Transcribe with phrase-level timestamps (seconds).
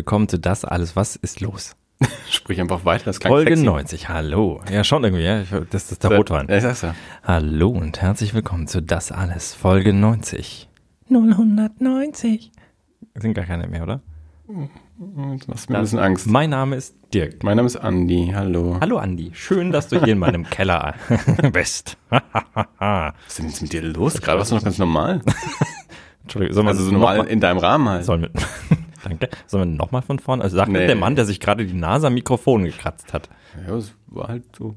[0.00, 0.96] Willkommen zu Das alles.
[0.96, 1.76] Was ist los?
[2.30, 3.66] Sprich einfach weiter, das klingt Folge sexy.
[3.66, 4.08] 90.
[4.08, 4.62] Hallo.
[4.72, 5.42] Ja, schon irgendwie, ja.
[5.70, 6.46] Das ist der Rotwein.
[6.48, 6.94] Ja, ich sag's ja.
[7.22, 9.52] Hallo und herzlich willkommen zu Das alles.
[9.52, 10.70] Folge 90.
[11.10, 12.50] 090.
[13.16, 14.00] Sind gar keine mehr, oder?
[14.48, 14.70] Du
[15.48, 16.26] machst mir ein bisschen Angst.
[16.26, 17.44] Mein Name ist Dirk.
[17.44, 18.78] Mein Name ist Andi, hallo.
[18.80, 19.32] Hallo Andi.
[19.34, 20.94] Schön, dass du hier in meinem Keller
[21.52, 21.98] bist.
[22.08, 24.18] Was ist denn jetzt mit dir los?
[24.22, 25.20] Gerade warst du noch ganz normal.
[26.22, 28.04] Entschuldigung, sollen wir Also so normal mal- in deinem Rahmen halt.
[28.06, 28.30] Sollen wir,
[29.04, 29.28] danke.
[29.46, 30.42] Sollen wir nochmal von vorne?
[30.42, 30.86] Also sagt Nee.
[30.86, 33.28] der Mann, der sich gerade die Nase am Mikrofon gekratzt hat.
[33.66, 34.74] Ja, es war halt so,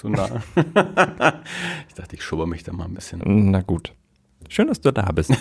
[0.00, 0.28] so nah.
[1.88, 3.22] ich dachte, ich schubber mich da mal ein bisschen.
[3.50, 3.92] Na gut.
[4.50, 5.30] Schön, dass du da bist.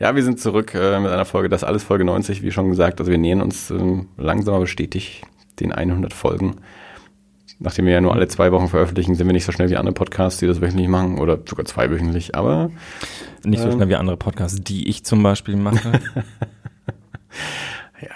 [0.00, 3.00] Ja, wir sind zurück äh, mit einer Folge, das alles Folge 90, wie schon gesagt.
[3.00, 5.22] Also wir nähern uns ähm, langsam aber stetig
[5.60, 6.56] den 100 Folgen.
[7.60, 9.92] Nachdem wir ja nur alle zwei Wochen veröffentlichen, sind wir nicht so schnell wie andere
[9.94, 12.36] Podcasts, die das wöchentlich machen oder sogar zweiwöchentlich.
[12.36, 12.70] Aber
[13.44, 13.74] Nicht so Ähm.
[13.74, 15.92] schnell wie andere Podcasts, die ich zum Beispiel mache.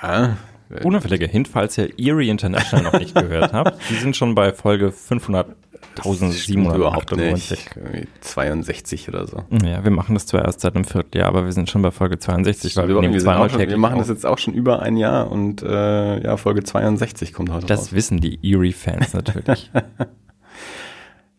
[0.02, 0.36] ja,
[0.70, 3.78] äh, Unauffälliger Hint, falls ihr Erie International noch nicht gehört habt.
[3.90, 7.32] Die sind schon bei Folge stimmt überhaupt 500.798.
[7.50, 7.76] nicht.
[7.76, 9.44] Irgendwie 62 oder so.
[9.62, 12.18] Ja, wir machen das zwar erst seit einem Vierteljahr, aber wir sind schon bei Folge
[12.18, 14.00] 62, weil wir, wir, schon, wir machen auf.
[14.00, 17.80] das jetzt auch schon über ein Jahr und äh, ja, Folge 62 kommt heute Das
[17.80, 17.92] raus.
[17.92, 19.70] wissen die Erie-Fans natürlich.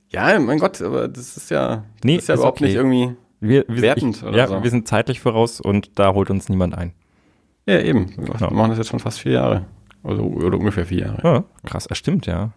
[0.09, 2.65] Ja, mein Gott, aber das ist ja, das Nee, ist ja ist überhaupt okay.
[2.65, 3.15] nicht irgendwie.
[3.39, 4.61] Wir, wir, Wertend ich, oder ja, so.
[4.61, 6.93] wir sind zeitlich voraus und da holt uns niemand ein.
[7.66, 8.14] Ja, eben.
[8.17, 8.50] Wir Ja.
[8.52, 9.66] machen das jetzt schon fast vier Jahre.
[10.03, 11.22] Also, oder ungefähr vier Jahre.
[11.24, 12.51] Ja, krass, das stimmt, ja.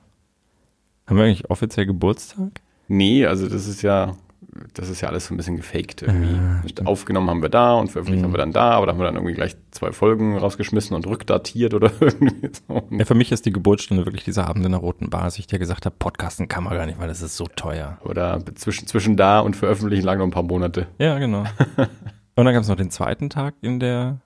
[1.07, 2.61] Haben wir eigentlich offiziell Geburtstag?
[2.89, 4.15] Nee, also das ist ja,
[4.75, 6.33] das ist ja alles so ein bisschen gefaked irgendwie.
[6.35, 8.27] Ja, Mit Aufgenommen haben wir da und veröffentlicht Mhm.
[8.27, 11.07] haben wir dann da, aber da haben wir dann irgendwie gleich zwei Folgen rausgeschmissen und
[11.07, 12.83] rückdatiert oder irgendwie so.
[12.91, 15.47] Ja, für mich ist die Geburtsstunde wirklich dieser Abend in der Roten Bar, als ich
[15.47, 17.99] dir gesagt habe, Podcasten kann man gar nicht, weil das ist so teuer.
[18.05, 20.89] Oder zwischen, zwischen da und veröffentlichen lagen noch ein paar Monate.
[20.99, 21.45] Ja, genau.
[22.39, 24.19] Und dann gab es noch den zweiten Tag in der,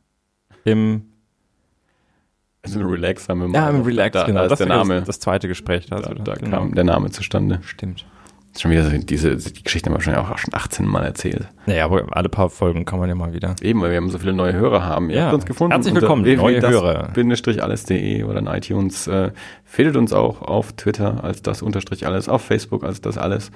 [0.65, 1.03] im,
[2.63, 3.59] Also im Relax haben wir mal.
[3.59, 4.47] ja, im Relax, da, genau.
[4.47, 4.97] Da ist der Name.
[5.01, 5.87] Das, das zweite Gespräch.
[5.87, 6.59] Da, da da genau.
[6.59, 7.61] kam der Name zustande.
[7.63, 8.05] Stimmt.
[8.59, 11.47] Schon wieder so, diese, die Geschichte haben wir schon, auch schon 18 Mal erzählt.
[11.67, 13.55] Naja, aber alle paar Folgen kann man ja mal wieder.
[13.63, 15.09] Eben, weil wir haben so viele neue Hörer haben.
[15.09, 15.71] Ihr Ja, habt uns gefunden.
[15.73, 17.11] herzlich willkommen, neue Hörer.
[17.15, 19.07] Bindestrich-alles.de oder in iTunes.
[19.07, 19.31] Äh,
[19.65, 23.53] findet uns auch auf Twitter als das unterstrich alles, auf Facebook als das alles,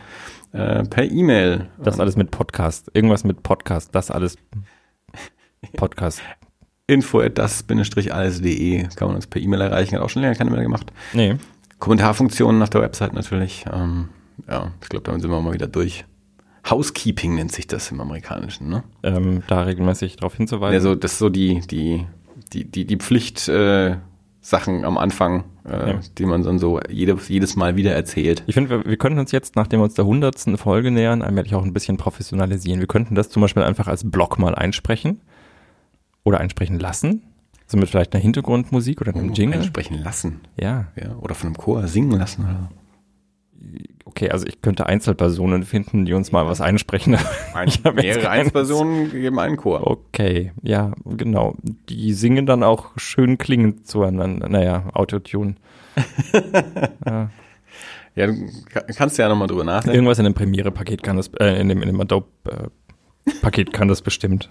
[0.52, 1.66] äh, per E-Mail.
[1.82, 2.88] Das alles mit Podcast.
[2.94, 3.92] Irgendwas mit Podcast.
[3.96, 4.36] Das alles
[5.76, 6.22] Podcast.
[6.86, 9.94] Info at das-alles.de kann man uns per E-Mail erreichen.
[9.96, 10.92] Hat auch schon länger keiner mehr gemacht.
[11.12, 11.36] Nee.
[11.78, 13.64] Kommentarfunktionen auf der Website natürlich.
[13.72, 14.08] Ähm,
[14.48, 16.04] ja, ich glaube, damit sind wir mal wieder durch.
[16.68, 18.84] Housekeeping nennt sich das im Amerikanischen, ne?
[19.02, 20.74] Ähm, da regelmäßig darauf hinzuweisen.
[20.74, 22.06] Also das ist so die, die,
[22.52, 23.96] die, die, die Pflicht, äh,
[24.40, 26.00] Sachen am Anfang, äh, Ja.
[26.18, 28.44] die man dann so jedes, jedes Mal wieder erzählt.
[28.46, 31.54] Ich finde, wir, wir könnten uns jetzt, nachdem wir uns der hundertsten Folge nähern, allmählich
[31.54, 32.80] auch ein bisschen professionalisieren.
[32.80, 35.20] Wir könnten das zum Beispiel einfach als Blog mal einsprechen
[36.24, 37.22] oder einsprechen lassen.
[37.66, 39.58] So mit vielleicht einer Hintergrundmusik oder einem Jingle.
[39.60, 40.40] Einsprechen lassen.
[40.60, 42.42] Ja, Ja, oder von einem Chor singen lassen.
[42.44, 42.70] Oder
[44.04, 47.16] okay, also ich könnte Einzelpersonen finden, die uns mal was einsprechen.
[47.54, 48.28] Ein, mehrere.
[48.28, 49.86] Einzelpersonen geben einen Chor.
[49.86, 51.56] Okay, ja, genau.
[51.88, 54.48] Die singen dann auch schön klingend zueinander.
[54.48, 55.54] Naja, Autotune.
[57.06, 57.30] ja.
[58.16, 58.34] Ja, du
[58.72, 59.94] ka- kannst ja nochmal drüber nachdenken.
[59.96, 64.50] Irgendwas in dem Premiere-Paket kann das, äh, in dem, in dem Adobe-Paket kann das bestimmt.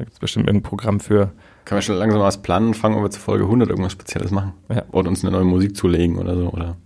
[0.00, 1.30] Da gibt es bestimmt irgendein Programm für.
[1.66, 4.54] Können wir schon langsam was planen, fangen ob wir zu Folge 100 irgendwas Spezielles machen.
[4.70, 4.84] Ja.
[4.92, 6.48] Oder uns eine neue Musik zulegen oder so.
[6.48, 6.76] Oder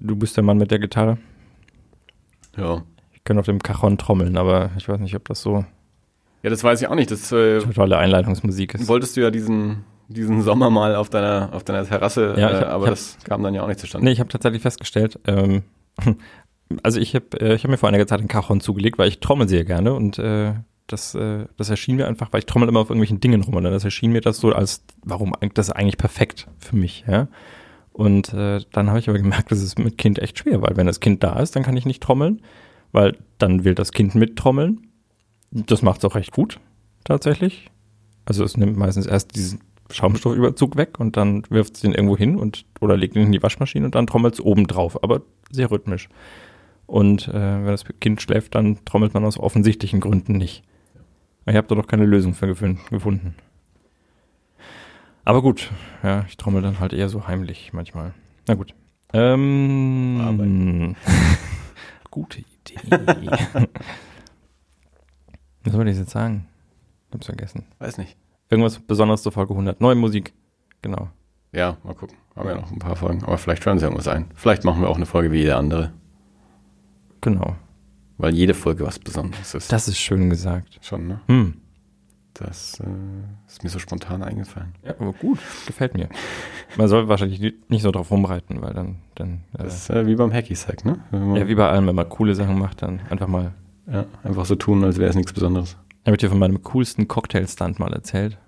[0.00, 1.18] Du bist der Mann mit der Gitarre.
[2.56, 2.82] ja.
[3.14, 5.64] Ich kann auf dem Cajon trommeln, aber ich weiß nicht, ob das so
[6.44, 7.10] Ja, das weiß ich auch nicht.
[7.10, 8.86] Das äh, tolle Einleitungsmusik ist.
[8.86, 12.68] wolltest du ja diesen, diesen Sommer mal auf deiner, auf deiner Terrasse, Ja, äh, hab-
[12.68, 14.04] aber hab- das kam dann ja auch nicht zustande.
[14.04, 15.64] Nee, ich habe tatsächlich festgestellt, ähm,
[16.84, 19.18] also ich habe äh, ich hab mir vor einiger Zeit ein Cajon zugelegt, weil ich
[19.18, 20.52] trommel sehr gerne und äh,
[20.86, 23.64] das, äh, das erschien mir einfach, weil ich trommel immer auf irgendwelchen Dingen rum und
[23.64, 27.28] dann das erschien mir das so als, warum, das ist eigentlich perfekt für mich, ja.
[27.92, 30.86] Und äh, dann habe ich aber gemerkt, das ist mit Kind echt schwer, weil wenn
[30.86, 32.42] das Kind da ist, dann kann ich nicht trommeln,
[32.92, 34.88] weil dann will das Kind mittrommeln.
[35.50, 36.60] Das macht es auch recht gut,
[37.04, 37.70] tatsächlich.
[38.26, 39.60] Also es nimmt meistens erst diesen
[39.90, 43.42] Schaumstoffüberzug weg und dann wirft es den irgendwo hin und oder legt ihn in die
[43.42, 46.08] Waschmaschine und dann trommelt es oben drauf, aber sehr rhythmisch.
[46.86, 50.62] Und äh, wenn das Kind schläft, dann trommelt man aus offensichtlichen Gründen nicht.
[51.46, 53.34] Ich habe da noch keine Lösung für gefun- gefunden.
[55.24, 55.70] Aber gut,
[56.02, 58.12] ja, ich trommel dann halt eher so heimlich manchmal.
[58.48, 58.74] Na gut.
[59.12, 60.94] Ähm,
[62.10, 62.76] gute Idee.
[65.64, 66.46] Was soll ich jetzt sagen?
[67.12, 67.64] Hab's vergessen.
[67.78, 68.16] Weiß nicht.
[68.50, 69.80] Irgendwas Besonderes zur Folge 100.
[69.80, 70.32] Neue Musik.
[70.82, 71.08] Genau.
[71.52, 72.16] Ja, mal gucken.
[72.36, 73.24] Haben ja noch ein paar Folgen.
[73.24, 74.26] Aber vielleicht hören sie irgendwas ein.
[74.34, 75.92] Vielleicht machen wir auch eine Folge wie jede andere.
[77.20, 77.56] Genau.
[78.18, 79.70] Weil jede Folge was Besonderes ist.
[79.72, 80.78] Das ist schön gesagt.
[80.82, 81.20] schon, ne?
[81.26, 81.54] Hm.
[82.34, 82.84] Das äh,
[83.46, 84.74] ist mir so spontan eingefallen.
[84.84, 86.08] Ja, aber gut, gefällt mir.
[86.76, 90.16] Man soll wahrscheinlich nicht so drauf rumreiten, weil dann, dann äh, Das ist äh, wie
[90.16, 90.98] beim Hacky-Sack, ne?
[91.12, 93.52] Ja, wie bei allem, wenn man coole Sachen macht, dann einfach mal.
[93.90, 95.78] ja, einfach so tun, als wäre es nichts Besonderes.
[96.04, 98.38] Habe ich dir von meinem coolsten Cocktail-Stunt mal erzählt?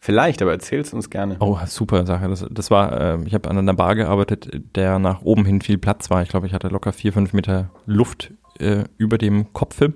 [0.00, 1.36] Vielleicht, aber erzähl's uns gerne.
[1.40, 2.28] Oh, super Sache.
[2.28, 5.78] Das, das war, äh, ich habe an einer Bar gearbeitet, der nach oben hin viel
[5.78, 6.22] Platz war.
[6.22, 8.30] Ich glaube, ich hatte locker vier, fünf Meter Luft
[8.60, 9.94] äh, über dem Kopfe.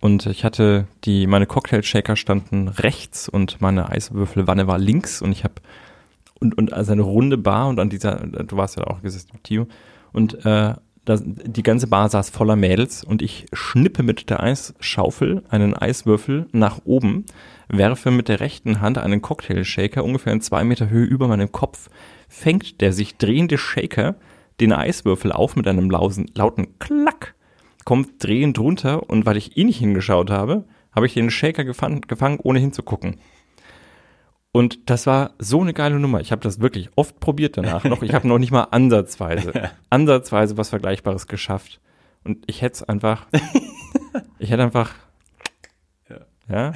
[0.00, 5.20] Und ich hatte die, meine Cocktail-Shaker standen rechts und meine Eiswürfelwanne war links.
[5.20, 5.54] Und ich habe
[6.40, 9.44] und, und also eine runde Bar und an dieser, du warst ja auch gesessen mit
[9.44, 9.66] Tio.
[10.12, 10.74] Und äh,
[11.04, 13.04] das, die ganze Bar saß voller Mädels.
[13.04, 17.26] Und ich schnippe mit der Eisschaufel einen Eiswürfel nach oben,
[17.68, 21.90] werfe mit der rechten Hand einen Cocktail-Shaker ungefähr in zwei Meter Höhe über meinem Kopf,
[22.28, 24.16] fängt der sich drehende Shaker
[24.60, 27.34] den Eiswürfel auf mit einem lausen, lauten Klack,
[27.84, 32.02] kommt drehend runter und weil ich eh nicht hingeschaut habe, habe ich den Shaker gefangen,
[32.02, 33.18] gefangen ohne hinzugucken.
[34.52, 36.20] Und das war so eine geile Nummer.
[36.20, 38.02] Ich habe das wirklich oft probiert danach noch.
[38.02, 41.80] Ich habe noch nicht mal ansatzweise, ansatzweise was Vergleichbares geschafft.
[42.24, 43.26] Und ich hätte es einfach,
[44.38, 44.92] ich hätte einfach,
[46.48, 46.72] ja.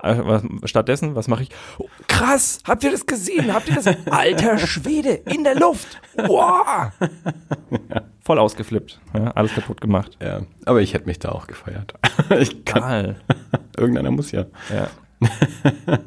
[0.00, 1.50] Also, was, stattdessen, was mache ich?
[1.78, 3.52] Oh, krass, habt ihr das gesehen?
[3.52, 3.86] Habt ihr das?
[4.06, 6.00] Alter Schwede, in der Luft.
[6.16, 6.92] Wow.
[8.28, 9.00] Voll ausgeflippt.
[9.14, 10.18] Ja, alles kaputt gemacht.
[10.22, 11.94] Ja, aber ich hätte mich da auch gefeiert.
[12.38, 13.16] ich kann,
[13.78, 14.44] irgendeiner muss ja.
[14.70, 14.88] Ja.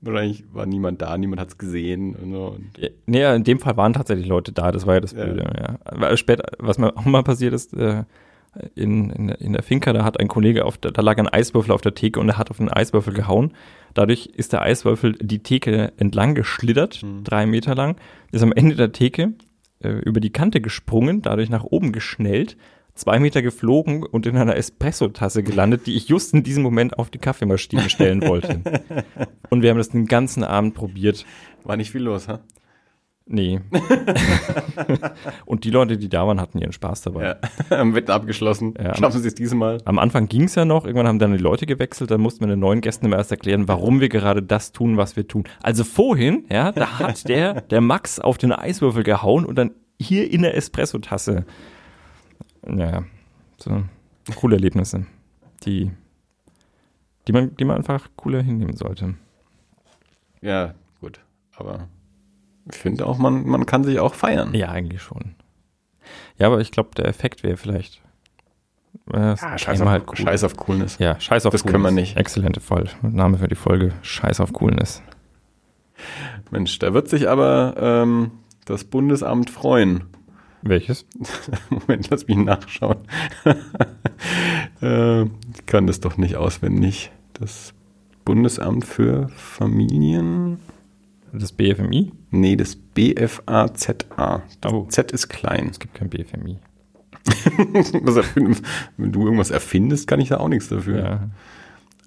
[0.00, 2.56] Wahrscheinlich war niemand da, niemand hat's gesehen und so.
[3.04, 5.12] Nee, in dem Fall waren tatsächlich Leute da, das war ja das.
[5.12, 5.76] Blöde.
[6.00, 6.16] Ja.
[6.16, 8.04] Später, was mir auch mal passiert ist, äh,
[8.74, 11.28] in, in, der- in der Finca, da hat ein Kollege auf der, da lag ein
[11.28, 13.52] Eiswürfel auf der Theke und er hat auf den Eiswürfel gehauen.
[13.92, 17.96] Dadurch ist der Eiswürfel die Theke entlang geschlittert, drei Meter lang,
[18.32, 19.32] ist am Ende der Theke
[19.80, 22.56] äh, über die Kante gesprungen, dadurch nach oben geschnellt,
[22.94, 27.10] zwei Meter geflogen und in einer Espresso-Tasse gelandet, die ich just in diesem Moment auf
[27.10, 28.60] die Kaffeemaschine stellen wollte.
[29.50, 31.24] Und wir haben das den ganzen Abend probiert.
[31.64, 32.40] war nicht viel los, ha?
[33.30, 33.60] Nee.
[35.44, 37.24] und die Leute, die da waren, hatten ihren Spaß dabei.
[37.24, 37.36] Ja.
[37.78, 38.72] Am Wetten abgeschlossen.
[38.82, 38.94] Ja.
[38.96, 39.78] Schaffen sie es diesmal?
[39.84, 42.48] Am Anfang ging es ja noch, irgendwann haben dann die Leute gewechselt, dann mussten wir
[42.48, 45.44] den neuen Gästen immer erst erklären, warum wir gerade das tun, was wir tun.
[45.62, 50.32] Also vorhin, ja, da hat der, der Max auf den Eiswürfel gehauen und dann hier
[50.32, 51.44] in der Espresso-Tasse.
[52.66, 53.04] Naja,
[53.58, 53.84] so
[54.36, 55.04] coole Erlebnisse,
[55.64, 55.90] die,
[57.26, 59.16] die, man, die man einfach cooler hinnehmen sollte.
[60.40, 61.20] Ja, gut.
[61.56, 61.88] Aber
[62.70, 64.54] finde auch, man, man kann sich auch feiern.
[64.54, 65.34] Ja, eigentlich schon.
[66.38, 68.02] Ja, aber ich glaube, der Effekt wäre vielleicht.
[69.12, 70.16] Äh, das Ah, scheiß, auf, halt cool.
[70.16, 70.98] scheiß auf Coolness.
[70.98, 72.16] Ja, Scheiß auf Das können wir nicht.
[72.16, 72.88] Exzellente Fall.
[73.02, 73.92] Name für die Folge.
[74.02, 75.02] Scheiß auf Coolness.
[76.50, 78.30] Mensch, da wird sich aber ähm,
[78.64, 80.04] das Bundesamt freuen.
[80.62, 81.06] Welches?
[81.70, 82.98] Moment, lass mich nachschauen.
[84.82, 87.10] äh, ich kann das doch nicht auswendig.
[87.34, 87.74] Das
[88.24, 90.58] Bundesamt für Familien.
[91.32, 92.12] Das BFMI?
[92.30, 94.42] Nee, das BFAZA.
[94.66, 94.86] Oh.
[94.88, 95.68] Z ist klein.
[95.70, 96.58] Es gibt kein BFMI.
[98.96, 100.98] Wenn du irgendwas erfindest, kann ich da auch nichts dafür.
[100.98, 101.30] Ja.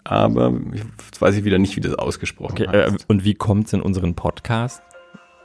[0.03, 3.73] Aber jetzt weiß ich wieder nicht, wie das ausgesprochen Okay, äh, und wie kommt es
[3.73, 4.81] in unseren Podcast?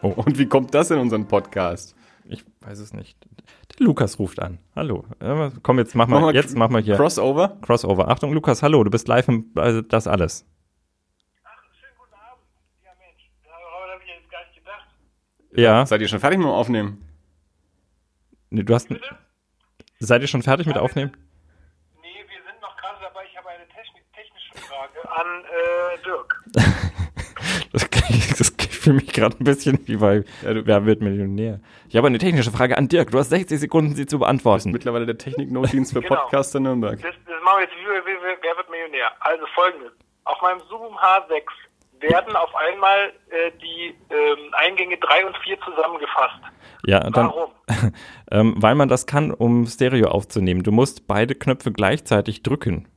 [0.01, 1.95] Und wie kommt das in unseren Podcast?
[2.29, 3.19] Ich weiß es nicht.
[3.79, 4.59] Der Lukas ruft an.
[4.75, 5.05] Hallo.
[5.63, 7.57] Komm, jetzt mach mal, Mach mal jetzt mach mal hier Crossover?
[7.61, 8.09] Crossover.
[8.09, 10.47] Achtung, Lukas, hallo, du bist live im also das alles.
[11.79, 12.43] Schönen guten Abend.
[12.83, 14.89] Ja, Mensch, daran habe ich jetzt gar nicht gedacht.
[15.57, 15.87] Ja.
[15.87, 17.03] Seid ihr schon fertig mit dem Aufnehmen?
[18.51, 18.89] Nee, du hast.
[18.89, 19.03] Bitte?
[19.99, 21.13] Seid ihr schon fertig mit Aufnehmen?
[22.03, 23.23] Nee, wir sind noch gerade dabei.
[23.31, 26.45] Ich habe eine techni technische Frage an äh, Dirk.
[27.73, 27.89] Das,
[28.39, 31.61] das fühle mich gerade ein bisschen wie bei Ja, du- Wer wird Millionär?
[31.89, 33.11] Ich habe eine technische Frage an Dirk.
[33.11, 34.71] Du hast 60 Sekunden, sie zu beantworten.
[34.71, 36.15] Mittlerweile der Technik-Notdienst für Genau.
[36.23, 37.01] Podcaster Nürnberg.
[37.03, 39.11] Das, das machen wir jetzt wie, wie, wie, Wer wird Millionär?
[39.21, 39.93] Also folgendes.
[40.25, 41.43] Auf meinem Zoom H6
[42.01, 46.41] werden auf einmal äh, die ähm, Eingänge 3 und 4 zusammengefasst.
[46.85, 47.51] Ja, dann, Warum?
[48.31, 50.63] ähm, weil man das kann, um Stereo aufzunehmen.
[50.63, 52.89] Du musst beide Knöpfe gleichzeitig drücken.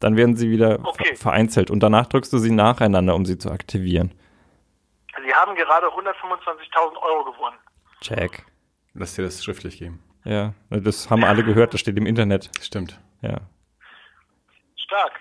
[0.00, 1.08] Dann werden sie wieder Okay.
[1.14, 4.14] ver vereinzelt und danach drückst du sie nacheinander, um sie zu aktivieren.
[5.26, 7.56] Sie haben gerade 125.000 Euro gewonnen.
[8.00, 8.44] Check.
[8.94, 10.02] Lass dir das schriftlich geben.
[10.24, 12.50] Ja, das haben alle gehört, das steht im Internet.
[12.60, 13.00] Stimmt.
[13.22, 13.38] Ja.
[14.76, 15.12] Stark.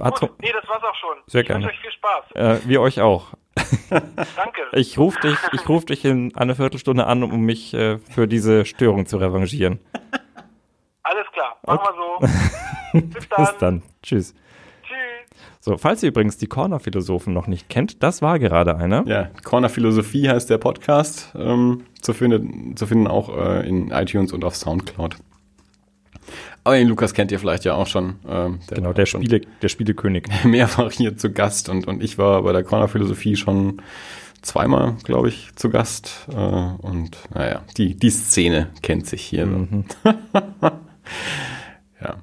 [0.00, 1.16] Hat's, Gut, nee, das war's auch schon.
[1.26, 1.64] Sehr ich gerne.
[1.64, 2.62] wünsche euch viel Spaß.
[2.64, 3.34] äh, wir euch auch.
[3.90, 4.62] Danke.
[4.72, 8.64] Ich rufe dich, ich ruf dich in einer Viertelstunde an, um mich äh, für diese
[8.64, 9.78] Störung zu revanchieren.
[11.02, 11.56] Alles klar.
[11.66, 13.00] Machen wir so.
[13.00, 13.44] Bis dann.
[13.44, 13.82] Bis dann.
[14.02, 14.34] Tschüss.
[14.82, 14.96] Tschüss.
[15.60, 19.04] So, falls ihr übrigens die Corner-Philosophen noch nicht kennt, das war gerade einer.
[19.06, 21.32] Ja, Corner Philosophie heißt der Podcast.
[21.36, 25.16] Ähm, zu, finden, zu finden auch äh, in iTunes und auf Soundcloud.
[26.64, 28.16] Aber den Lukas kennt ihr vielleicht ja auch schon.
[28.28, 30.28] Ähm, der genau, der, Spiele, der Spielekönig.
[30.44, 33.82] Mehrfach hier zu Gast und, und ich war bei der Corner Philosophie schon
[34.42, 36.26] zweimal, glaube ich, zu Gast.
[36.30, 39.46] Äh, und naja, die, die Szene kennt sich hier.
[39.46, 39.84] Mhm.
[42.00, 42.16] ja.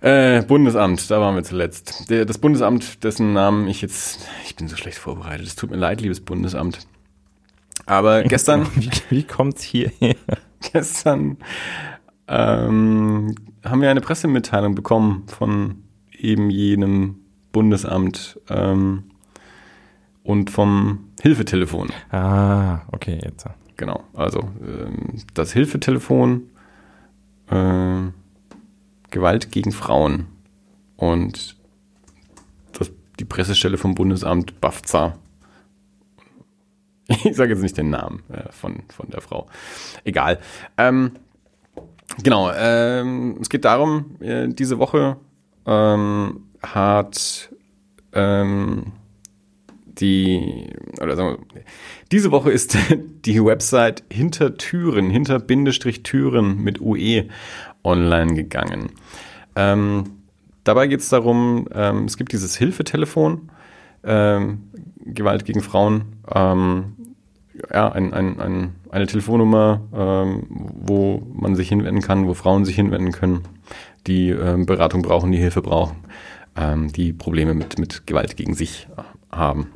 [0.00, 2.08] Äh, Bundesamt, da waren wir zuletzt.
[2.08, 5.76] Der, das Bundesamt, dessen Namen ich jetzt, ich bin so schlecht vorbereitet, es tut mir
[5.76, 6.86] leid, liebes Bundesamt.
[7.84, 8.66] Aber gestern.
[8.76, 10.14] wie, wie kommt's hierher?
[10.72, 11.38] Gestern
[12.28, 15.82] ähm, haben wir eine Pressemitteilung bekommen von
[16.12, 17.16] eben jenem
[17.52, 19.04] Bundesamt ähm,
[20.22, 21.88] und vom Hilfetelefon.
[22.10, 23.46] Ah, okay, jetzt.
[23.76, 26.50] Genau, also ähm, das Hilfetelefon
[27.48, 28.02] äh,
[29.10, 30.26] Gewalt gegen Frauen
[30.96, 31.56] und
[32.72, 35.16] das, die Pressestelle vom Bundesamt BAFZA.
[37.24, 39.46] Ich sage jetzt nicht den Namen äh, von, von der Frau.
[40.04, 40.40] Egal.
[40.76, 41.12] Ähm,
[42.22, 45.16] Genau, ähm, es geht darum, äh, diese Woche
[45.66, 47.50] ähm, hat
[48.12, 48.92] ähm,
[50.00, 50.70] die,
[51.00, 51.62] oder sagen wir,
[52.10, 52.76] diese Woche ist
[53.24, 57.28] die Website hinter Türen, hinter Bindestrich Türen mit UE
[57.84, 58.90] online gegangen.
[59.54, 60.04] Ähm,
[60.64, 63.50] dabei geht es darum, ähm, es gibt dieses Hilfetelefon,
[64.04, 64.70] ähm,
[65.04, 66.96] Gewalt gegen Frauen, ähm,
[67.72, 72.76] ja, ein, ein, ein, eine Telefonnummer, ähm, wo man sich hinwenden kann, wo Frauen sich
[72.76, 73.42] hinwenden können,
[74.06, 75.96] die ähm, Beratung brauchen, die Hilfe brauchen,
[76.56, 78.88] ähm, die Probleme mit, mit Gewalt gegen sich
[79.30, 79.68] haben.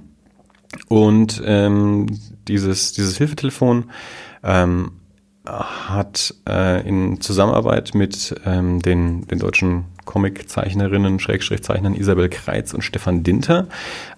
[0.88, 2.06] Und ähm,
[2.48, 3.90] dieses, dieses Hilfetelefon
[4.42, 4.92] ähm,
[5.44, 13.22] hat äh, in Zusammenarbeit mit ähm, den, den deutschen Comiczeichnerinnen, Schrägstrichzeichnern Isabel Kreitz und Stefan
[13.22, 13.68] Dinter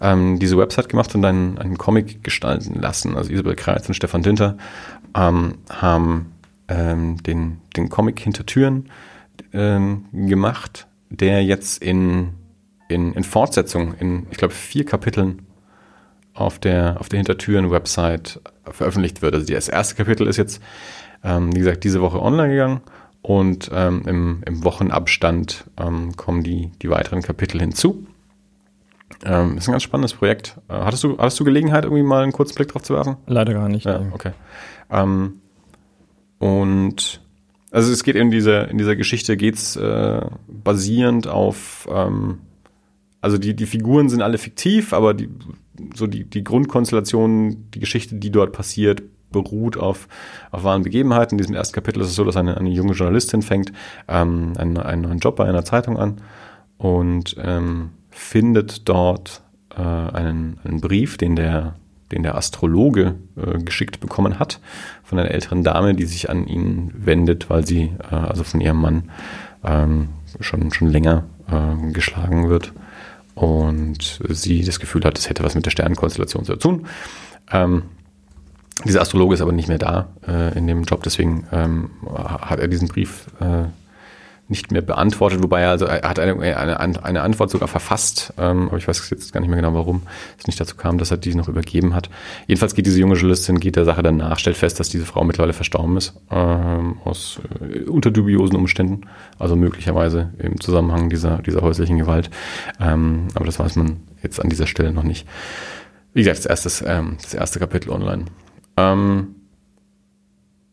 [0.01, 3.17] ähm, diese Website gemacht und einen, einen Comic gestalten lassen.
[3.17, 4.57] Also Isabel Kreitz und Stefan Dinter
[5.15, 6.33] ähm, haben
[6.69, 8.91] ähm, den, den Comic hinter Türen
[9.53, 12.31] ähm, gemacht, der jetzt in,
[12.89, 15.43] in, in Fortsetzung, in, ich glaube, vier Kapiteln
[16.33, 19.35] auf der, auf der Hintertüren-Website veröffentlicht wird.
[19.35, 20.61] Also das erste Kapitel ist jetzt,
[21.23, 22.81] ähm, wie gesagt, diese Woche online gegangen
[23.25, 28.07] und ähm, im, im, Wochenabstand ähm, kommen die, die weiteren Kapitel hinzu.
[29.25, 30.59] Ähm, ist ein ganz spannendes Projekt.
[30.69, 33.17] Äh, hattest, du, hattest du Gelegenheit, irgendwie mal einen kurzen Blick drauf zu werfen?
[33.27, 33.87] Leider gar nicht.
[33.87, 34.33] Ja, okay.
[34.91, 35.41] Ähm,
[36.39, 37.23] und
[37.71, 42.41] also es geht in dieser, in dieser Geschichte geht's äh, basierend auf, ähm,
[43.23, 45.31] also die, die Figuren sind alle fiktiv, aber die,
[45.95, 50.09] so die, die Grundkonstellation, die Geschichte, die dort passiert, beruht auf,
[50.51, 51.35] auf wahren Begebenheiten.
[51.35, 53.73] In diesem ersten Kapitel ist es so, dass eine, eine junge Journalistin fängt
[54.09, 56.19] ähm, einen, einen neuen Job bei einer Zeitung an
[56.79, 59.43] und ähm, findet dort
[59.77, 61.75] äh, einen, einen Brief, den der,
[62.13, 64.61] den der Astrologe äh, geschickt bekommen hat
[65.03, 68.81] von einer älteren Dame, die sich an ihn wendet, weil sie äh, also von ihrem
[68.81, 69.11] Mann
[69.65, 70.09] ähm,
[70.41, 72.73] schon, schon länger äh, geschlagen wird
[73.35, 76.87] und sie das Gefühl hat, es hätte was mit der Sternenkonstellation zu tun.
[77.51, 77.83] Ähm,
[78.85, 82.69] dieser Astrologe ist aber nicht mehr da äh, in dem Job, deswegen ähm, hat er
[82.69, 83.69] diesen Brief äh,
[84.49, 88.69] nicht mehr beantwortet, wobei er also er hat eine, eine, eine Antwort sogar verfasst, ähm,
[88.69, 90.03] aber ich weiß jetzt gar nicht mehr genau, warum
[90.39, 92.11] es nicht dazu kam, dass er die noch übergeben hat.
[92.47, 95.25] Jedenfalls geht diese junge Journalistin, geht der Sache dann nach, stellt fest, dass diese Frau
[95.25, 99.07] mittlerweile verstorben ist, ähm, aus äh, unter dubiosen Umständen,
[99.39, 102.31] also möglicherweise im Zusammenhang dieser, dieser häuslichen Gewalt.
[102.81, 105.27] Ähm, aber das weiß man jetzt an dieser Stelle noch nicht.
[106.13, 108.27] Wie gesagt, das, erstes, ähm, das erste Kapitel online.
[108.77, 109.35] Ähm,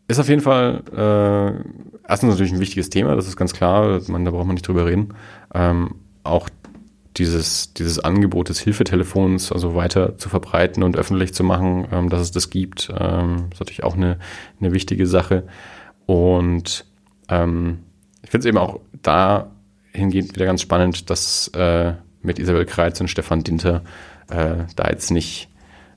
[0.07, 4.25] ist auf jeden Fall äh, erstens natürlich ein wichtiges Thema, das ist ganz klar, man,
[4.25, 5.13] da braucht man nicht drüber reden.
[5.53, 6.49] Ähm, auch
[7.17, 12.21] dieses, dieses Angebot des Hilfetelefons also weiter zu verbreiten und öffentlich zu machen, ähm, dass
[12.21, 14.17] es das gibt, ähm, ist natürlich auch eine,
[14.59, 15.43] eine wichtige Sache.
[16.05, 16.85] Und
[17.29, 17.79] ähm,
[18.23, 23.09] ich finde es eben auch dahingehend wieder ganz spannend, dass äh, mit Isabel Kreitz und
[23.09, 23.83] Stefan Dinter
[24.29, 25.49] äh, da jetzt nicht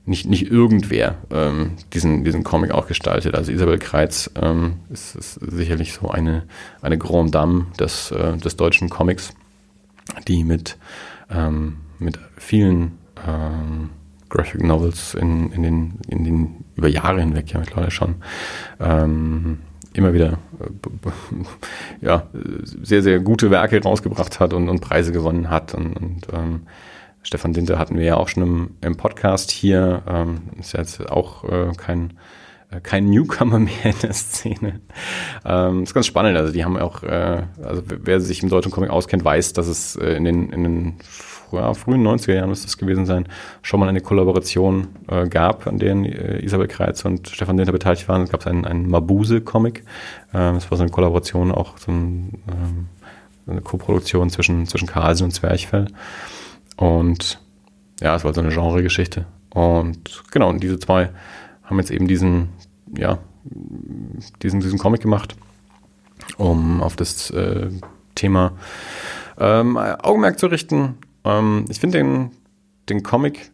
[0.05, 3.35] nicht, nicht irgendwer ähm, diesen, diesen Comic auch gestaltet.
[3.35, 6.43] Also Isabel Kreitz ähm, ist, ist sicherlich so eine,
[6.81, 9.33] eine Grande Dame des, äh, des deutschen Comics,
[10.27, 10.77] die mit,
[11.31, 13.89] ähm, mit vielen ähm,
[14.29, 18.15] Graphic Novels in, in, den, in den über Jahre hinweg ja mittlerweile schon
[18.79, 19.59] ähm,
[19.93, 21.09] immer wieder äh,
[22.05, 22.27] ja,
[22.63, 26.61] sehr, sehr gute Werke rausgebracht hat und, und Preise gewonnen hat und, und ähm,
[27.25, 30.03] Stefan Dinter hatten wir ja auch schon im, im Podcast hier.
[30.07, 32.13] Ähm, ist ja jetzt auch äh, kein
[32.69, 34.81] äh, kein Newcomer mehr in der Szene.
[35.43, 36.37] Ähm, ist ganz spannend.
[36.37, 39.95] Also die haben auch, äh, also wer sich im deutschen Comic auskennt, weiß, dass es
[39.95, 40.93] äh, in den, in den
[41.51, 43.27] ja, frühen 90er Jahren müsste es gewesen sein,
[43.63, 48.07] schon mal eine Kollaboration äh, gab, an denen äh, Isabel Kreitz und Stefan Dinter beteiligt
[48.07, 48.21] waren.
[48.21, 49.79] Es gab einen, einen Mabuse-Comic.
[49.79, 49.83] Äh,
[50.33, 52.87] das war so eine Kollaboration, auch so ein, ähm,
[53.47, 55.87] eine Koproduktion zwischen, zwischen Carlsen und Zwerchfell.
[56.75, 57.39] Und
[58.01, 59.25] ja, es war so eine Genregeschichte.
[59.49, 61.09] Und genau, und diese zwei
[61.63, 62.49] haben jetzt eben diesen,
[62.97, 63.19] ja,
[64.41, 65.35] diesen, diesen Comic gemacht,
[66.37, 67.69] um auf das äh,
[68.15, 68.53] Thema
[69.37, 70.97] ähm, Augenmerk zu richten.
[71.23, 72.31] Ähm, ich finde den,
[72.89, 73.51] den Comic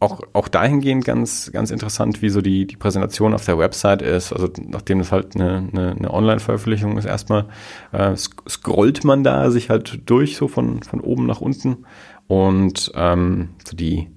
[0.00, 4.32] auch, auch dahingehend ganz, ganz interessant, wie so die, die Präsentation auf der Website ist.
[4.32, 7.46] Also nachdem das halt eine, eine, eine Online-Veröffentlichung ist, erstmal
[7.92, 11.84] äh, scrollt man da sich halt durch, so von, von oben nach unten.
[12.28, 14.08] Und ähm, so die,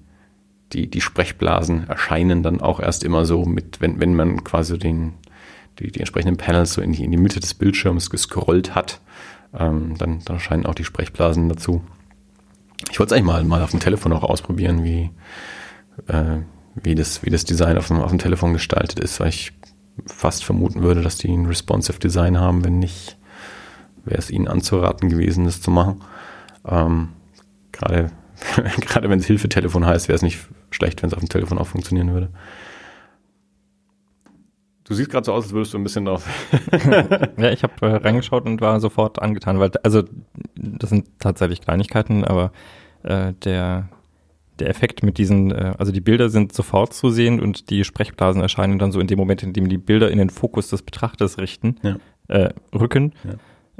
[0.71, 5.15] die, die Sprechblasen erscheinen dann auch erst immer so mit, wenn, wenn man quasi den,
[5.79, 9.01] die, die entsprechenden Panels so in die, in die Mitte des Bildschirms gescrollt hat,
[9.53, 11.83] ähm, dann, dann erscheinen auch die Sprechblasen dazu.
[12.89, 15.09] Ich wollte es eigentlich mal, mal auf dem Telefon auch ausprobieren, wie,
[16.07, 16.41] äh,
[16.75, 19.53] wie, das, wie das Design auf dem, auf dem Telefon gestaltet ist, weil ich
[20.05, 22.63] fast vermuten würde, dass die ein responsive Design haben.
[22.63, 23.17] Wenn nicht,
[24.05, 26.01] wäre es ihnen anzuraten gewesen, das zu machen.
[26.65, 27.09] Ähm,
[27.71, 28.11] Gerade
[28.81, 30.39] Gerade wenn es Hilfetelefon heißt, wäre es nicht
[30.71, 32.29] schlecht, wenn es auf dem Telefon auch funktionieren würde.
[34.85, 36.27] Du siehst gerade so aus, als würdest du ein bisschen drauf.
[37.37, 40.03] ja, ich habe äh, reingeschaut und war sofort angetan, weil also
[40.55, 42.51] das sind tatsächlich Kleinigkeiten, aber
[43.03, 43.89] äh, der
[44.59, 48.41] der Effekt mit diesen, äh, also die Bilder sind sofort zu sehen und die Sprechblasen
[48.41, 51.37] erscheinen dann so in dem Moment, in dem die Bilder in den Fokus des Betrachters
[51.39, 51.97] richten, Ja.
[52.27, 53.13] äh, rücken.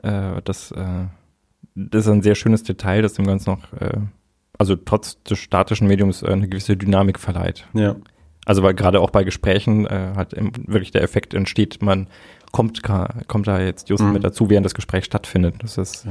[0.01, 1.06] Äh, das, äh,
[1.75, 4.00] das ist ein sehr schönes Detail, das dem Ganzen noch, äh,
[4.58, 7.67] also trotz des statischen Mediums äh, eine gewisse Dynamik verleiht.
[7.74, 7.95] Ja.
[8.45, 12.08] Also weil gerade auch bei Gesprächen im, wirklich der Effekt entsteht, man
[12.52, 14.12] kommt, kommt da jetzt just Mhm.
[14.13, 15.56] mit dazu, während das Gespräch stattfindet.
[15.60, 16.06] Das ist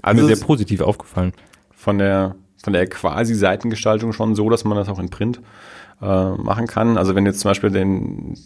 [0.00, 1.34] Also mir sehr positiv aufgefallen.
[1.72, 5.40] von der von der quasi Seitengestaltung schon so, dass man das auch in Print
[6.02, 6.98] äh, machen kann.
[6.98, 8.36] Also wenn du jetzt zum Beispiel den,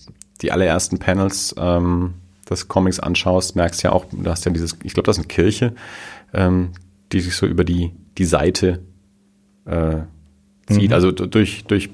[0.42, 2.12] die allerersten Panels ähm,
[2.50, 5.22] des Comics anschaust, merkst du ja auch, du hast ja dieses, ich glaube, das ist
[5.24, 5.72] eine Kirche,
[6.34, 6.72] ähm,
[7.12, 8.82] die sich so über die, die Seite
[9.64, 10.00] äh,
[10.68, 10.92] zieht, Mhm.
[10.92, 11.88] also durch, durch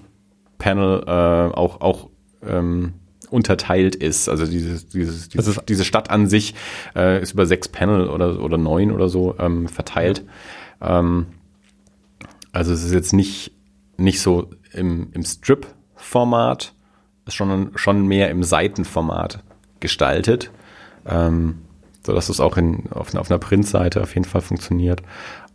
[0.58, 2.08] Panel äh, auch, auch
[2.44, 2.94] ähm,
[3.30, 4.28] unterteilt ist.
[4.28, 6.56] Also dieses, dieses, dieses diese Stadt an sich
[6.96, 10.24] äh, ist über sechs Panel oder, oder neun oder so ähm, verteilt.
[10.80, 11.26] Ähm,
[12.57, 13.53] also es ist jetzt nicht,
[13.99, 16.73] nicht so im, im Strip-Format,
[17.27, 19.42] ist schon, schon mehr im Seitenformat
[19.81, 20.51] gestaltet,
[21.05, 21.59] ähm,
[22.05, 25.03] sodass es auch in, auf, auf einer Printseite auf jeden Fall funktioniert.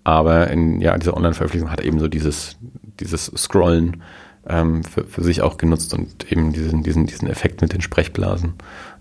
[0.04, 2.58] Aber in ja, dieser Online-Veröffentlichung hat eben so dieses,
[3.00, 4.04] dieses Scrollen
[4.48, 8.54] ähm, für, für sich auch genutzt und eben diesen, diesen, diesen Effekt mit den Sprechblasen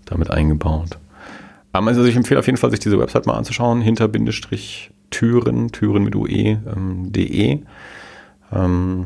[0.05, 0.97] damit eingebaut.
[1.71, 6.03] Also ich empfehle auf jeden Fall, sich diese Website mal anzuschauen, hinter Bindestrich Türen, Türen
[6.03, 7.61] mit UE, ähm, de.
[8.51, 9.05] Ähm,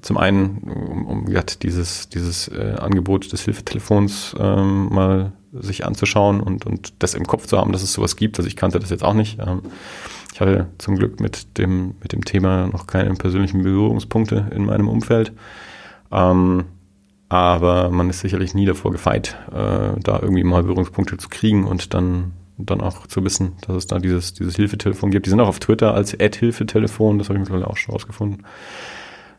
[0.00, 6.40] zum einen, um, um gesagt, dieses, dieses äh, Angebot des Hilfetelefons ähm, mal sich anzuschauen
[6.40, 8.38] und, und das im Kopf zu haben, dass es sowas gibt.
[8.38, 9.38] Also ich kannte das jetzt auch nicht.
[9.38, 9.60] Ähm,
[10.32, 14.88] ich hatte zum Glück mit dem, mit dem Thema noch keine persönlichen Berührungspunkte in meinem
[14.88, 15.32] Umfeld.
[16.10, 16.64] Ähm,
[17.28, 21.94] aber man ist sicherlich nie davor gefeit, äh, da irgendwie mal Berührungspunkte zu kriegen und
[21.94, 25.26] dann, dann auch zu wissen, dass es da dieses, dieses Hilfetelefon gibt.
[25.26, 28.44] Die sind auch auf Twitter als Ad-Hilfetelefon, das habe ich mittlerweile auch schon rausgefunden.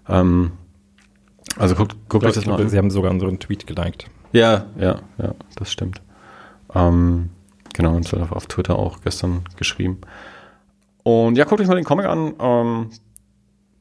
[0.07, 0.51] Ähm,
[1.57, 2.69] also guckt, guckt euch das mal an.
[2.69, 4.09] Sie haben sogar unseren Tweet geliked.
[4.31, 6.01] Ja, ja, ja, das stimmt.
[6.73, 7.29] Ähm,
[7.73, 9.99] genau, und auf, auf Twitter auch gestern geschrieben.
[11.03, 12.33] Und ja, guckt euch mal den Comic an.
[12.39, 12.89] Ähm,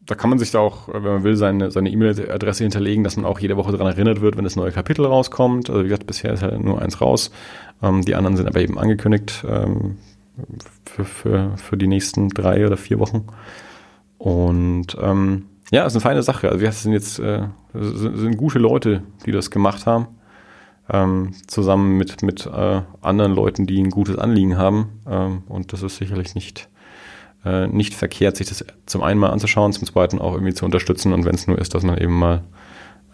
[0.05, 3.25] da kann man sich da auch, wenn man will, seine seine E-Mail-Adresse hinterlegen, dass man
[3.25, 5.71] auch jede Woche daran erinnert wird, wenn das neue Kapitel rauskommt.
[5.71, 7.31] Also wie gesagt, bisher ist halt nur eins raus.
[7.83, 9.99] Ähm, die anderen sind aber eben angekündigt ähm,
[10.85, 13.27] für, für, für die nächsten drei oder vier Wochen.
[14.19, 16.49] Und ähm, ja, ist eine feine Sache.
[16.49, 20.07] Also wir sind jetzt äh, sind, gute Leute, die das gemacht haben.
[20.91, 25.01] Ähm, zusammen mit, mit äh, anderen Leuten, die ein gutes Anliegen haben.
[25.09, 26.69] Ähm, und das ist sicherlich nicht,
[27.45, 31.13] äh, nicht verkehrt, sich das zum einen mal anzuschauen, zum zweiten auch irgendwie zu unterstützen.
[31.13, 32.43] Und wenn es nur ist, dass man eben mal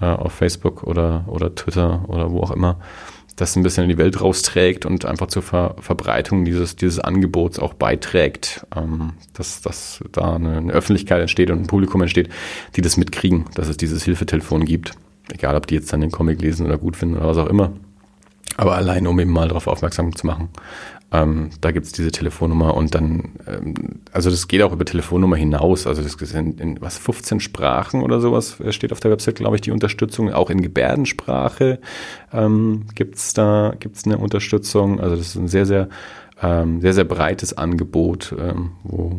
[0.01, 2.79] äh, auf Facebook oder, oder Twitter oder wo auch immer
[3.39, 7.59] das ein bisschen in die Welt rausträgt und einfach zur Ver Verbreitung dieses, dieses Angebots
[7.59, 12.29] auch beiträgt, ähm, dass, dass da eine, eine Öffentlichkeit entsteht und ein Publikum entsteht,
[12.77, 14.93] die das mitkriegen, dass es dieses Hilfetelefon gibt.
[15.33, 17.73] Egal, ob die jetzt dann den Comic lesen oder gut finden oder was auch immer.
[18.57, 20.49] Aber allein, um eben mal darauf aufmerksam zu machen,
[21.11, 23.75] Ähm, da gibt's diese Telefonnummer und dann, ähm,
[24.13, 25.87] also das geht auch über Telefonnummer hinaus.
[25.87, 29.63] Also das sind in was 15 Sprachen oder sowas steht auf der Website, glaube ich,
[29.63, 30.31] die Unterstützung.
[30.33, 31.79] Auch in Gebärdensprache
[32.33, 35.01] ähm, gibt's da gibt's eine Unterstützung.
[35.01, 35.89] Also das ist ein sehr sehr
[36.43, 39.19] ähm, sehr sehr breites Angebot, ähm, wo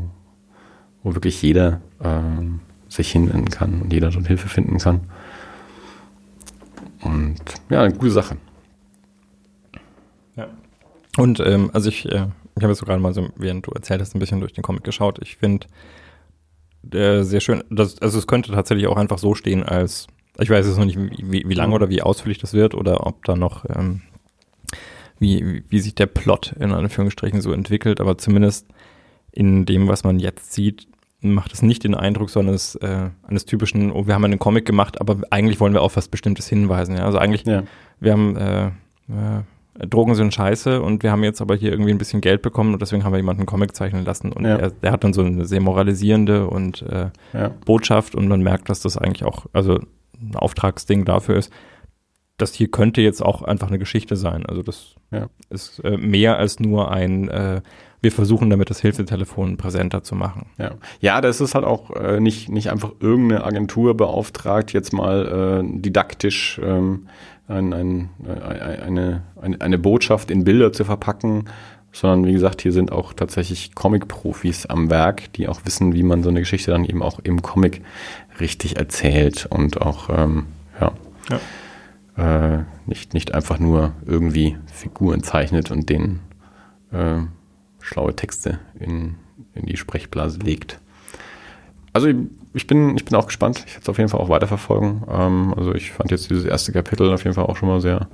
[1.02, 5.02] wo wirklich jeder ähm, sich hinwenden kann und jeder dort Hilfe finden kann.
[7.02, 8.38] Und ja, eine gute Sache.
[11.18, 14.02] Und ähm, also ich, äh, ich habe jetzt so gerade mal so, während du erzählt
[14.02, 15.20] hast, ein bisschen durch den Comic geschaut.
[15.22, 15.68] Ich finde
[16.92, 20.08] äh, sehr schön, dass, also es könnte tatsächlich auch einfach so stehen als,
[20.40, 23.26] ich weiß jetzt noch nicht, wie, wie lange oder wie ausführlich das wird oder ob
[23.26, 24.02] da noch, ähm,
[25.20, 28.68] wie, wie sich der Plot in Anführungsstrichen so entwickelt, aber zumindest
[29.32, 30.88] in dem, was man jetzt sieht,
[31.22, 34.66] macht es nicht den Eindruck, sondern es äh, eines typischen, oh, wir haben einen Comic
[34.66, 36.96] gemacht, aber eigentlich wollen wir auf was Bestimmtes hinweisen.
[36.96, 37.04] Ja?
[37.06, 37.64] Also eigentlich, Ja.
[38.00, 38.72] wir haben äh, äh,
[39.88, 42.82] Drogen sind scheiße und wir haben jetzt aber hier irgendwie ein bisschen Geld bekommen und
[42.82, 44.58] deswegen haben wir jemanden einen Comic zeichnen lassen und Ja.
[44.58, 47.52] der, der hat dann so eine sehr moralisierende und äh, Ja.
[47.66, 49.80] Botschaft und man merkt, dass das eigentlich auch, also
[50.22, 51.52] ein Auftragsding dafür ist.
[52.38, 54.46] Das hier könnte jetzt auch einfach eine Geschichte sein.
[54.46, 55.28] Also das Ja.
[55.50, 57.62] ist äh, mehr als nur ein, äh,
[58.02, 60.46] wir versuchen damit das Hilfetelefon präsenter zu machen.
[60.58, 65.62] Ja, ja das ist halt auch äh, nicht, nicht einfach irgendeine Agentur beauftragt, jetzt mal
[65.66, 67.08] äh, didaktisch ähm,
[67.50, 71.46] ein, ein, eine, eine, eine Botschaft in Bilder zu verpacken,
[71.92, 76.24] sondern wie gesagt, hier sind auch tatsächlich Comic-Profis am Werk, die auch wissen, wie man
[76.24, 77.82] so eine Geschichte dann eben auch im Comic
[78.40, 80.46] richtig erzählt und auch, ähm,
[80.80, 80.92] ja,
[82.18, 86.20] Äh, nicht, nicht einfach nur irgendwie Figuren zeichnet und denen
[86.92, 87.20] äh,
[87.80, 89.16] schlaue Texte in,
[89.54, 90.82] in die Sprechblase legt.
[91.94, 92.08] Also
[92.54, 93.64] ich- bin, ich bin auch gespannt.
[93.66, 95.04] Ich werde es auf jeden Fall auch weiterverfolgen.
[95.12, 98.08] Ähm, also ich fand jetzt dieses erste Kapitel auf jeden Fall auch schon mal sehr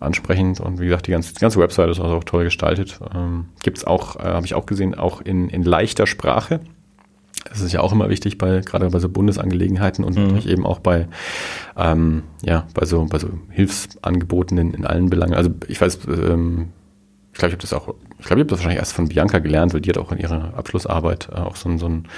[0.00, 3.00] ansprechend und wie gesagt, die ganze, die ganze Website ist also auch toll gestaltet.
[3.14, 6.60] Ähm, Gibt es auch, äh, habe ich auch gesehen, auch in, in leichter Sprache.
[7.48, 10.80] Das ist ja auch immer wichtig bei gerade bei so Bundesangelegenheiten und natürlich eben auch
[10.80, 11.08] bei
[11.76, 15.34] ähm, ja bei so bei so Hilfsangeboten in, in allen Belangen.
[15.34, 16.68] Also ich weiß, ähm,
[17.32, 19.38] ich glaube, ich habe das auch, ich glaube, ich habe das wahrscheinlich erst von Bianca
[19.38, 22.08] gelernt, weil die hat auch in ihrer Abschlussarbeit äh, auch so, ein, so, ein,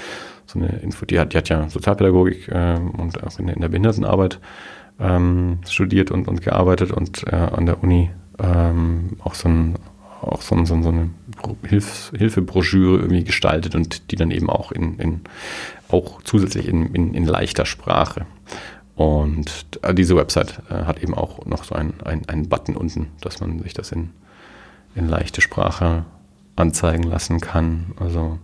[0.53, 3.61] so eine Info, die hat, die hat ja Sozialpädagogik ähm, und auch in, der- in
[3.61, 4.39] der Behindertenarbeit
[4.99, 8.09] ähm, studiert und, und gearbeitet und äh, an der Uni
[8.39, 9.75] ähm, auch so ein
[10.21, 11.09] auch so, so, so eine
[11.67, 15.21] Hilfs, Hilfebroschüre irgendwie gestaltet und die dann eben auch in, in
[15.89, 18.27] auch zusätzlich in, in, in leichter Sprache.
[18.95, 23.07] Und äh, diese Website äh, hat eben auch noch so einen, einen, einen Button unten,
[23.21, 24.11] dass man sich das in,
[24.93, 26.05] in leichte Sprache
[26.55, 27.93] anzeigen lassen kann.
[27.99, 28.37] Also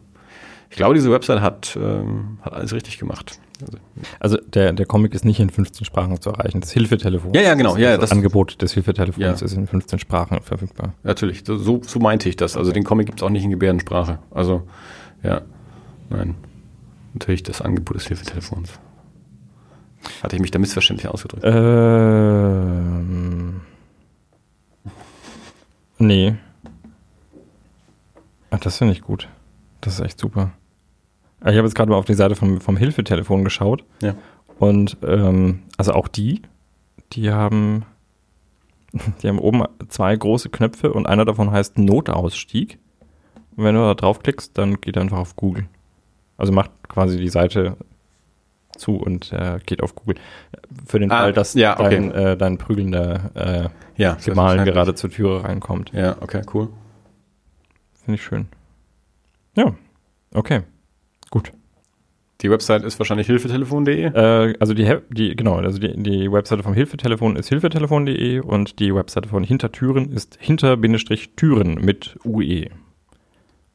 [0.70, 3.40] ich glaube, diese Website hat, ähm, hat alles richtig gemacht.
[3.62, 3.78] Also,
[4.20, 6.62] Also der, der Comic ist nicht in 15 Sprachen zu erreichen.
[6.62, 7.34] Das Hilfetelefon.
[7.34, 7.72] Ja, ja, genau.
[7.74, 9.46] Das, Ja, das, das- Angebot des Hilfetelefons Ja.
[9.46, 10.94] ist in 15 Sprachen verfügbar.
[11.04, 12.56] natürlich, so, so, meinte ich das.
[12.58, 14.20] Also den Comic gibt es auch nicht in Gebärdensprache.
[14.32, 14.64] Also
[15.24, 15.42] ja,
[16.10, 16.36] nein.
[17.14, 18.74] Natürlich das Angebot des Hilfetelefons.
[20.22, 21.44] Hatte ich mich da missverständlich ausgedrückt?
[22.78, 23.62] Ähm,
[25.98, 26.36] nee.
[28.52, 29.28] Ach, das finde ich gut.
[29.82, 30.52] Das ist echt super.
[31.52, 33.84] Ich habe jetzt gerade mal auf die Seite vom, vom Hilfetelefon geschaut.
[34.02, 34.16] Ja.
[34.60, 36.42] Und ähm, also auch die,
[37.14, 37.86] die haben,
[39.22, 42.80] die haben oben zwei große Knöpfe und einer davon heißt Notausstieg.
[43.56, 45.68] Und wenn du da draufklickst, dann geht er einfach auf Google.
[46.38, 47.78] Also macht quasi die Seite
[48.78, 50.16] zu und äh, geht auf Google.
[50.86, 51.90] Für den Ah, Fall, dass ja, okay.
[51.96, 54.74] dein, äh, dein prügelnder äh, Ja, Gemahl selbstverständlich.
[54.76, 55.92] gerade zur Türe reinkommt.
[55.94, 56.70] Ja, okay, cool.
[57.94, 58.48] Finde ich schön.
[59.56, 59.74] Ja,
[60.34, 60.62] okay.
[62.42, 64.06] Die Website ist wahrscheinlich hilfetelefon.de.
[64.06, 68.94] Äh, also die, die, genau, also die, die Webseite vom Hilfetelefon ist hilfetelefon.de und die
[68.94, 72.18] Webseite von Hintertüren ist hinter-türen mit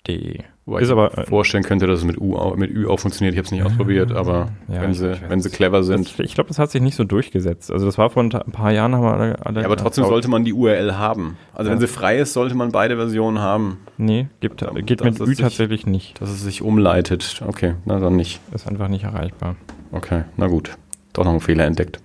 [0.09, 0.41] ue.de.
[0.65, 2.87] Wobei Ist ich aber, mir äh, vorstellen könnte, dass es mit, U, auch- mit Ü
[2.87, 3.35] auch funktioniert.
[3.35, 6.07] Ich habe es nicht ausprobiert, aber Ja, wenn, sie, wenn sie clever sind.
[6.19, 7.73] Das, ich glaube, das hat sich nicht so durchgesetzt.
[7.73, 10.13] Also das war vor ein paar Jahren, haben wir alle, alle Ja, aber trotzdem laut-
[10.13, 11.37] sollte man die URL haben.
[11.53, 11.75] Also Ja.
[11.75, 15.27] wenn sie frei ist, sollte man beide Versionen haben, Nee, gibt, Da- geht mit Ü
[15.27, 16.21] sich- tatsächlich nicht.
[16.21, 17.43] dass es sich umleitet.
[17.47, 18.41] Okay, na dann nicht.
[18.55, 19.57] Ist einfach nicht erreichbar.
[19.91, 20.77] Okay, na gut.
[21.13, 22.01] Doch noch einen Fehler entdeckt.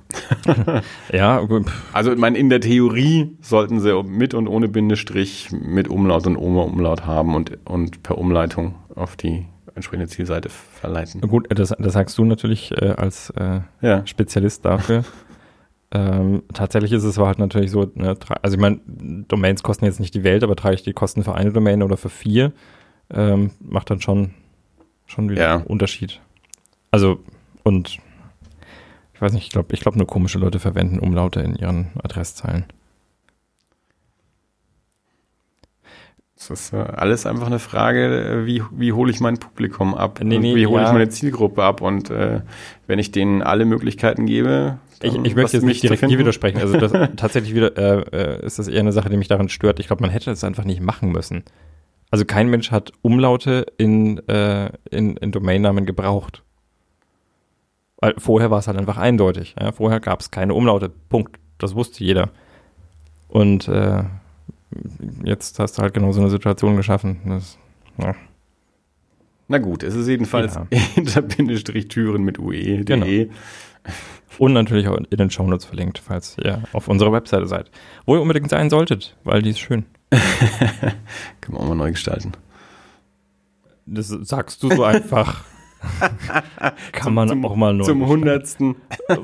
[1.13, 5.87] Ja, gut, Also ich meine, in der Theorie sollten sie mit und ohne Bindestrich, mit
[5.87, 11.21] Umlaut und ohne Umlaut haben und, und per Umleitung auf die entsprechende Zielseite verleiten.
[11.21, 15.03] gut das, das sagst du natürlich äh, als äh, Ja, Spezialist dafür.
[15.91, 18.79] ähm, tatsächlich ist es aber halt natürlich so, ne, also ich meine,
[19.27, 21.95] Domains kosten jetzt nicht die Welt, aber trage ich die Kosten für eine Domain oder
[21.95, 22.51] für vier,
[23.13, 24.31] ähm, macht dann schon,
[25.05, 25.55] schon wieder Ja.
[25.55, 26.19] einen Unterschied.
[26.91, 27.19] Also,
[27.63, 27.99] und
[29.17, 32.65] ich weiß nicht, ich glaube, ich glaube nur komische Leute verwenden Umlaute in ihren Adresszeilen.
[36.35, 40.19] Das ist äh, alles einfach eine Frage, äh, wie, wie hole ich mein Publikum ab?
[40.21, 40.89] Nee, nee, wie hole ja.
[40.89, 41.81] ich meine Zielgruppe ab?
[41.81, 42.41] Und äh,
[42.85, 46.61] wenn ich denen alle Möglichkeiten gebe, Ich, dann ich möchte jetzt nicht direkt hier widersprechen.
[46.61, 49.79] Also das, tatsächlich wieder äh, äh, ist das eher eine Sache, die mich daran stört.
[49.79, 51.43] Ich glaube, man hätte es einfach nicht machen müssen.
[52.11, 56.43] Also kein Mensch hat Umlaute in, äh, in, in Domainnamen gebraucht.
[57.99, 59.55] Weil vorher war es halt einfach eindeutig.
[59.59, 59.71] Ja?
[59.71, 60.89] Vorher gab es keine Umlaute.
[61.09, 61.39] Punkt.
[61.57, 62.29] Das wusste jeder.
[63.27, 64.03] Und äh,
[65.23, 67.19] jetzt hast du halt genau so eine Situation geschaffen.
[67.25, 67.57] Das,
[67.97, 68.15] ja.
[69.47, 70.67] Na gut, es ist jedenfalls Ja.
[70.93, 72.83] hinter Bindestrich Türen mit UE.
[72.83, 73.05] Genau.
[73.05, 73.29] de.
[74.37, 77.71] Und natürlich auch in den Shownotes verlinkt, falls ihr auf unserer Webseite seid.
[78.05, 79.85] Wo ihr unbedingt sein solltet, weil die ist schön.
[81.41, 82.33] Können wir auch mal neu gestalten.
[83.87, 85.43] Das sagst du so einfach.
[86.91, 87.83] Kann man zum, auch mal neu.
[87.85, 88.75] Zum hundertsten?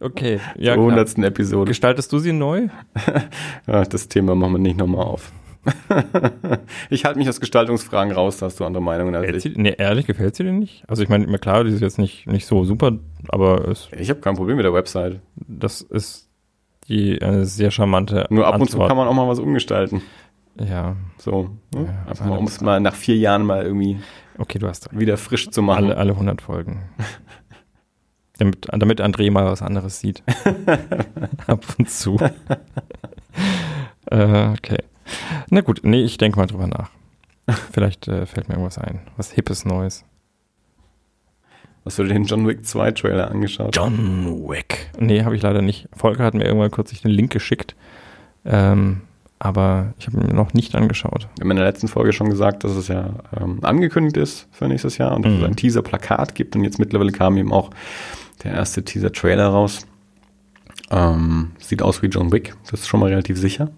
[0.00, 0.74] Okay, ja.
[0.74, 1.68] zur hundertsten Episode.
[1.68, 2.66] Gestaltest du sie neu?
[3.66, 5.30] Das Thema machen wir nicht nochmal auf.
[6.90, 9.42] ich halte mich aus Gestaltungsfragen raus, da hast du andere Meinungen als ich.
[9.44, 10.82] sie, nee, ehrlich, gefällt sie dir nicht?
[10.88, 14.10] Also ich meine, mir klar, die ist jetzt nicht, nicht so super, aber es, Ich
[14.10, 15.20] habe kein Problem mit der Website.
[15.36, 16.28] das ist
[16.88, 18.88] die eine sehr charmante Nur ab und zu Antwort.
[18.88, 20.02] kann man auch mal was umgestalten.
[20.58, 21.84] Ja, So, ne?
[21.86, 23.98] Ja, einfach mal, um es mal nach vier Jahren mal irgendwie
[24.38, 25.00] okay, du hast recht.
[25.00, 25.84] wieder frisch zu machen.
[25.84, 26.82] Alle, alle 100 Folgen.
[28.38, 30.22] damit, damit André mal was anderes sieht.
[31.46, 32.16] Ab und zu.
[34.10, 34.82] äh, okay.
[35.50, 36.90] Na gut, nee, ich denke mal drüber nach.
[37.72, 39.00] Vielleicht äh, fällt mir irgendwas ein.
[39.16, 40.04] Was Hippes Neues.
[41.84, 43.74] Hast du dir den John Wick 2 Trailer angeschaut?
[43.74, 44.90] John Wick.
[44.98, 45.88] Nee, habe ich leider nicht.
[45.92, 47.74] Volker hat mir irgendwann kürzlich den Link geschickt.
[48.44, 49.02] Ähm,
[49.44, 51.28] aber ich habe ihn mir noch nicht angeschaut.
[51.36, 54.68] Wir haben in der letzten Folge schon gesagt, dass es ja ähm, angekündigt ist für
[54.68, 55.38] nächstes Jahr und dass Mhm.
[55.40, 56.54] es ein Teaser-Plakat gibt.
[56.54, 57.70] Und jetzt mittlerweile kam eben auch
[58.44, 59.84] der erste Teaser-Trailer raus.
[60.90, 63.70] Ähm, sieht aus wie John Wick, das ist schon mal relativ sicher.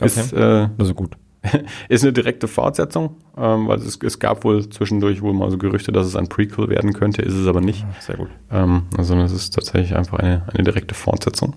[0.00, 1.16] Ist, äh, Also gut.
[1.88, 5.92] ist eine direkte Fortsetzung, ähm, weil es, es gab wohl zwischendurch wohl mal so Gerüchte,
[5.92, 7.84] dass es ein Prequel werden könnte, ist es aber nicht.
[8.00, 8.28] Sehr gut.
[8.50, 11.54] Ähm, also es ist tatsächlich einfach eine, eine direkte Fortsetzung.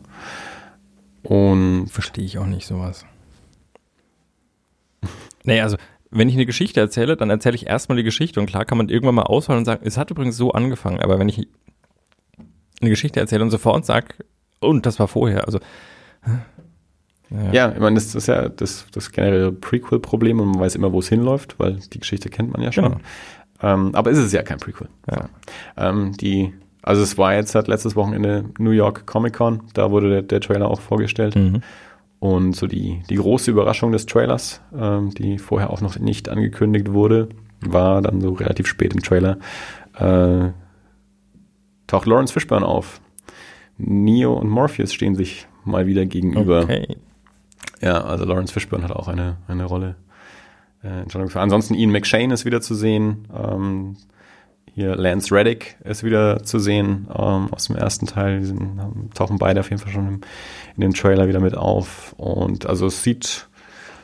[1.23, 3.05] Und Verstehe ich auch nicht sowas.
[5.45, 5.77] Nee, also
[6.11, 8.89] wenn ich eine Geschichte erzähle, dann erzähle ich erstmal die Geschichte und klar kann man
[8.89, 11.47] irgendwann mal ausholen und sagen, es hat übrigens so angefangen, aber wenn ich
[12.81, 14.07] eine Geschichte erzähle und sofort sage,
[14.59, 15.59] und das war vorher, also
[17.29, 20.91] ja, Ja, ich meine, das ist ja das, das generelle Prequel-Problem und man weiß immer,
[20.91, 22.83] wo es hinläuft, weil die Geschichte kennt man ja schon.
[22.85, 22.97] Genau.
[23.61, 24.89] Ähm, aber ist es ja kein Prequel.
[25.09, 25.29] Ja.
[25.77, 30.09] Ähm, die, also es war jetzt seit letztes Wochenende New York Comic Con, da wurde
[30.09, 31.35] der, der Trailer auch vorgestellt.
[31.35, 31.61] Mhm.
[32.19, 36.91] Und so die, die große Überraschung des Trailers, ähm, die vorher auch noch nicht angekündigt
[36.91, 37.29] wurde,
[37.61, 39.37] war dann so relativ spät im Trailer,
[39.97, 40.49] äh,
[41.87, 43.01] taucht Lawrence Fishburne auf.
[43.77, 46.63] Neo und Morpheus stehen sich mal wieder gegenüber.
[46.63, 46.97] Okay.
[47.81, 49.95] Ja, also Lawrence Fishburne hat auch eine, eine Rolle.
[50.81, 51.03] Äh.
[51.33, 53.27] Ansonsten Ian McShane ist wieder zu sehen.
[53.35, 53.97] Ähm,
[54.75, 58.41] hier Lance Reddick ist wieder zu sehen ähm, aus dem ersten Teil.
[58.41, 58.77] Die sind,
[59.13, 60.21] tauchen beide auf jeden Fall schon im,
[60.75, 62.13] in dem Trailer wieder mit auf.
[62.17, 63.47] Und also es sieht,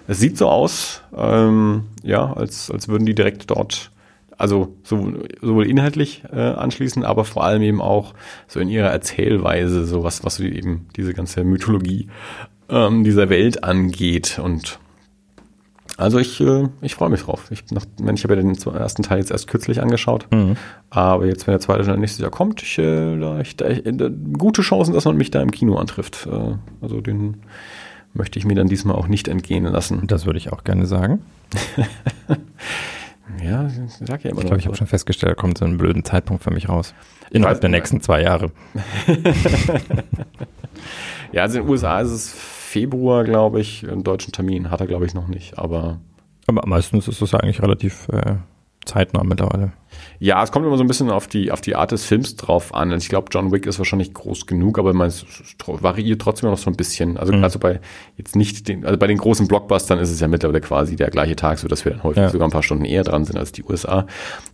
[0.08, 3.92] es sieht so aus, ähm, ja, als, als würden die direkt dort,
[4.38, 8.14] also sowohl, sowohl inhaltlich äh, anschließen, aber vor allem eben auch
[8.48, 12.08] so in ihrer Erzählweise, so was, was eben diese ganze Mythologie
[12.70, 14.40] ähm, dieser Welt angeht.
[14.42, 14.80] Und
[16.02, 17.50] also ich, äh, ich freue mich drauf.
[17.52, 17.84] Ich, nach,
[18.14, 20.58] ich, habe ja den ersten Teil jetzt erst kürzlich angeschaut, Mhm.
[20.90, 23.84] aber jetzt, wenn der zweite Teil nächstes Jahr kommt, ich, äh, da, ich, da, ich,
[23.86, 26.28] da, gute Chancen, dass man mich da im Kino antrifft.
[26.32, 27.42] Äh, also den
[28.14, 30.08] möchte ich mir dann diesmal auch nicht entgehen lassen.
[30.08, 31.22] Das würde ich auch gerne sagen.
[33.42, 35.78] Ja, ich sag ja immer Ich glaube, ich habe schon festgestellt, da kommt so ein
[35.78, 36.94] blöden Zeitpunkt für mich raus.
[37.32, 38.52] Innerhalb der nächsten zwei Jahre.
[41.32, 42.36] Ja, also in den USA ist es
[42.72, 43.88] Februar, glaube ich.
[43.90, 45.58] Einen deutschen Termin hat er, glaube ich, noch nicht.
[45.60, 46.00] Aber
[46.48, 48.36] Aber meistens ist es eigentlich relativ äh,
[48.86, 49.74] zeitnah mittlerweile.
[50.20, 52.74] Ja, es kommt immer so ein bisschen auf die, auf die Art des Films drauf
[52.74, 52.92] an.
[52.94, 55.12] Ich glaube, John Wick ist wahrscheinlich groß genug, aber man,
[55.68, 57.18] variiert trotzdem noch so ein bisschen.
[57.18, 57.44] Also Mhm.
[57.44, 57.80] also bei
[58.18, 61.36] jetzt nicht den, also bei den großen Blockbustern ist es ja mittlerweile quasi der gleiche
[61.36, 62.30] Tag, so dass wir dann häufig Ja.
[62.30, 64.08] sogar ein paar Stunden eher dran sind als die USA.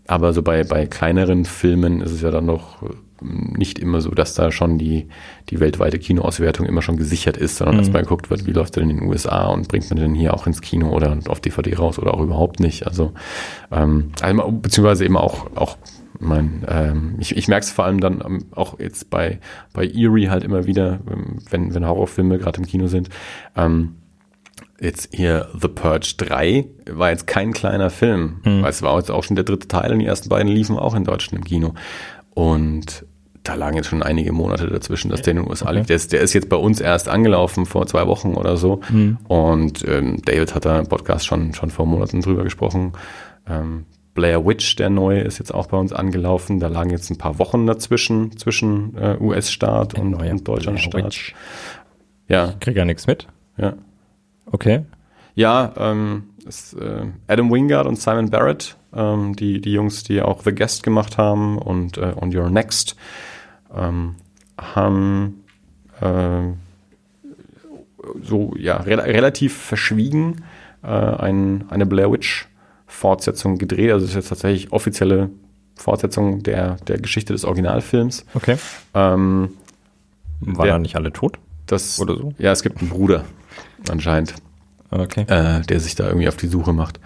[0.08, 2.88] Aber so bei, bei kleineren Filmen ist es ja dann noch äh,
[3.22, 5.08] nicht immer so, dass da schon die,
[5.50, 7.94] die weltweite Kinoauswertung immer schon gesichert ist, sondern dass Mhm.
[7.94, 10.34] mal geguckt wird, wie läuft der denn in den USA und bringt man den hier
[10.34, 12.86] auch ins Kino oder auf DVD raus oder auch überhaupt nicht.
[12.88, 13.14] Also,
[13.72, 15.78] ähm, also beziehungsweise eben auch, auch
[16.20, 19.40] mein, ähm, ich, ich merke es vor allem dann ähm, auch jetzt bei,
[19.74, 23.10] bei Eerie halt immer wieder, ähm, wenn, wenn Horrorfilme gerade im Kino sind.
[23.56, 23.96] Ähm,
[24.80, 29.24] jetzt hier The Purge 3 war jetzt kein kleiner Film, weil es war jetzt auch
[29.24, 31.74] schon der dritte Teil und die ersten beiden liefen auch in Deutschland im Kino.
[32.34, 33.06] Und
[33.44, 35.90] da lagen jetzt schon einige Monate dazwischen, dass der in den USA liegt.
[35.90, 38.82] Der ist, der ist jetzt bei uns erst angelaufen vor zwei Wochen oder so.
[38.90, 39.18] Mhm.
[39.28, 42.92] Und ähm, David hat da im Podcast schon, schon vor Monaten drüber gesprochen.
[43.48, 46.60] Ähm, Blair Witch, der neue, ist jetzt auch bei uns angelaufen.
[46.60, 51.34] Da lagen jetzt ein paar Wochen dazwischen, zwischen äh, US-Start und, und Witch.
[52.28, 53.28] Ja, Ich krieg ja nichts mit.
[53.58, 53.74] ja.
[54.52, 54.84] Okay.
[55.36, 60.42] Ja, ähm, ist, äh, Adam Wingard und Simon Barrett, ähm, die, die Jungs, die auch
[60.44, 62.96] The Guest gemacht haben und äh, On Your Next,
[63.76, 64.16] ähm,
[64.58, 65.44] haben
[66.02, 66.54] äh,
[68.24, 70.44] so ja re relativ verschwiegen
[70.82, 72.48] äh, ein, eine Blair Witch
[72.88, 73.92] Fortsetzung gedreht.
[73.92, 75.30] Also es ist jetzt tatsächlich offizielle
[75.76, 78.26] Fortsetzung der, der Geschichte des Originalfilms.
[78.34, 78.58] Okay.
[78.94, 79.50] Ähm,
[80.40, 81.38] Waren da nicht alle tot?
[81.68, 82.34] das, Oder so?
[82.38, 83.26] Ja, es gibt einen Bruder
[83.90, 84.36] anscheinend.
[84.90, 85.26] Okay.
[85.28, 87.00] äh, der sich da irgendwie auf die Suche macht.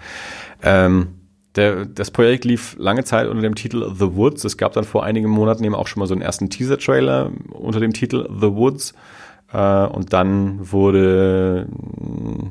[0.62, 1.08] Ähm,
[1.56, 4.44] der, das Projekt lief lange Zeit unter dem Titel The Woods.
[4.44, 7.80] Es gab dann vor einigen Monaten eben auch schon mal so einen ersten Teaser-Trailer unter
[7.80, 8.94] dem Titel The Woods.
[9.52, 12.50] Äh, und dann wurde, mh,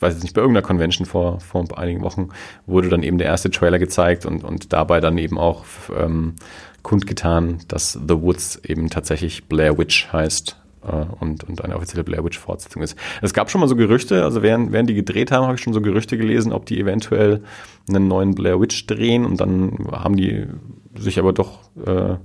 [0.00, 2.30] weiß ich nicht, bei irgendeiner Convention vor, vor einigen Wochen
[2.66, 5.64] wurde dann eben der erste Trailer gezeigt und, und dabei dann eben auch
[5.96, 6.34] ähm,
[6.82, 12.38] kundgetan, dass The Woods eben tatsächlich Blair Witch heißt und, und eine offizielle Blair Witch
[12.38, 12.96] Fortsetzung ist.
[13.20, 15.72] Es gab schon mal so Gerüchte, also während, während die gedreht haben, habe ich schon
[15.72, 17.42] so Gerüchte gelesen, ob die eventuell
[17.88, 20.46] einen neuen Blair Witch drehen und dann haben die
[20.94, 22.16] sich aber doch äh,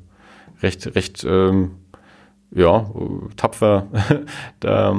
[0.61, 1.71] recht, recht ähm,
[2.51, 2.89] ja,
[3.35, 3.87] tapfer
[4.61, 4.95] da,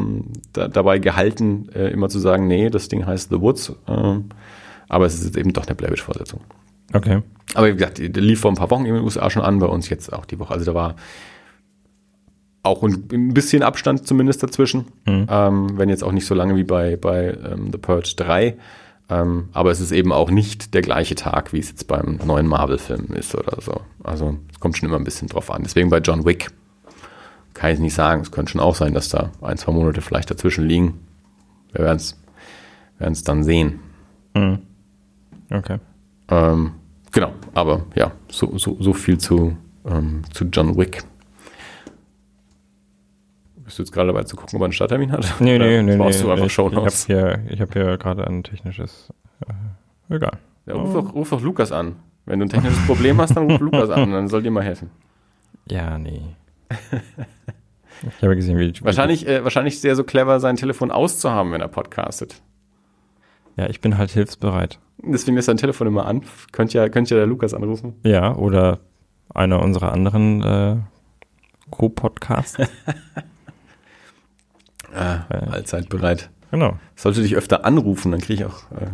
[0.52, 4.26] da, dabei gehalten, äh, immer zu sagen, nee, das Ding heißt The Woods, ähm,
[4.88, 6.40] aber es ist jetzt eben doch eine Blair Witch Fortsetzung.
[6.92, 7.22] Okay.
[7.54, 9.66] Aber wie gesagt, der lief vor ein paar Wochen in den USA schon an, bei
[9.66, 10.52] uns jetzt auch die Woche.
[10.52, 10.96] Also da war
[12.66, 14.86] auch ein, bisschen Abstand zumindest dazwischen.
[15.06, 15.26] Mhm.
[15.28, 18.56] Ähm, wenn jetzt auch nicht so lange wie bei, bei ähm, The Purge 3.
[19.08, 22.46] Ähm, aber es ist eben auch nicht der gleiche Tag, wie es jetzt beim neuen
[22.46, 23.80] Marvel-Film ist oder so.
[24.02, 25.62] Also es kommt schon immer ein bisschen drauf an.
[25.62, 26.50] Deswegen bei John Wick
[27.54, 28.22] kann ich nicht sagen.
[28.22, 31.00] Es könnte schon auch sein, dass da ein, zwei Monate vielleicht dazwischen liegen.
[31.72, 33.80] Wir werden es dann sehen.
[34.34, 34.58] Mhm.
[35.50, 35.78] Okay.
[36.28, 36.72] Ähm,
[37.12, 39.56] genau, aber ja, so, so, so viel zu,
[39.88, 41.04] ähm, zu John Wick.
[43.66, 45.34] Bist du jetzt gerade dabei zu gucken, ob er einen Starttermin hat?
[45.40, 45.96] Nee, nee, nee.
[45.96, 47.06] brauchst nee, du einfach ich, Show ich habe Notes?
[47.06, 49.12] hier, ich hab hier gerade ein technisches.
[49.40, 50.38] Äh, egal.
[50.66, 51.96] Ja, ruf, doch, ruf doch Lukas an.
[52.26, 54.90] Wenn du ein technisches Problem hast, dann ruf Lukas an, dann soll dir mal helfen.
[55.68, 56.22] Ja, nee.
[56.70, 58.72] ich habe gesehen, wie.
[58.82, 62.40] Wahrscheinlich, äh, wahrscheinlich er so clever, sein Telefon auszuhaben, wenn er podcastet.
[63.56, 64.78] Ja, ich bin halt hilfsbereit.
[64.98, 66.22] Deswegen ist sein Telefon immer an.
[66.52, 67.94] Könnte ja, könnte ja der Lukas anrufen.
[68.04, 68.78] Ja, oder
[69.34, 70.76] einer unserer anderen äh,
[71.70, 72.58] Co-Podcasts.
[74.96, 76.30] Ah, allzeit bereit.
[76.50, 76.78] genau.
[76.94, 78.70] Sollte dich öfter anrufen, dann kriege ich auch.
[78.72, 78.86] Äh,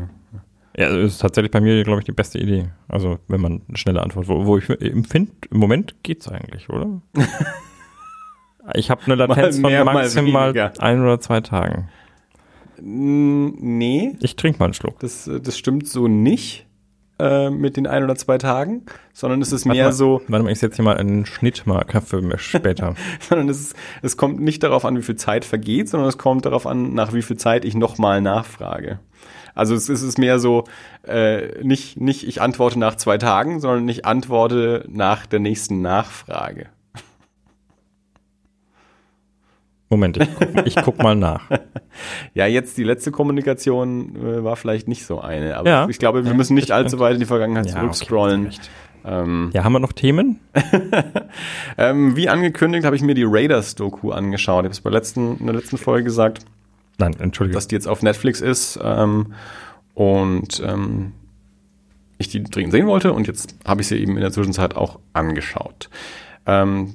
[0.76, 2.70] Ja, das ist tatsächlich bei mir, glaube ich, die beste Idee.
[2.88, 7.02] Also, wenn man eine schnelle Antwort, wo, wo ich empfinde, im Moment geht's eigentlich, oder?
[8.74, 10.72] ich habe eine Latenz Mal mehr, von mal maximal weniger.
[10.78, 11.88] ein oder zwei Tagen.
[12.80, 14.98] nee, Ich trinke mal einen Schluck.
[15.00, 16.66] Das, äh, das stimmt so nicht
[17.22, 18.82] äh, mit den ein oder zwei Tagen,
[19.12, 22.02] sondern es ist Warte mehr mal, so, Warte mal, ich setze hier mal einen Schnittmarker
[22.02, 22.94] für mich später.
[23.20, 26.46] sondern es, ist, es kommt nicht darauf an, wie viel Zeit vergeht, sondern es kommt
[26.46, 28.98] darauf an, nach wie viel Zeit ich nochmal nachfrage.
[29.54, 30.64] Also es, es ist mehr so,
[31.06, 36.70] äh, nicht, nicht ich antworte nach zwei Tagen, sondern ich antworte nach der nächsten Nachfrage.
[39.92, 41.50] Moment, ich guck, ich guck mal nach.
[42.32, 45.86] Ja, jetzt die letzte Kommunikation äh, war vielleicht nicht so eine, aber Ja.
[45.90, 48.46] ich glaube, wir müssen nicht allzu weit in die Vergangenheit Ja, zurückscrollen.
[48.46, 48.56] okay,
[49.04, 50.40] ähm, Ja, haben wir noch Themen?
[51.78, 54.60] ähm, wie angekündigt habe ich mir die Raiders-Doku angeschaut.
[54.60, 56.46] Ich habe es bei letzten, in der letzten Folge gesagt.
[56.96, 57.56] Nein, Entschuldigung.
[57.56, 59.34] dass die jetzt auf Netflix ist ähm,
[59.92, 61.12] und ähm,
[62.16, 64.98] ich die dringend sehen wollte und jetzt habe ich sie eben in der Zwischenzeit auch
[65.12, 65.90] angeschaut.
[66.46, 66.94] Ähm,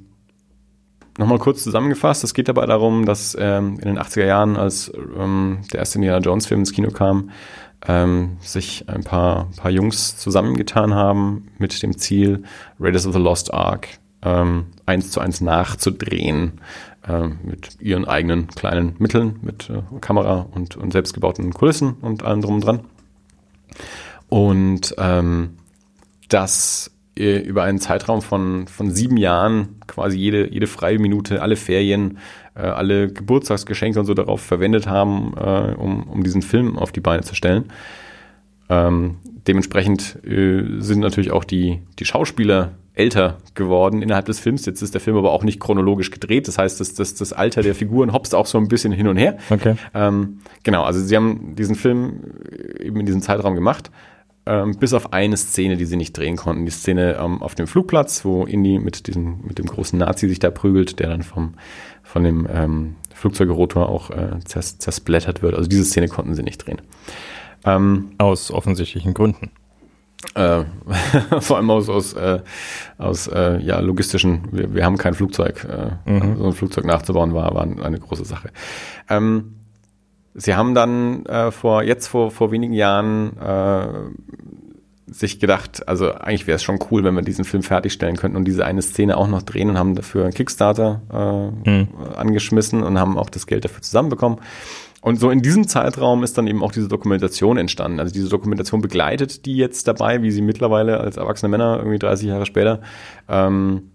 [1.17, 5.59] Nochmal kurz zusammengefasst, es geht dabei darum, dass ähm, in den 80er Jahren, als ähm,
[5.73, 7.31] der erste Indiana Jones Film ins Kino kam,
[7.87, 12.43] ähm, sich ein paar, paar Jungs zusammengetan haben mit dem Ziel,
[12.79, 13.87] Raiders of the Lost Ark
[14.21, 16.61] ähm, eins zu eins nachzudrehen
[17.07, 22.41] ähm, mit ihren eigenen kleinen Mitteln, mit äh, Kamera und, und selbstgebauten Kulissen und allem
[22.41, 22.79] drum und dran.
[24.29, 25.57] Und ähm,
[26.29, 32.17] das über einen Zeitraum von, von sieben Jahren quasi jede, jede freie Minute, alle Ferien,
[32.55, 37.01] äh, alle Geburtstagsgeschenke und so darauf verwendet haben, äh, um, um diesen Film auf die
[37.01, 37.65] Beine zu stellen.
[38.69, 44.65] Ähm, dementsprechend äh, sind natürlich auch die, die Schauspieler älter geworden innerhalb des Films.
[44.65, 46.47] Jetzt ist der Film aber auch nicht chronologisch gedreht.
[46.47, 49.17] Das heißt, das, das, das Alter der Figuren hopst auch so ein bisschen hin und
[49.17, 49.37] her.
[49.49, 49.75] Okay.
[49.93, 52.19] Ähm, genau, also sie haben diesen Film
[52.79, 53.91] eben in diesem Zeitraum gemacht.
[54.47, 56.65] Ähm, bis auf eine Szene, die sie nicht drehen konnten.
[56.65, 60.39] Die Szene ähm, auf dem Flugplatz, wo Indy mit diesem, mit dem großen Nazi sich
[60.39, 61.55] da prügelt, der dann vom,
[62.03, 65.55] von dem ähm, Flugzeugrotor auch äh, zers zersplattert wird.
[65.55, 66.81] Also diese Szene konnten sie nicht drehen.
[67.65, 69.51] Ähm, aus offensichtlichen Gründen.
[70.33, 70.63] Äh,
[71.39, 72.39] vor allem aus, aus, äh,
[72.97, 75.65] aus äh, ja, logistischen, wir, wir haben kein Flugzeug.
[75.65, 76.37] Äh, mhm.
[76.37, 78.49] So ein Flugzeug nachzubauen war, war eine große Sache.
[79.09, 79.56] Ähm,
[80.39, 83.87] Sie haben dann äh, vor jetzt vor vor wenigen Jahren äh,
[85.07, 88.45] sich gedacht, also eigentlich wäre es schon cool, wenn wir diesen Film fertigstellen könnten und
[88.45, 91.01] diese eine Szene auch noch drehen und haben dafür einen Kickstarter
[91.65, 91.87] äh, mhm.
[92.15, 94.39] angeschmissen und haben auch das Geld dafür zusammenbekommen.
[95.01, 97.99] Und so in diesem Zeitraum ist dann eben auch diese Dokumentation entstanden.
[97.99, 102.27] Also diese Dokumentation begleitet die jetzt dabei, wie sie mittlerweile als erwachsene Männer irgendwie 30
[102.27, 102.81] Jahre später
[103.29, 103.91] ähm,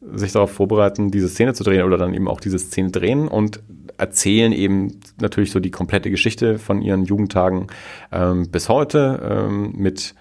[0.00, 3.60] sich darauf vorbereiten, diese Szene zu drehen oder dann eben auch diese Szene drehen und
[3.96, 7.66] erzählen eben natürlich so die komplette Geschichte von ihren Jugendtagen
[8.12, 10.14] ähm, bis heute ähm, mit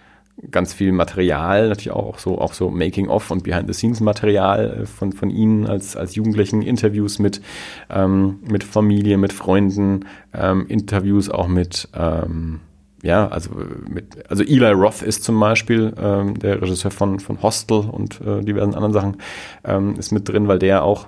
[0.52, 5.66] ganz viel Material, natürlich auch so, auch so Making-of und Behind-the-Scenes-Material äh, von, von ihnen
[5.66, 7.42] als, als Jugendlichen, Interviews mit,
[7.90, 12.62] ähm, mit Familie, mit Freunden, ähm, Interviews auch mit, ähm,
[13.08, 13.52] ja, also
[13.88, 18.42] mit, also Eli Roth ist zum Beispiel ähm, der Regisseur von, von Hostel und äh,
[18.42, 19.18] diversen anderen Sachen,
[19.64, 21.08] ähm, ist mit drin, weil der auch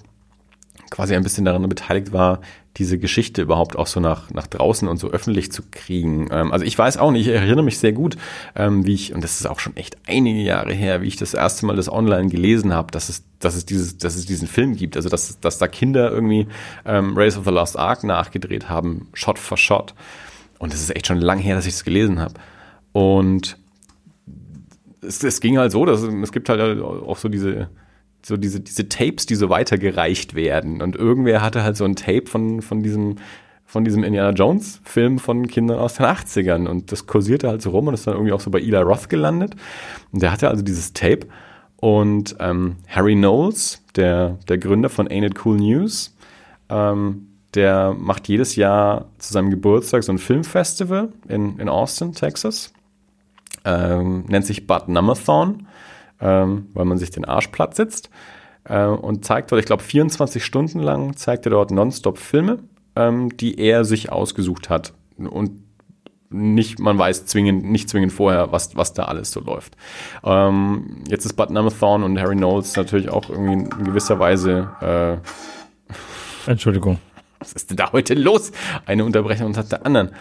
[0.89, 2.39] quasi ein bisschen daran beteiligt war,
[2.77, 6.29] diese Geschichte überhaupt auch so nach, nach draußen und so öffentlich zu kriegen.
[6.31, 8.15] Ähm, also ich weiß auch nicht, ich erinnere mich sehr gut,
[8.55, 11.33] ähm, wie ich, und das ist auch schon echt einige Jahre her, wie ich das
[11.33, 14.77] erste Mal das online gelesen habe, dass es, dass es dieses, dass es diesen Film
[14.77, 14.95] gibt.
[14.95, 16.47] Also dass, dass da Kinder irgendwie
[16.85, 19.93] ähm, Race of the Lost Ark nachgedreht haben, Shot for Shot.
[20.59, 22.35] Und es ist echt schon lang her, dass ich das gelesen habe.
[22.91, 23.57] Und
[25.01, 27.69] es, es ging halt so, dass es gibt halt auch so diese
[28.21, 30.81] so diese, diese Tapes, die so weitergereicht werden.
[30.81, 33.15] Und irgendwer hatte halt so ein Tape von, von diesem,
[33.65, 36.67] von diesem Indiana Jones Film von Kindern aus den 80ern.
[36.67, 39.09] Und das kursierte halt so rum und ist dann irgendwie auch so bei Eli Roth
[39.09, 39.55] gelandet.
[40.11, 41.27] Und der hatte also dieses Tape.
[41.77, 46.15] Und ähm, Harry Knowles, der, der Gründer von Ain't It Cool News,
[46.67, 52.73] ähm, der macht jedes Jahr zu seinem Geburtstag so ein Filmfestival in, in Austin, Texas.
[53.65, 55.67] Ähm, nennt sich Bud Nummerthon
[56.21, 58.09] ähm, weil man sich den Arsch platt sitzt
[58.65, 62.59] äh, und zeigt dort, ich glaube 24 Stunden lang zeigt er dort nonstop Filme,
[62.95, 65.63] ähm, die er sich ausgesucht hat und
[66.31, 69.75] nicht, man weiß zwingend, nicht zwingend vorher, was, was da alles so läuft.
[70.23, 76.49] Ähm, jetzt ist Bud Namathorn und Harry Knowles natürlich auch irgendwie in gewisser Weise äh,
[76.49, 76.99] Entschuldigung.
[77.39, 78.51] Was ist denn da heute los?
[78.85, 80.11] Eine Unterbrechung unter der anderen.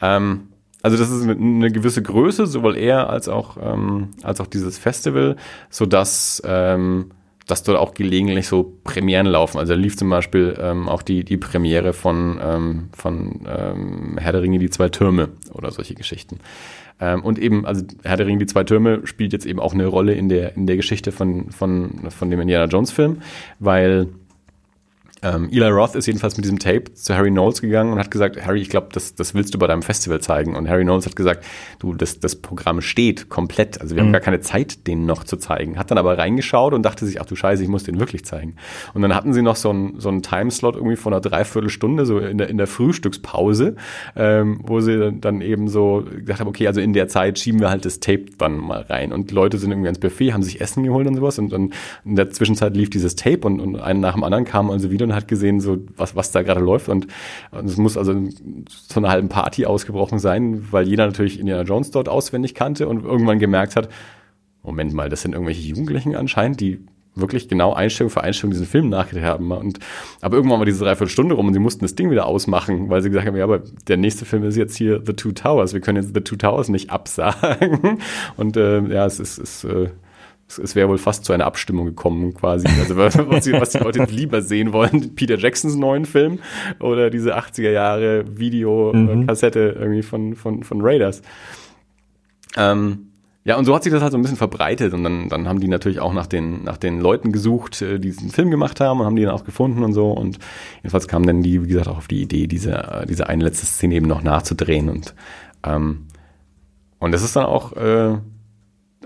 [0.00, 0.48] Ähm,
[0.82, 5.36] also das ist eine gewisse Größe, sowohl er als auch, ähm, als auch dieses Festival,
[5.70, 7.10] so dass ähm,
[7.46, 9.58] dass dort auch gelegentlich so Premieren laufen.
[9.58, 14.32] Also da lief zum Beispiel ähm, auch die, die Premiere von, ähm, von ähm, Herr
[14.32, 16.38] der Ringe, die zwei Türme oder solche Geschichten.
[17.00, 19.86] Ähm, und eben, also Herr der Ringe, die zwei Türme spielt jetzt eben auch eine
[19.86, 23.18] Rolle in der, in der Geschichte von, von, von dem Indiana Jones Film,
[23.58, 24.08] weil
[25.24, 28.44] ähm, Eli Roth ist jedenfalls mit diesem Tape zu Harry Knowles gegangen und hat gesagt,
[28.44, 30.54] Harry, ich glaube, das, das willst du bei deinem Festival zeigen.
[30.54, 31.44] Und Harry Knowles hat gesagt,
[31.78, 33.80] du, das, das Programm steht komplett.
[33.80, 34.08] Also wir mhm.
[34.08, 35.78] haben gar keine Zeit, den noch zu zeigen.
[35.78, 38.56] Hat dann aber reingeschaut und dachte sich, ach du Scheiße, ich muss den wirklich zeigen.
[38.92, 42.18] Und dann hatten sie noch so einen so einen Timeslot irgendwie von einer Dreiviertelstunde, so
[42.18, 43.76] in der, in der Frühstückspause,
[44.16, 47.70] ähm, wo sie dann eben so gesagt haben, okay, also in der Zeit schieben wir
[47.70, 49.10] halt das Tape dann mal rein.
[49.10, 51.38] Und Leute sind irgendwie ans Buffet, haben sich Essen geholt und sowas.
[51.38, 51.72] Und dann
[52.04, 55.06] in der Zwischenzeit lief dieses Tape und, und einen nach dem anderen kam also wieder
[55.06, 56.88] und hat gesehen, so was, was da gerade läuft.
[56.88, 57.06] Und,
[57.50, 58.14] und es muss also
[58.66, 63.04] zu einer halben Party ausgebrochen sein, weil jeder natürlich Indiana Jones dort auswendig kannte und
[63.04, 63.88] irgendwann gemerkt hat,
[64.62, 66.80] Moment mal, das sind irgendwelche Jugendlichen anscheinend, die
[67.14, 69.50] wirklich genau Einstellung für Einstellung diesen Film nachgedacht haben.
[69.52, 69.78] Und,
[70.20, 73.10] aber irgendwann war diese Dreiviertelstunde rum und sie mussten das Ding wieder ausmachen, weil sie
[73.10, 75.74] gesagt haben, ja, aber der nächste Film ist jetzt hier The Two Towers.
[75.74, 77.98] Wir können jetzt The Two Towers nicht absagen.
[78.36, 79.90] Und äh, ja, es ist, ist äh,
[80.48, 82.66] es, es wäre wohl fast zu einer Abstimmung gekommen, quasi.
[82.66, 83.14] Also was,
[83.44, 86.38] die, was die Leute lieber sehen wollen, Peter Jacksons neuen Film
[86.80, 89.82] oder diese 80er Jahre Videokassette mhm.
[89.82, 91.22] irgendwie von, von, von Raiders.
[92.56, 93.10] Ähm,
[93.46, 95.60] ja, und so hat sich das halt so ein bisschen verbreitet und dann, dann haben
[95.60, 99.00] die natürlich auch nach den, nach den Leuten gesucht, äh, die diesen Film gemacht haben
[99.00, 100.38] und haben die dann auch gefunden und so und
[100.78, 103.96] jedenfalls kam dann die, wie gesagt, auch auf die Idee, diese, diese eine letzte Szene
[103.96, 105.14] eben noch nachzudrehen und
[105.62, 106.06] ähm,
[107.00, 108.16] und das ist dann auch äh,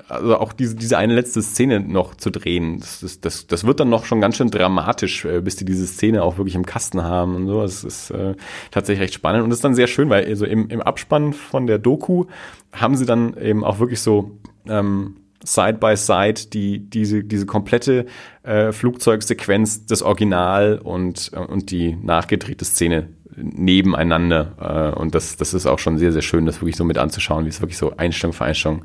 [0.09, 3.81] also auch diese, diese eine letzte Szene noch zu drehen, das, das, das, das wird
[3.81, 7.03] dann noch schon ganz schön dramatisch, äh, bis die diese Szene auch wirklich im Kasten
[7.03, 7.63] haben und so.
[7.63, 8.35] Das ist äh,
[8.71, 11.79] tatsächlich recht spannend und ist dann sehr schön, weil also im, im Abspann von der
[11.79, 12.27] Doku
[12.73, 18.07] haben sie dann eben auch wirklich so ähm, Side by Side die diese diese komplette
[18.43, 23.09] äh, Flugzeugsequenz, das Original und und die nachgedrehte Szene
[23.41, 24.93] nebeneinander.
[24.95, 27.45] Äh, und das, das ist auch schon sehr, sehr schön, das wirklich so mit anzuschauen,
[27.45, 28.83] wie es wirklich so Einstellung für Einstellung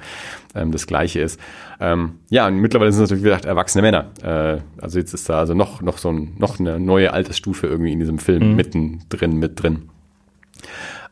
[0.56, 1.40] ähm, das Gleiche ist.
[1.80, 4.12] Ähm, ja, und mittlerweile sind es natürlich, wie gesagt, erwachsene Männer.
[4.22, 7.92] Äh, also jetzt ist da also noch, noch so ein, noch eine neue Altersstufe irgendwie
[7.92, 8.56] in diesem Film mhm.
[8.56, 9.90] mittendrin, mit drin.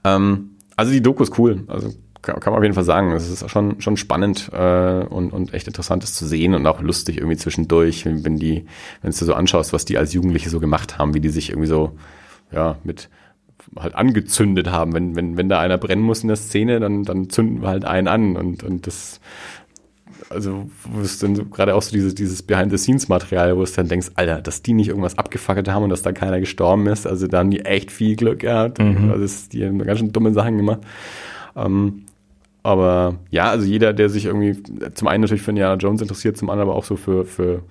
[0.04, 1.64] Ähm, also die Doku ist cool.
[1.68, 3.12] Also kann, kann man auf jeden Fall sagen.
[3.12, 6.82] Es ist schon, schon spannend äh, und, und echt interessant, das zu sehen und auch
[6.82, 8.66] lustig irgendwie zwischendurch, wenn die,
[9.02, 11.68] wenn du so anschaust, was die als Jugendliche so gemacht haben, wie die sich irgendwie
[11.68, 11.98] so,
[12.52, 13.10] ja, mit
[13.78, 14.94] halt angezündet haben.
[14.94, 17.86] Wenn, wenn, wenn da einer brennen muss in der Szene, dann, dann zünden wir halt
[17.86, 19.20] einen an und, und das
[20.30, 24.12] also wo es dann so, gerade auch so dieses, dieses Behind-the-Scenes-Material, wo es dann denkst,
[24.16, 27.40] Alter, dass die nicht irgendwas abgefackelt haben und dass da keiner gestorben ist, also da
[27.40, 28.80] haben die echt viel Glück gehabt.
[28.80, 29.10] Mhm.
[29.10, 30.82] Also das, die haben ganz schön dumme Sachen gemacht.
[31.56, 32.04] Ähm,
[32.64, 34.62] aber ja, also jeder, der sich irgendwie
[34.94, 37.64] zum einen natürlich für Indiana Jones interessiert, zum anderen aber auch so für, für,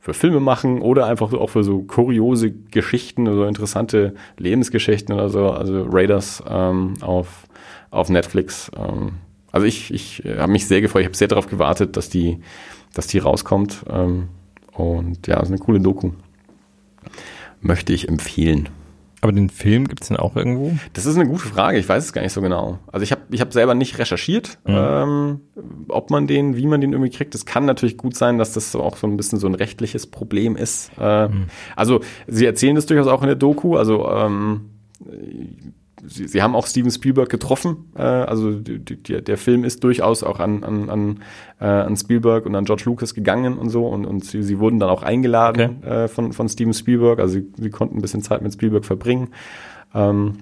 [0.00, 5.28] für Filme machen oder einfach auch für so kuriose Geschichten oder so interessante Lebensgeschichten oder
[5.28, 7.46] so, also Raiders ähm, auf,
[7.90, 8.70] auf Netflix.
[8.76, 9.12] Ähm,
[9.50, 12.38] also ich, ich habe mich sehr gefreut, ich habe sehr darauf gewartet, dass die,
[12.94, 13.84] dass die rauskommt.
[13.90, 14.28] Ähm,
[14.72, 16.12] und ja, ist eine coole Doku.
[17.60, 18.68] Möchte ich empfehlen.
[19.20, 20.76] Aber den Film gibt es denn auch irgendwo?
[20.92, 21.78] Das ist eine gute Frage.
[21.78, 22.78] Ich weiß es gar nicht so genau.
[22.86, 24.74] Also ich habe ich hab selber nicht recherchiert, mhm.
[24.76, 25.40] ähm,
[25.88, 27.34] ob man den, wie man den irgendwie kriegt.
[27.34, 30.54] Es kann natürlich gut sein, dass das auch so ein bisschen so ein rechtliches Problem
[30.54, 30.92] ist.
[31.00, 31.46] Äh, mhm.
[31.74, 33.76] Also sie erzählen das durchaus auch in der Doku.
[33.76, 34.70] Also ähm,
[36.08, 37.90] sie, sie haben auch Steven Spielberg getroffen.
[37.96, 41.20] Äh, also die, die, der Film ist durchaus auch an, an, an,
[41.60, 43.86] äh, an Spielberg und an George Lucas gegangen und so.
[43.86, 46.04] Und, und sie, sie wurden dann auch eingeladen okay.
[46.04, 47.20] äh, von, von Steven Spielberg.
[47.20, 49.28] Also sie, sie konnten ein bisschen Zeit mit Spielberg verbringen.
[49.94, 50.38] Ähm,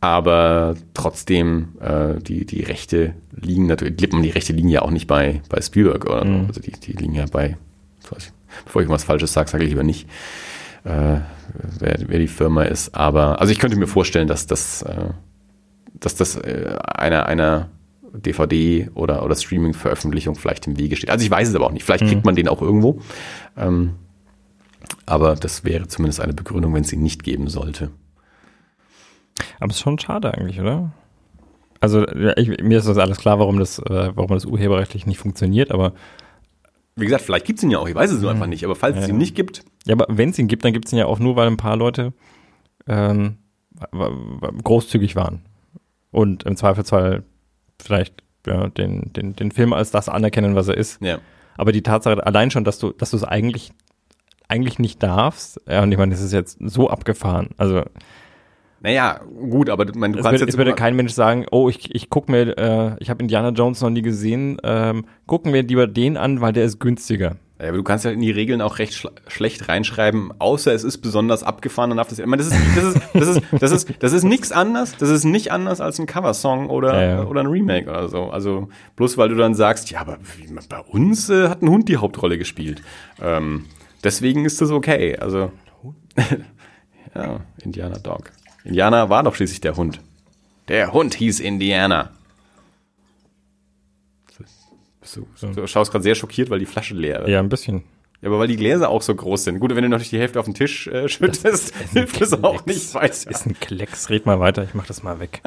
[0.00, 5.42] aber trotzdem, äh, die, die Rechte liegen natürlich, die Rechte liegen ja auch nicht bei,
[5.48, 6.46] bei Spielberg oder mhm.
[6.46, 7.56] Also die, die liegen ja bei,
[8.64, 10.06] bevor ich was Falsches sage, sage ich lieber nicht
[10.84, 11.20] äh,
[11.78, 12.94] wer, wer die Firma ist.
[12.94, 15.10] Aber also ich könnte mir vorstellen, dass das, äh,
[15.94, 17.68] dass das äh, einer, einer
[18.12, 21.10] DVD oder, oder Streaming-Veröffentlichung vielleicht im Wege steht.
[21.10, 21.84] Also ich weiß es aber auch nicht.
[21.84, 22.26] Vielleicht kriegt mhm.
[22.26, 23.00] man den auch irgendwo.
[23.56, 23.94] Ähm,
[25.06, 27.90] aber das wäre zumindest eine Begründung, wenn es ihn nicht geben sollte.
[29.60, 30.92] Aber es ist schon schade eigentlich, oder?
[31.80, 35.70] Also ich, mir ist das alles klar, warum das, äh, warum das urheberrechtlich nicht funktioniert,
[35.70, 35.92] aber
[36.98, 38.36] wie gesagt, vielleicht gibt es ihn ja auch, ich weiß es nur mhm.
[38.36, 39.02] einfach nicht, aber falls ja.
[39.02, 39.64] es ihn nicht gibt.
[39.86, 41.56] Ja, aber wenn es ihn gibt, dann gibt es ihn ja auch nur, weil ein
[41.56, 42.12] paar Leute
[42.86, 43.38] ähm,
[44.64, 45.42] großzügig waren.
[46.10, 47.22] Und im Zweifelsfall
[47.80, 51.00] vielleicht ja, den, den, den Film als das anerkennen, was er ist.
[51.02, 51.18] Ja.
[51.56, 53.72] Aber die Tatsache allein schon, dass du, dass du es eigentlich,
[54.48, 57.50] eigentlich nicht darfst, ja, und ich meine, das ist jetzt so abgefahren.
[57.56, 57.84] Also
[58.80, 59.20] naja,
[59.50, 60.54] gut, aber mein, du es kannst würde, jetzt.
[60.54, 63.80] Es würde kein Mensch sagen, oh, ich, ich guck mir, äh, ich habe Indiana Jones
[63.80, 67.36] noch nie gesehen, ähm, gucken wir lieber den an, weil der ist günstiger.
[67.60, 70.84] Ja, aber du kannst ja in die Regeln auch recht schl schlecht reinschreiben, außer es
[70.84, 72.20] ist besonders abgefahren, dann darf das.
[72.20, 74.96] Ich meine, das ist, das ist, das ist, das ist, das ist nichts anders.
[74.96, 77.24] Das ist nicht anders als ein Coversong oder ja, ja.
[77.24, 78.30] oder ein Remake oder so.
[78.30, 80.18] Also bloß weil du dann sagst, ja, aber
[80.68, 82.80] bei uns äh, hat ein Hund die Hauptrolle gespielt.
[83.20, 83.64] Ähm,
[84.04, 85.16] deswegen ist das okay.
[85.16, 85.50] Also
[87.16, 88.30] ja, Indiana Dog.
[88.64, 90.00] Indiana war doch schließlich der Hund.
[90.68, 92.10] Der Hund hieß Indiana.
[95.14, 97.28] Du, du schaust gerade sehr schockiert, weil die Flasche leer ist.
[97.28, 97.84] Ja, ein bisschen.
[98.20, 99.60] Ja, aber weil die Gläser auch so groß sind.
[99.60, 102.66] Gut, wenn du noch nicht die Hälfte auf den Tisch äh, schüttest, hilft das auch
[102.66, 102.92] nicht.
[102.92, 103.30] Weiß ja.
[103.30, 104.10] Ist ein Klecks.
[104.10, 105.40] Red mal weiter, ich mach das mal weg.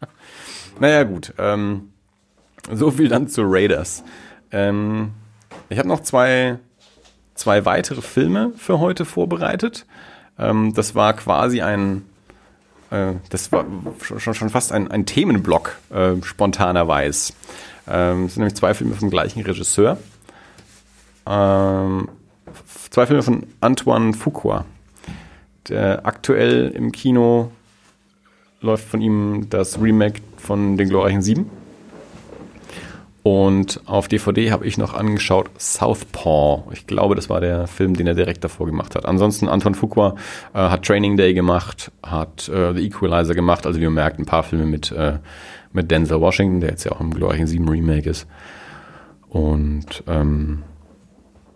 [0.80, 1.32] naja, gut.
[1.38, 1.92] Ähm,
[2.70, 4.02] so viel dann zu Raiders.
[4.50, 5.12] Ähm,
[5.68, 6.58] ich habe noch zwei,
[7.34, 9.86] zwei weitere Filme für heute vorbereitet.
[10.38, 12.02] Ähm, das war quasi ein
[13.30, 13.64] das war
[14.02, 17.32] schon, schon fast ein, ein Themenblock, äh, spontanerweise.
[17.88, 19.98] Ähm, es sind nämlich zwei Filme vom gleichen Regisseur.
[21.26, 22.08] Ähm,
[22.90, 24.64] zwei Filme von Antoine Fuqua.
[25.68, 27.50] Der aktuell im Kino
[28.60, 31.50] läuft von ihm das Remake von Den glorreichen Sieben.
[33.24, 36.64] Und auf DVD habe ich noch angeschaut Southpaw.
[36.72, 39.06] Ich glaube, das war der Film, den er direkt davor gemacht hat.
[39.06, 40.14] Ansonsten Anton Fuqua
[40.52, 43.66] äh, hat Training Day gemacht, hat äh, The Equalizer gemacht.
[43.66, 45.20] Also wie man merkt, ein paar Filme mit, äh,
[45.72, 48.26] mit Denzel Washington, der jetzt ja auch im glorreichen 7 Remake ist.
[49.30, 50.62] Und ähm,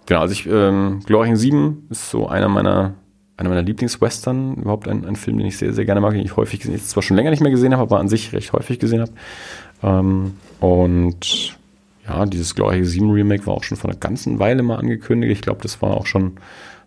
[0.07, 2.95] genau, also ich, ähm, glorreichen 7 ist so einer meiner
[3.37, 6.37] einer meiner Lieblingswestern, überhaupt ein, ein Film, den ich sehr, sehr gerne mag, den ich
[6.37, 8.81] häufig gesehen, jetzt zwar schon länger nicht mehr gesehen habe, aber an sich recht häufig
[8.81, 9.13] gesehen habe.
[9.81, 11.58] Ähm, und
[12.09, 15.33] ja, dieses glorreiche 7 Remake war auch schon vor einer ganzen Weile mal angekündigt.
[15.33, 16.37] Ich glaube, das war auch schon,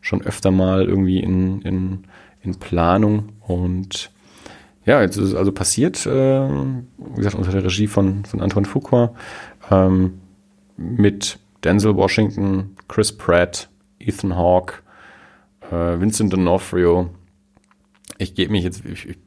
[0.02, 2.04] schon öfter mal irgendwie in, in,
[2.42, 3.34] in Planung.
[3.42, 4.12] Und
[4.86, 8.66] ja, jetzt ist es also passiert, äh, wie gesagt, unter der Regie von, von Antoine
[8.66, 9.14] Fuqua,
[9.70, 10.20] ähm,
[10.76, 13.70] mit Denzel Washington, Chris Pratt,
[14.00, 14.76] Ethan Hawke,
[15.70, 17.10] äh, Vincent D'Onofrio.
[18.18, 19.18] Ich gebe mich jetzt, ich, ich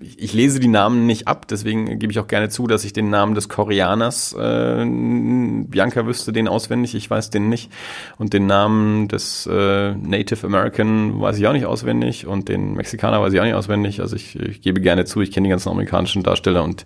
[0.00, 3.34] lese die Namen nicht ab, deswegen gebe ich auch gerne zu, dass ich den Namen
[3.34, 7.70] des Koreaners, äh, Bianca wüsste den auswendig, ich weiß den nicht.
[8.18, 13.20] Und den Namen des äh, Native American weiß ich auch nicht auswendig und den Mexikaner
[13.20, 14.00] weiß ich auch nicht auswendig.
[14.00, 16.84] Also ich, ich gebe gerne zu, ich kenne die ganzen amerikanischen Darsteller und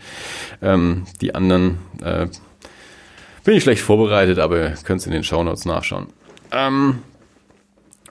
[0.62, 2.26] ähm, die anderen äh,
[3.44, 6.06] bin ich schlecht vorbereitet, aber könnt ihr in den Shownotes nachschauen.
[6.50, 6.98] Ähm,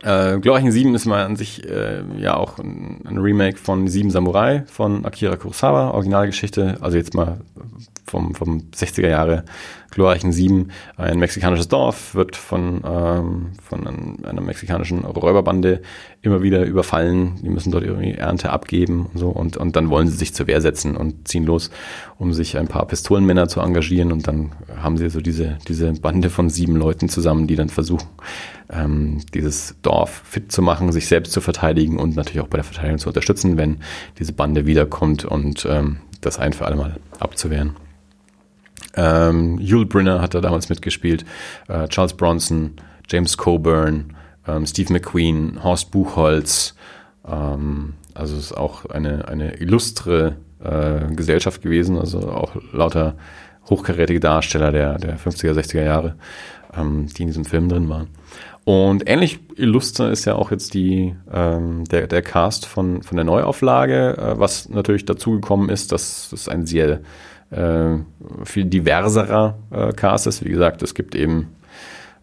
[0.03, 4.11] äh, Glorreichen 7 ist mal an sich äh, ja auch ein, ein, Remake von Sieben
[4.11, 7.39] Samurai von Akira Kurosawa, Originalgeschichte, also jetzt mal
[8.13, 9.43] vom, vom 60er Jahre
[9.89, 10.69] glorreichen Sieben.
[10.97, 15.81] Ein mexikanisches Dorf wird von, ähm, von einer mexikanischen Räuberbande
[16.21, 17.39] immer wieder überfallen.
[17.41, 20.45] Die müssen dort irgendwie Ernte abgeben und so und, und dann wollen sie sich zur
[20.45, 21.71] Wehr setzen und ziehen los,
[22.19, 26.29] um sich ein paar Pistolenmänner zu engagieren und dann haben sie so diese, diese Bande
[26.29, 28.07] von sieben Leuten zusammen, die dann versuchen,
[28.71, 32.63] ähm, dieses Dorf fit zu machen, sich selbst zu verteidigen und natürlich auch bei der
[32.63, 33.79] Verteidigung zu unterstützen, wenn
[34.19, 37.75] diese Bande wiederkommt und ähm, das ein für alle Mal abzuwehren.
[38.95, 41.25] Ähm, Yul Brynner hat da damals mitgespielt,
[41.67, 42.75] äh, Charles Bronson,
[43.09, 44.15] James Coburn,
[44.47, 46.75] ähm, Steve McQueen, Horst Buchholz.
[47.27, 53.15] Ähm, also es ist auch eine, eine illustre äh, Gesellschaft gewesen, also auch lauter
[53.69, 56.15] hochkarätige Darsteller der, der 50er, 60er Jahre,
[56.77, 58.09] ähm, die in diesem Film drin waren.
[58.65, 63.25] Und ähnlich illustre ist ja auch jetzt die, ähm, der, der Cast von, von der
[63.25, 67.01] Neuauflage, äh, was natürlich dazugekommen ist, dass es ein sehr
[68.43, 70.43] viel diverserer äh, Cast ist.
[70.43, 71.49] Wie gesagt, es gibt eben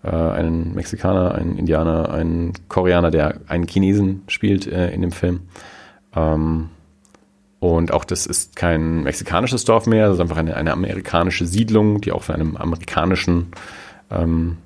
[0.03, 5.43] äh, einen Mexikaner, einen Indianer, einen Koreaner, der einen Chinesen spielt äh, in dem Film.
[6.15, 6.71] Ähm,
[7.59, 12.01] und auch das ist kein mexikanisches Dorf mehr, das ist einfach eine, eine amerikanische Siedlung,
[12.01, 13.49] die auch von einem amerikanischen
[14.11, 14.57] ähm,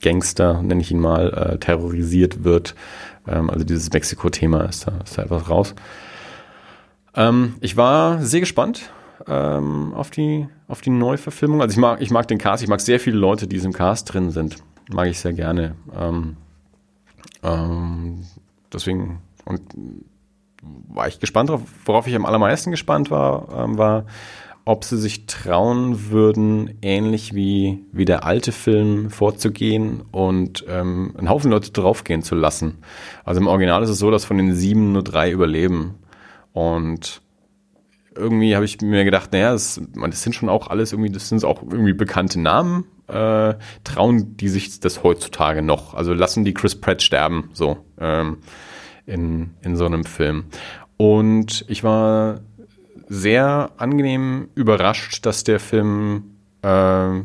[0.00, 2.74] Gangster, nenne ich ihn mal, äh, terrorisiert wird.
[3.26, 5.74] Ähm, also dieses Mexiko-Thema ist da, ist da etwas raus.
[7.14, 8.90] Ähm, ich war sehr gespannt
[9.26, 11.60] ähm, auf, die, auf die Neuverfilmung.
[11.60, 14.12] Also ich mag, ich mag den Cast, ich mag sehr viele Leute, die im Cast
[14.12, 14.56] drin sind.
[14.90, 15.74] Mag ich sehr gerne.
[15.98, 16.36] Ähm,
[17.42, 18.24] ähm,
[18.72, 19.62] deswegen und
[20.62, 21.62] war ich gespannt drauf.
[21.84, 24.04] Worauf ich am allermeisten gespannt war, ähm, war,
[24.64, 31.30] ob sie sich trauen würden, ähnlich wie, wie der alte Film vorzugehen und ähm, einen
[31.30, 32.78] Haufen Leute draufgehen zu lassen.
[33.24, 35.94] Also im Original ist es so, dass von den sieben nur drei überleben.
[36.52, 37.22] Und
[38.18, 41.44] irgendwie habe ich mir gedacht, naja, das, das sind schon auch alles irgendwie, das sind
[41.44, 42.84] auch irgendwie bekannte Namen.
[43.06, 43.54] Äh,
[43.84, 45.94] trauen die sich das heutzutage noch?
[45.94, 48.38] Also lassen die Chris Pratt sterben, so ähm,
[49.06, 50.44] in, in so einem Film.
[50.98, 52.40] Und ich war
[53.08, 57.20] sehr angenehm überrascht, dass der Film äh,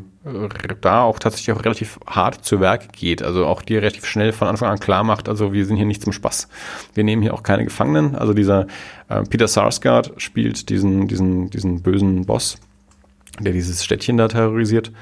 [0.80, 3.22] da auch tatsächlich auch relativ hart zu Werk geht.
[3.22, 6.02] Also auch dir relativ schnell von Anfang an klar macht, also wir sind hier nicht
[6.02, 6.48] zum Spaß.
[6.94, 8.14] Wir nehmen hier auch keine Gefangenen.
[8.14, 8.66] Also dieser
[9.08, 12.58] äh, Peter Sarsgaard spielt diesen, diesen, diesen bösen Boss,
[13.38, 14.92] der dieses Städtchen da terrorisiert.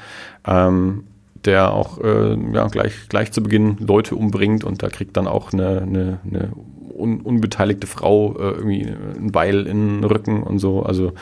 [0.47, 1.05] Ähm,
[1.45, 5.53] der auch äh, ja, gleich, gleich zu Beginn Leute umbringt und da kriegt dann auch
[5.53, 6.53] eine, eine, eine
[6.97, 10.85] un, unbeteiligte Frau äh, irgendwie ein Beil in den Rücken und so.
[10.85, 11.15] Also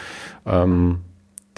[0.44, 0.98] ähm,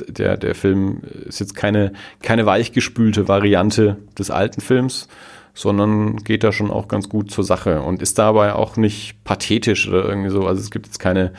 [0.09, 5.09] der, der Film ist jetzt keine, keine weichgespülte Variante des alten Films,
[5.55, 9.88] sondern geht da schon auch ganz gut zur Sache und ist dabei auch nicht pathetisch
[9.88, 10.47] oder irgendwie so.
[10.47, 11.32] Also es gibt jetzt keine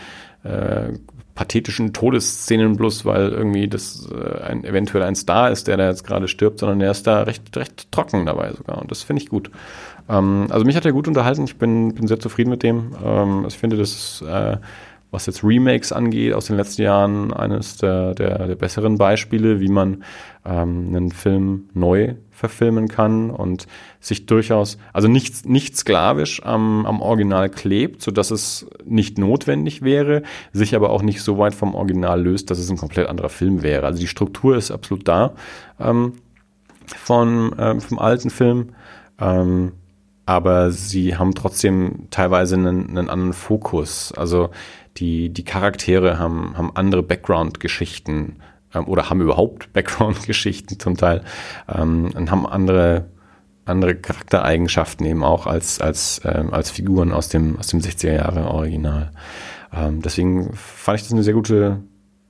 [0.44, 0.94] äh,
[1.36, 6.06] pathetischen Todesszenen bloß, weil irgendwie das äh, ein, eventuell ein Star ist, der da jetzt
[6.06, 9.30] gerade stirbt, sondern er ist da recht, recht trocken dabei sogar und das finde ich
[9.30, 9.50] gut.
[10.10, 12.92] Ähm, also mich hat er gut unterhalten, ich bin, bin sehr zufrieden mit dem.
[13.04, 14.58] Ähm, ich finde, das ist äh,
[15.14, 19.70] was jetzt Remakes angeht aus den letzten Jahren, eines der, der, der besseren Beispiele, wie
[19.70, 20.04] man
[20.44, 23.68] ähm, einen Film neu verfilmen kann und
[24.00, 29.84] sich durchaus, also nicht, nicht sklavisch am, am Original klebt, so dass es nicht notwendig
[29.84, 33.30] wäre, sich aber auch nicht so weit vom Original löst, dass es ein komplett anderer
[33.30, 33.86] Film wäre.
[33.86, 35.36] Also die Struktur ist absolut da
[35.80, 36.14] ähm,
[36.88, 38.70] von, ähm, vom alten Film.
[39.20, 39.74] Ähm,
[40.26, 44.14] aber sie haben trotzdem teilweise einen, einen anderen Fokus.
[44.14, 44.52] Also
[44.98, 48.38] die, die Charaktere haben, haben andere Background-Geschichten
[48.74, 51.24] ähm, oder haben überhaupt Background-Geschichten zum Teil
[51.68, 53.06] ähm, und haben andere,
[53.66, 58.48] andere Charaktereigenschaften eben auch als, als, ähm, als Figuren aus dem, aus dem 60er Jahre
[58.48, 59.12] Original.
[59.74, 61.82] Ähm, deswegen fand ich das eine sehr gute,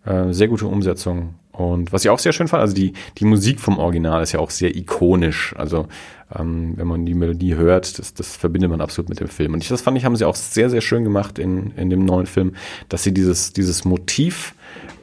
[0.05, 3.59] äh, sehr gute Umsetzung und was ich auch sehr schön fand, also die, die Musik
[3.59, 5.53] vom Original ist ja auch sehr ikonisch.
[5.55, 5.87] Also
[6.35, 9.53] ähm, wenn man die Melodie hört, das, das verbindet man absolut mit dem Film.
[9.53, 12.05] Und ich, das fand ich, haben sie auch sehr, sehr schön gemacht in, in dem
[12.05, 12.55] neuen Film,
[12.89, 14.55] dass sie dieses, dieses Motiv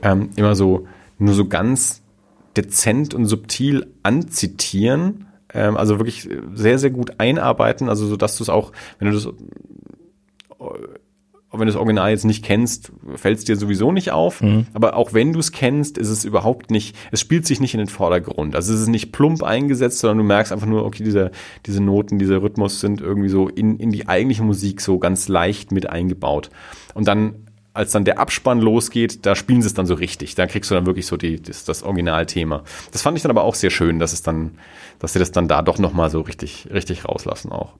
[0.02, 0.88] ähm, immer so
[1.18, 2.02] nur so ganz
[2.56, 5.26] dezent und subtil anzitieren.
[5.54, 9.14] Ähm, also wirklich sehr, sehr gut einarbeiten, also so dass du es auch, wenn du
[9.14, 9.28] das
[11.50, 14.40] auch wenn du das Original jetzt nicht kennst, fällt es dir sowieso nicht auf.
[14.40, 14.66] Mhm.
[14.72, 17.78] Aber auch wenn du es kennst, ist es überhaupt nicht, es spielt sich nicht in
[17.78, 18.54] den Vordergrund.
[18.54, 21.32] Also es ist nicht plump eingesetzt, sondern du merkst einfach nur, okay, diese,
[21.66, 25.72] diese Noten, dieser Rhythmus sind irgendwie so in, in die eigentliche Musik so ganz leicht
[25.72, 26.50] mit eingebaut.
[26.94, 27.34] Und dann,
[27.72, 30.36] als dann der Abspann losgeht, da spielen sie es dann so richtig.
[30.36, 32.62] Da kriegst du dann wirklich so die, das, das Originalthema.
[32.92, 34.52] Das fand ich dann aber auch sehr schön, dass es dann,
[35.00, 37.72] dass sie das dann da doch nochmal so richtig, richtig rauslassen auch.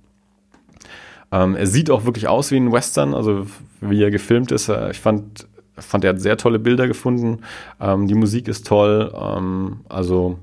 [1.32, 3.46] Ähm, er sieht auch wirklich aus wie ein Western, also
[3.80, 4.68] wie er gefilmt ist.
[4.68, 7.40] Äh, Ich fand, fand er hat sehr tolle Bilder gefunden.
[7.80, 9.12] Ähm, die Musik ist toll.
[9.14, 10.38] Ähm, also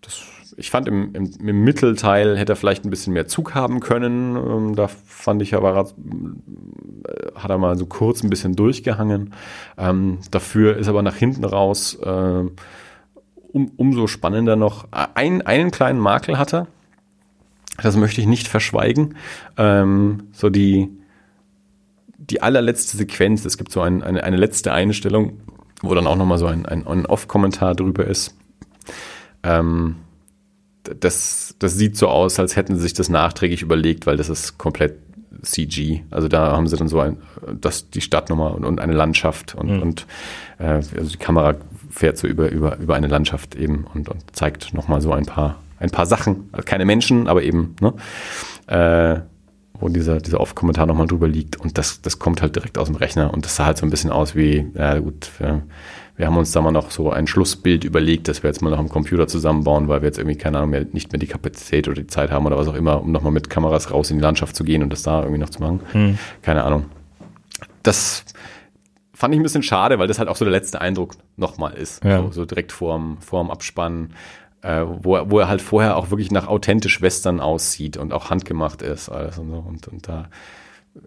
[0.00, 0.22] das,
[0.56, 4.36] ich fand im, im, im Mittelteil hätte er vielleicht ein bisschen mehr Zug haben können.
[4.36, 5.84] Ähm, da fand ich, er war, äh,
[7.34, 9.34] hat er mal so kurz ein bisschen durchgehangen.
[9.76, 12.44] Ähm, dafür ist aber nach hinten raus äh,
[13.52, 14.86] um, umso spannender noch.
[15.14, 16.66] Ein, einen kleinen Makel hat er.
[17.82, 19.16] Das möchte ich nicht verschweigen.
[19.56, 20.88] Ähm, so die,
[22.18, 25.40] die allerletzte Sequenz, es gibt so ein, eine, eine letzte Einstellung,
[25.82, 28.36] wo dann auch nochmal so ein, ein On-Off-Kommentar drüber ist.
[29.42, 29.96] Ähm,
[30.82, 34.58] das, das sieht so aus, als hätten sie sich das nachträglich überlegt, weil das ist
[34.58, 34.94] komplett
[35.42, 36.02] CG.
[36.10, 37.18] Also da haben sie dann so ein,
[37.60, 39.82] das, die Stadt nochmal und, und eine Landschaft und, Mhm.
[39.82, 40.06] und
[40.58, 41.54] äh, also die Kamera
[41.90, 45.56] fährt so über, über, über eine Landschaft eben und, und zeigt nochmal so ein paar,
[45.80, 46.48] ein paar Sachen.
[46.52, 47.94] Also keine Menschen, aber eben, ne?
[48.66, 49.20] Äh,
[49.80, 52.96] wo dieser, dieser Off-Kommentar nochmal drüber liegt und das, das kommt halt direkt aus dem
[52.96, 55.62] Rechner und das sah halt so ein bisschen aus wie, ja gut, wir,
[56.16, 58.78] wir haben uns da mal noch so ein Schlussbild überlegt, dass wir jetzt mal noch
[58.78, 61.96] am Computer zusammenbauen, weil wir jetzt irgendwie, keine Ahnung, mehr, nicht mehr die Kapazität oder
[61.96, 64.54] die Zeit haben oder was auch immer, um nochmal mit Kameras raus in die Landschaft
[64.54, 65.80] zu gehen und das da irgendwie noch zu machen.
[65.92, 66.18] Hm.
[66.42, 66.84] Keine Ahnung.
[67.82, 68.26] Das
[69.14, 72.04] fand ich ein bisschen schade, weil das halt auch so der letzte Eindruck nochmal ist.
[72.04, 72.22] Ja.
[72.22, 74.12] So, so direkt vorm, vorm Abspann,
[74.62, 78.30] äh, wo, er, wo er halt vorher auch wirklich nach authentisch Western aussieht und auch
[78.30, 80.28] handgemacht ist alles und so und, und da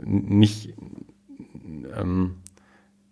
[0.04, 0.74] nicht,
[1.98, 2.36] ähm,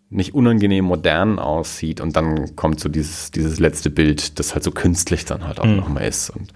[0.10, 4.72] nicht unangenehm modern aussieht und dann kommt so dieses, dieses letzte Bild, das halt so
[4.72, 5.78] künstlich dann halt auch Mhm.
[5.78, 6.54] nochmal ist und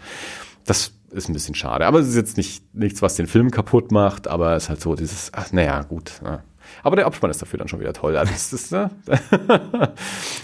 [0.65, 1.85] das ist ein bisschen schade.
[1.85, 4.81] Aber es ist jetzt nicht nichts, was den Film kaputt macht, aber es ist halt
[4.81, 6.19] so dieses, ach, naja, gut.
[6.23, 6.43] Ja.
[6.83, 8.15] Aber der Abspann ist dafür dann schon wieder toll.
[8.17, 8.89] Also das ist, ne?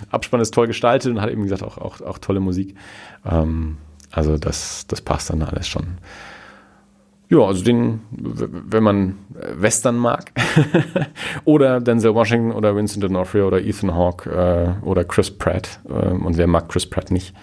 [0.09, 2.75] Abspann ist toll gestaltet und hat eben gesagt auch, auch, auch tolle Musik.
[3.25, 3.77] Ähm,
[4.11, 5.97] also das, das passt dann alles schon.
[7.29, 9.15] Ja, also den, wenn man
[9.55, 10.33] Western mag
[11.45, 16.37] oder Denzel Washington oder Vincent D'Onofrio oder Ethan Hawke äh, oder Chris Pratt ähm, und
[16.37, 17.33] wer mag Chris Pratt nicht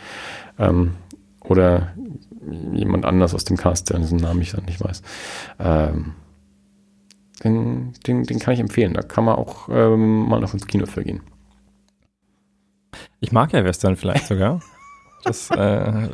[0.58, 0.96] ähm,
[1.40, 1.94] oder
[2.72, 5.02] jemand anders aus dem Cast, dessen Namen ich dann nicht weiß.
[5.58, 6.12] Ähm,
[7.44, 8.94] den, den, den kann ich empfehlen.
[8.94, 11.20] Da kann man auch ähm, mal noch ins Kino für gehen.
[13.20, 14.60] Ich mag ja Western vielleicht sogar.
[15.24, 16.08] Das, äh,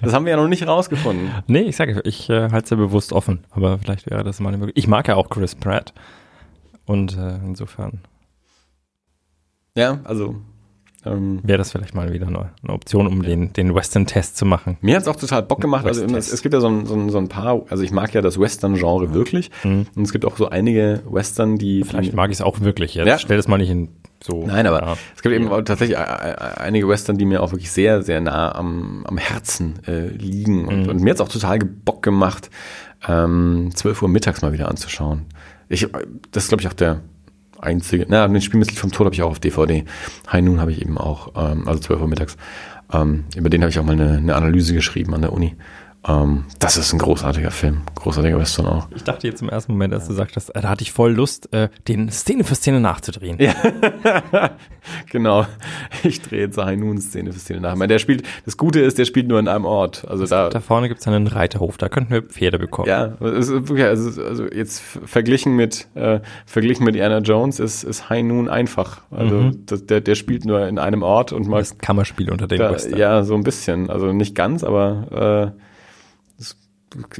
[0.00, 1.28] Das haben wir ja noch nicht rausgefunden.
[1.48, 4.50] nee, ich sage, ich äh, halte es ja bewusst offen, aber vielleicht wäre das mal
[4.50, 4.78] eine Möglichkeit.
[4.78, 5.92] Ich mag ja auch Chris Pratt.
[6.86, 8.00] Und äh, insofern
[9.76, 10.36] Ja, also
[11.04, 14.76] ähm, wäre das vielleicht mal wieder eine, eine Option, um den, den Western-Test zu machen.
[14.80, 15.84] Mir hat's auch total Bock gemacht.
[15.86, 18.14] Also es, es gibt ja so ein, so, ein, so ein paar, also ich mag
[18.14, 19.50] ja das Western-Genre wirklich.
[19.64, 19.86] Mhm.
[19.94, 23.06] Und es gibt auch so einige Western, die Vielleicht mag ich es auch wirklich jetzt.
[23.06, 23.18] Ja.
[23.18, 23.88] Stell das mal nicht in
[24.22, 24.46] so.
[24.46, 24.96] Nein, aber ja.
[25.16, 28.54] es gibt eben tatsächlich äh, äh, einige Western, die mir auch wirklich sehr, sehr nah
[28.54, 30.66] am, am Herzen äh, liegen.
[30.68, 30.88] Und, Mhm.
[30.88, 32.50] und mir hat's auch total Bock gemacht,
[33.08, 35.26] ähm, 12 Uhr mittags mal wieder anzuschauen.
[35.68, 35.88] Ich,
[36.30, 37.00] das ist, glaube ich, auch der
[37.62, 38.06] einzige.
[38.08, 39.84] Na, den Spiel vom Tod habe ich auch auf DVD.
[40.30, 42.36] High Noon habe ich eben auch, ähm, also 12 Uhr mittags.
[42.92, 45.54] Ähm, über den habe ich auch mal eine, eine Analyse geschrieben an der Uni.
[46.08, 47.82] Ähm, das ist ein großartiger Film.
[47.94, 48.88] Großartiger Western auch.
[48.94, 51.52] Ich dachte jetzt im ersten Moment, als du sagtest, äh, da hatte ich voll Lust,
[51.52, 53.38] äh, den Szene für Szene nachzudrehen.
[53.40, 53.54] Ja.
[55.10, 55.46] genau.
[56.02, 57.78] Ich drehe jetzt Noon Szene für Szene nach.
[57.86, 60.04] Der spielt, das Gute ist, der spielt nur in einem Ort.
[60.08, 62.88] Also da, Da vorne gibt es einen Reiterhof, da könnten wir Pferde bekommen.
[62.88, 63.60] ja, also,
[64.22, 69.02] also jetzt verglichen mit, äh, verglichen mit Anna Jones ist, ist Noon einfach.
[69.10, 69.66] Also Mhm.
[69.66, 72.72] das, der, der spielt nur in einem Ort und mal, Das Kammerspiel unter den da,
[72.72, 72.98] Western.
[72.98, 73.88] ja, so ein bisschen.
[73.88, 75.62] Also nicht ganz, aber, äh,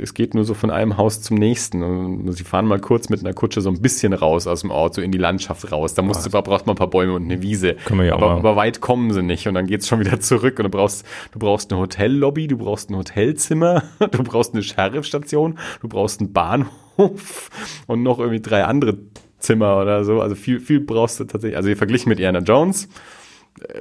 [0.00, 1.82] es, geht nur so von einem Haus zum nächsten.
[1.82, 4.94] Und sie fahren mal kurz mit einer Kutsche so ein bisschen raus aus dem Ort,
[4.94, 5.94] so in die Landschaft raus.
[5.94, 7.74] Da musst du, brauchst man ein paar Bäume und eine Wiese.
[7.84, 8.38] Können wir ja auch aber, machen.
[8.40, 9.46] aber weit kommen sie nicht.
[9.48, 10.58] Und dann geht's schon wieder zurück.
[10.58, 15.58] Und du brauchst, du brauchst eine Hotellobby, du brauchst ein Hotelzimmer, du brauchst eine Sheriffstation,
[15.80, 17.50] du brauchst einen Bahnhof
[17.86, 18.98] und noch irgendwie drei andere
[19.38, 20.20] Zimmer oder so.
[20.20, 21.56] Also viel, viel brauchst du tatsächlich.
[21.56, 22.88] Also verglichen mit Indiana Jones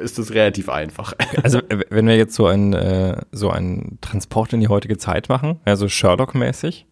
[0.01, 1.13] ist das relativ einfach.
[1.43, 5.59] Also wenn wir jetzt so einen äh, so einen Transport in die heutige Zeit machen,
[5.65, 6.85] also Sherlock-mäßig,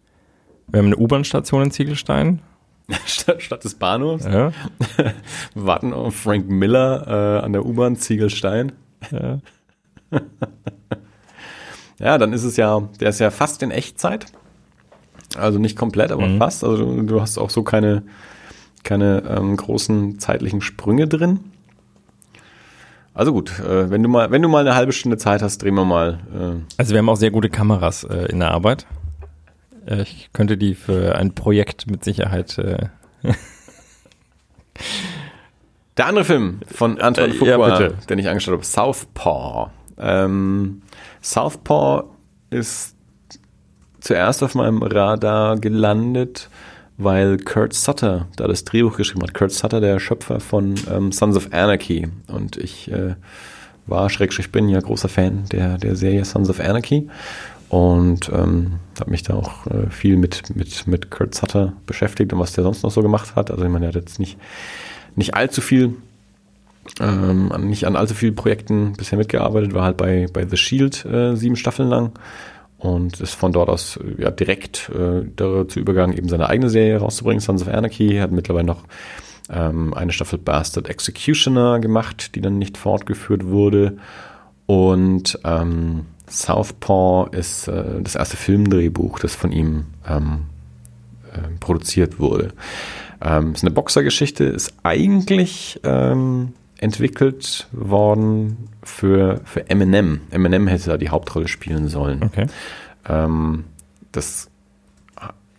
[0.68, 2.40] wir haben eine U-Bahn-Station in Ziegelstein.
[3.06, 4.24] statt, des Bahnhofs.
[4.24, 4.52] Ja,
[5.54, 8.72] warten auf Frank Miller äh, an der U-Bahn Ziegelstein.
[9.12, 9.38] ja.
[11.98, 14.26] Ja, dann ist es ja, der ist ja fast in Echtzeit.
[15.36, 16.38] Also nicht komplett, aber Mhm.
[16.38, 16.64] fast.
[16.64, 18.02] Also du, du hast auch so keine,
[18.82, 21.40] keine ähm, großen zeitlichen Sprünge drin.
[23.12, 25.74] Also gut, äh, wenn du mal, wenn du mal eine halbe Stunde Zeit hast, drehen
[25.74, 26.20] wir mal.
[26.32, 26.60] Äh.
[26.78, 28.86] Also wir haben auch sehr gute Kameras äh, in der Arbeit.
[29.86, 32.56] Äh, ich könnte die für ein Projekt mit Sicherheit.
[32.58, 32.86] Äh,
[35.96, 39.70] der andere Film von Antoine Äh, Fuqua, ja, den ich angeschaut habe, Southpaw.
[39.98, 40.82] Ähm,
[41.20, 42.04] Southpaw
[42.50, 42.96] ist
[44.00, 46.48] zuerst auf meinem Radar gelandet,
[47.02, 49.34] weil Kurt Sutter da das Drehbuch geschrieben hat.
[49.34, 52.08] Kurt Sutter, der Schöpfer von ähm, Sons of Anarchy.
[52.28, 53.14] Und ich äh,
[53.86, 57.08] war, schrägstrich bin ja großer Fan der, der Serie Sons of Anarchy.
[57.68, 62.38] Und ähm, habe mich da auch äh, viel mit, mit, mit Kurt Sutter beschäftigt und
[62.38, 63.50] was der sonst noch so gemacht hat.
[63.50, 64.38] Also ich meine, er hat jetzt nicht,
[65.16, 65.94] nicht allzu viel
[66.98, 71.36] ähm, nicht an allzu vielen Projekten bisher mitgearbeitet, war halt bei, bei The Shield äh,
[71.36, 72.12] sieben Staffeln lang
[72.80, 76.98] und ist von dort aus äh, ja, direkt äh, dazu übergegangen, eben seine eigene Serie
[76.98, 78.82] rauszubringen, Sons of Anarchy, hat mittlerweile noch
[79.50, 83.98] ähm, eine Staffel Bastard Executioner gemacht, die dann nicht fortgeführt wurde
[84.66, 90.46] und ähm, Southpaw ist äh, das erste Filmdrehbuch, das von ihm ähm,
[91.32, 92.52] äh, produziert wurde.
[93.20, 100.22] Ähm, ist eine Boxergeschichte, ist eigentlich ähm, entwickelt worden für, für Eminem.
[100.30, 102.22] Eminem hätte da die Hauptrolle spielen sollen.
[102.22, 102.46] okay.
[103.08, 103.64] Ähm,
[104.12, 104.50] das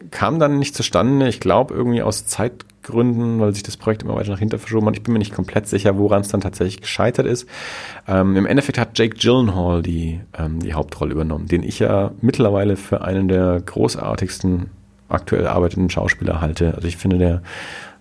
[0.10, 1.28] kam dann nicht zustande.
[1.28, 4.96] Ich glaube irgendwie aus Zeitgründen, weil sich das Projekt immer weiter nach hinten verschoben hat.
[4.96, 7.48] Ich bin mir nicht komplett sicher, woran es dann tatsächlich gescheitert ist.
[8.08, 12.78] Ähm, Im Endeffekt hat Jake Gyllenhaal die, ähm, die Hauptrolle übernommen, den ich ja mittlerweile
[12.78, 14.72] für einen der großartigsten
[15.08, 16.74] aktuell arbeitenden Schauspieler halte.
[16.74, 17.42] Also ich finde, der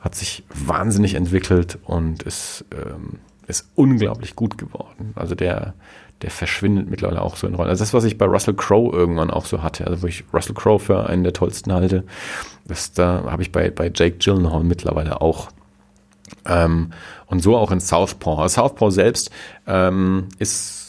[0.01, 5.13] hat sich wahnsinnig entwickelt und ist, ähm, ist unglaublich gut geworden.
[5.15, 5.75] Also der,
[6.23, 7.69] der verschwindet mittlerweile auch so in Rollen.
[7.69, 10.55] Also das, was ich bei Russell Crowe irgendwann auch so hatte, also wo ich Russell
[10.55, 12.05] Crowe für einen der tollsten halte,
[12.67, 15.51] das da habe ich bei, bei Jake Gyllenhaal mittlerweile auch.
[16.47, 16.93] Ähm,
[17.27, 18.49] und so auch in Southpaw.
[18.49, 19.31] Southpaw selbst
[19.67, 20.80] ähm, ist,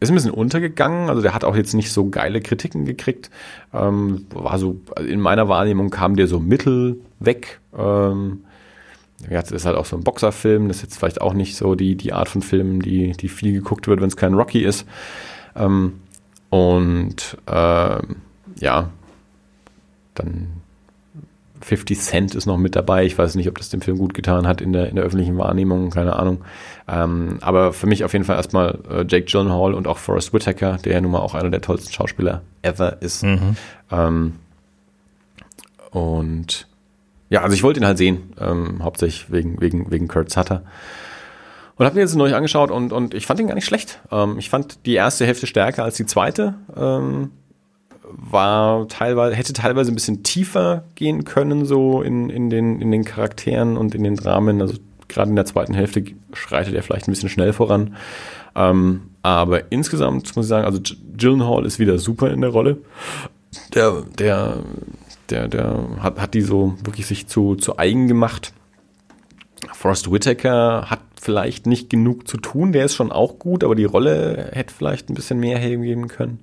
[0.00, 1.08] ist ein bisschen untergegangen.
[1.08, 3.30] Also der hat auch jetzt nicht so geile Kritiken gekriegt.
[3.72, 7.60] Ähm, war so, in meiner Wahrnehmung kam der so mittel weg.
[7.76, 8.44] Ähm,
[9.30, 10.68] das ist halt auch so ein Boxerfilm.
[10.68, 13.52] Das ist jetzt vielleicht auch nicht so die, die Art von Film, die, die viel
[13.52, 14.86] geguckt wird, wenn es kein Rocky ist.
[15.54, 16.00] Ähm,
[16.50, 18.16] und ähm,
[18.60, 18.90] ja,
[20.14, 20.48] dann
[21.62, 23.04] 50 Cent ist noch mit dabei.
[23.04, 25.38] Ich weiß nicht, ob das dem Film gut getan hat in der, in der öffentlichen
[25.38, 26.44] Wahrnehmung, keine Ahnung.
[26.88, 30.78] Ähm, aber für mich auf jeden Fall erstmal äh, Jake Gyllenhaal und auch Forrest Whitaker,
[30.84, 33.24] der ja nun mal auch einer der tollsten Schauspieler ever ist.
[33.24, 33.56] Mhm.
[33.90, 34.32] Ähm,
[35.90, 36.68] und
[37.28, 40.62] ja, also ich wollte ihn halt sehen, ähm, hauptsächlich wegen, wegen, wegen Kurt Sutter.
[41.76, 44.00] Und habe mir jetzt neulich angeschaut und, und ich fand ihn gar nicht schlecht.
[44.10, 46.54] Ähm, ich fand die erste Hälfte stärker als die zweite.
[46.76, 47.32] Ähm,
[48.08, 53.04] war teilweise, hätte teilweise ein bisschen tiefer gehen können, so in, in, den, in den
[53.04, 54.62] Charakteren und in den Dramen.
[54.62, 54.76] Also
[55.08, 57.96] gerade in der zweiten Hälfte schreitet er vielleicht ein bisschen schnell voran.
[58.54, 60.80] Ähm, aber insgesamt muss ich sagen, also
[61.16, 62.78] Gyllenhaal ist wieder super in der Rolle.
[63.74, 64.58] Der, der,
[65.30, 68.52] der, der hat, hat die so wirklich sich zu, zu eigen gemacht.
[69.72, 73.84] Forrest Whitaker hat vielleicht nicht genug zu tun, der ist schon auch gut, aber die
[73.84, 76.40] Rolle hätte vielleicht ein bisschen mehr hergeben können.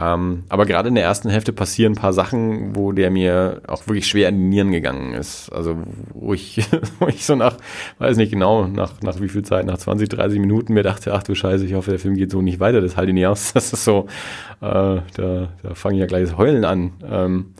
[0.00, 3.86] Ähm, aber gerade in der ersten Hälfte passieren ein paar Sachen, wo der mir auch
[3.88, 5.50] wirklich schwer in die Nieren gegangen ist.
[5.50, 5.76] Also
[6.14, 6.64] wo ich,
[7.00, 7.56] wo ich so nach,
[7.98, 11.24] weiß nicht genau, nach, nach wie viel Zeit, nach 20, 30 Minuten mir dachte, ach
[11.24, 13.52] du Scheiße, ich hoffe, der Film geht so nicht weiter, das halte ich nicht aus.
[13.58, 14.06] Das ist so,
[14.60, 16.92] äh, da, da fange ich ja gleich das Heulen an.
[17.04, 17.54] Ähm,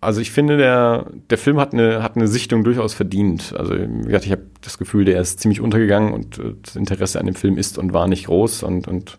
[0.00, 3.52] also ich finde, der, der Film hat eine, hat eine Sichtung durchaus verdient.
[3.56, 7.20] Also wie gesagt, ich habe das Gefühl, der ist ziemlich untergegangen und äh, das Interesse
[7.20, 8.62] an dem Film ist und war nicht groß.
[8.62, 9.18] Und, und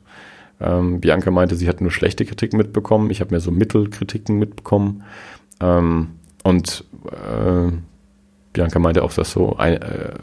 [0.60, 3.10] ähm, Bianca meinte, sie hat nur schlechte Kritiken mitbekommen.
[3.12, 5.04] Ich habe mir so Mittelkritiken mitbekommen.
[5.62, 6.12] Ähm,
[6.44, 7.72] und äh,
[8.54, 10.14] Bianca meinte auch, dass so ein, äh,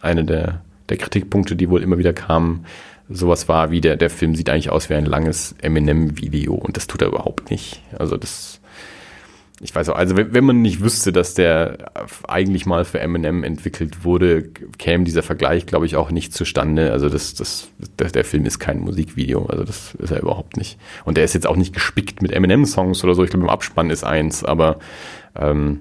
[0.00, 2.64] eine der, der Kritikpunkte, die wohl immer wieder kamen,
[3.08, 6.86] sowas war wie der, der Film sieht eigentlich aus wie ein langes Eminem-Video und das
[6.86, 7.82] tut er überhaupt nicht.
[7.98, 8.60] Also das
[9.60, 11.90] ich weiß auch, also wenn, wenn man nicht wüsste, dass der
[12.28, 14.42] eigentlich mal für Eminem entwickelt wurde,
[14.76, 16.92] käme dieser Vergleich, glaube ich, auch nicht zustande.
[16.92, 20.78] Also das, das, der, der Film ist kein Musikvideo, also das ist er überhaupt nicht.
[21.04, 23.24] Und der ist jetzt auch nicht gespickt mit Eminem-Songs oder so.
[23.24, 24.78] Ich glaube, im Abspann ist eins, aber
[25.34, 25.80] ähm,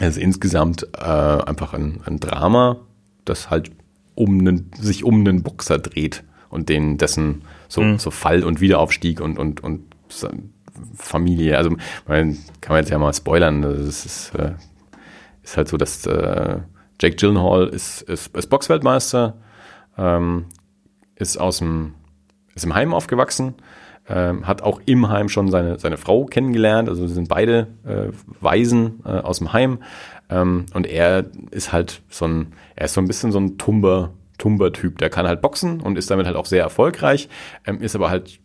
[0.00, 2.78] es ist insgesamt äh, einfach ein, ein Drama,
[3.24, 3.70] das halt
[4.16, 7.98] um einen, sich um einen Boxer dreht und den dessen so, Mhm.
[7.98, 9.84] so Fall und Wiederaufstieg und, und, und
[10.94, 11.56] Familie.
[11.56, 11.70] Also
[12.06, 13.62] man kann man jetzt ja mal spoilern.
[13.62, 14.52] Das ist, äh,
[15.42, 16.58] ist halt so, dass äh,
[17.00, 19.34] Jake Gyllenhaal ist, ist, ist Boxweltmeister,
[19.98, 20.46] ähm,
[21.16, 21.94] ist aus dem
[22.54, 23.54] ist im Heim aufgewachsen,
[24.08, 26.88] ähm, hat auch im Heim schon seine, seine Frau kennengelernt.
[26.88, 29.78] Also sind beide äh, Waisen äh, aus dem Heim.
[30.28, 34.12] Ähm, und er ist halt so ein, er ist so ein bisschen so ein Tumber,
[34.38, 34.98] Tumber-Typ.
[34.98, 37.28] Der kann halt boxen und ist damit halt auch sehr erfolgreich,
[37.66, 38.40] ähm, ist aber halt,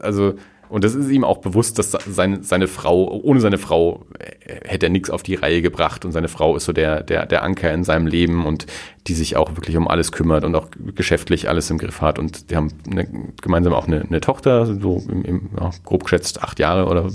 [0.00, 0.34] also
[0.68, 4.86] und das ist ihm auch bewusst, dass seine, seine Frau, ohne seine Frau äh, hätte
[4.86, 6.04] er nichts auf die Reihe gebracht.
[6.04, 8.66] Und seine Frau ist so der, der, der Anker in seinem Leben und
[9.06, 12.18] die sich auch wirklich um alles kümmert und auch geschäftlich alles im Griff hat.
[12.18, 13.06] Und die haben eine,
[13.42, 17.10] gemeinsam auch eine, eine Tochter, so im, im ja, grob geschätzt acht Jahre oder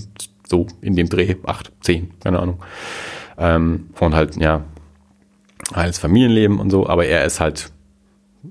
[0.48, 2.64] so in dem Dreh, acht, zehn, keine Ahnung.
[3.38, 4.64] Ähm, und halt, ja,
[5.74, 7.72] alles Familienleben und so, aber er ist halt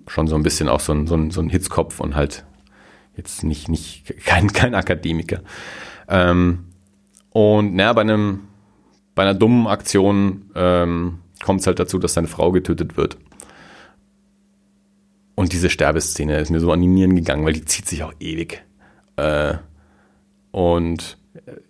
[0.07, 2.45] schon so ein bisschen auch so ein, so ein, so ein Hitzkopf und halt
[3.19, 5.43] Jetzt nicht, nicht kein, kein Akademiker.
[6.09, 6.67] Ähm,
[7.31, 8.45] und naja, bei einem,
[9.17, 13.19] bei einer dummen Aktion ähm, kommt es halt dazu, dass seine Frau getötet wird.
[15.35, 18.13] Und diese Sterbeszene ist mir so an die Nieren gegangen, weil die zieht sich auch
[18.21, 18.65] ewig.
[19.17, 19.55] Äh,
[20.53, 21.18] und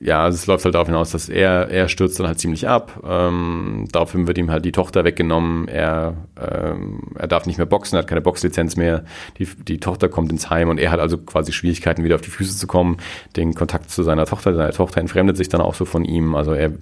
[0.00, 3.02] ja, es läuft halt darauf hinaus, dass er, er stürzt dann halt ziemlich ab.
[3.06, 5.68] Ähm, daraufhin wird ihm halt die Tochter weggenommen.
[5.68, 9.04] Er, ähm, er darf nicht mehr boxen, er hat keine Boxlizenz mehr.
[9.38, 12.30] Die, die Tochter kommt ins Heim und er hat also quasi Schwierigkeiten, wieder auf die
[12.30, 12.98] Füße zu kommen.
[13.36, 16.34] Den Kontakt zu seiner Tochter, seine Tochter entfremdet sich dann auch so von ihm.
[16.34, 16.72] Also er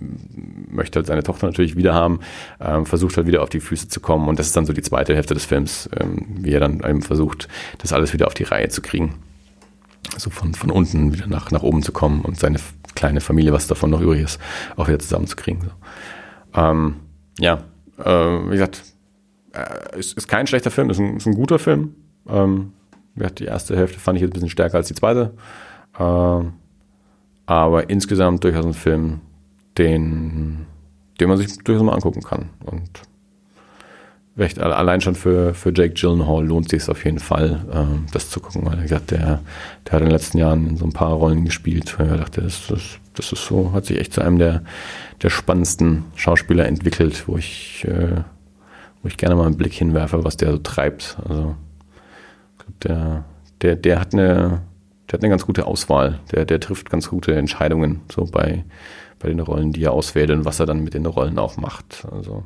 [0.68, 2.20] möchte halt seine Tochter natürlich wieder haben,
[2.61, 4.28] ähm, versucht halt wieder auf die Füße zu kommen.
[4.28, 7.03] Und das ist dann so die zweite Hälfte des Films, ähm, wie er dann eben
[7.03, 9.14] versucht, das alles wieder auf die Reihe zu kriegen
[10.16, 12.59] so von, von unten wieder nach, nach oben zu kommen und seine
[12.97, 14.40] kleine Familie, was davon noch übrig ist,
[14.76, 15.62] auch wieder zusammenzukriegen.
[15.62, 16.61] So.
[16.61, 16.97] Ähm,
[17.38, 17.62] ja,
[17.99, 18.82] äh, wie gesagt,
[19.53, 21.94] äh, ist, ist kein schlechter Film, ist ein, ist ein guter Film.
[22.28, 22.72] Ähm,
[23.14, 25.34] die erste Hälfte fand ich jetzt ein bisschen stärker als die zweite.
[25.99, 26.55] Ähm,
[27.47, 29.20] aber insgesamt durchaus ein Film,
[29.78, 30.66] den,
[31.20, 32.51] den man sich durchaus mal angucken kann.
[32.64, 33.03] Und
[34.37, 38.30] recht, allein schon für, für Jake Gyllenhaal lohnt sich es auf jeden Fall, ähm, das
[38.30, 39.41] zu gucken, weil er gesagt, der,
[39.87, 42.43] der hat in den letzten Jahren in so ein paar Rollen gespielt, weil er dachte,
[42.43, 42.82] das, das,
[43.14, 44.62] das ist so, hat sich echt zu einem der,
[45.22, 48.22] der spannendsten Schauspieler entwickelt, wo ich, äh,
[49.03, 51.16] wo ich gerne mal einen Blick hinwerfe, was der so treibt.
[51.26, 51.57] Also
[52.82, 53.24] der,
[53.62, 54.62] der, der hat eine,
[55.09, 56.20] der hat eine ganz gute Auswahl.
[56.32, 58.64] Der, der trifft ganz gute Entscheidungen, so bei,
[59.18, 62.07] bei den Rollen, die er auswählt und was er dann mit den Rollen auch macht.
[62.12, 62.45] Also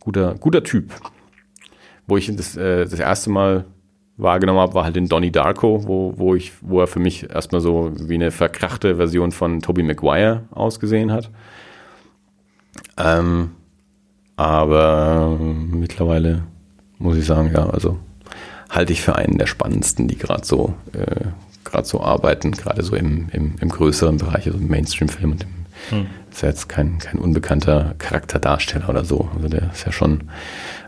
[0.00, 0.92] guter, guter Typ.
[2.06, 3.64] Wo ich das, äh, das erste Mal
[4.16, 7.60] wahrgenommen habe, war halt in Donnie Darko, wo, wo, ich, wo er für mich erstmal
[7.60, 11.30] so wie eine verkrachte Version von Tobey Maguire ausgesehen hat.
[12.98, 13.52] Ähm,
[14.36, 16.42] aber mittlerweile
[16.98, 17.98] muss ich sagen, ja, also
[18.68, 23.28] halte ich für einen der spannendsten, die gerade so, äh, so arbeiten, gerade so im,
[23.32, 26.06] im, im größeren Bereich, also im Mainstream-Film und im hm.
[26.30, 29.28] Ist ja jetzt kein, kein unbekannter Charakterdarsteller oder so.
[29.34, 30.30] Also der ist ja schon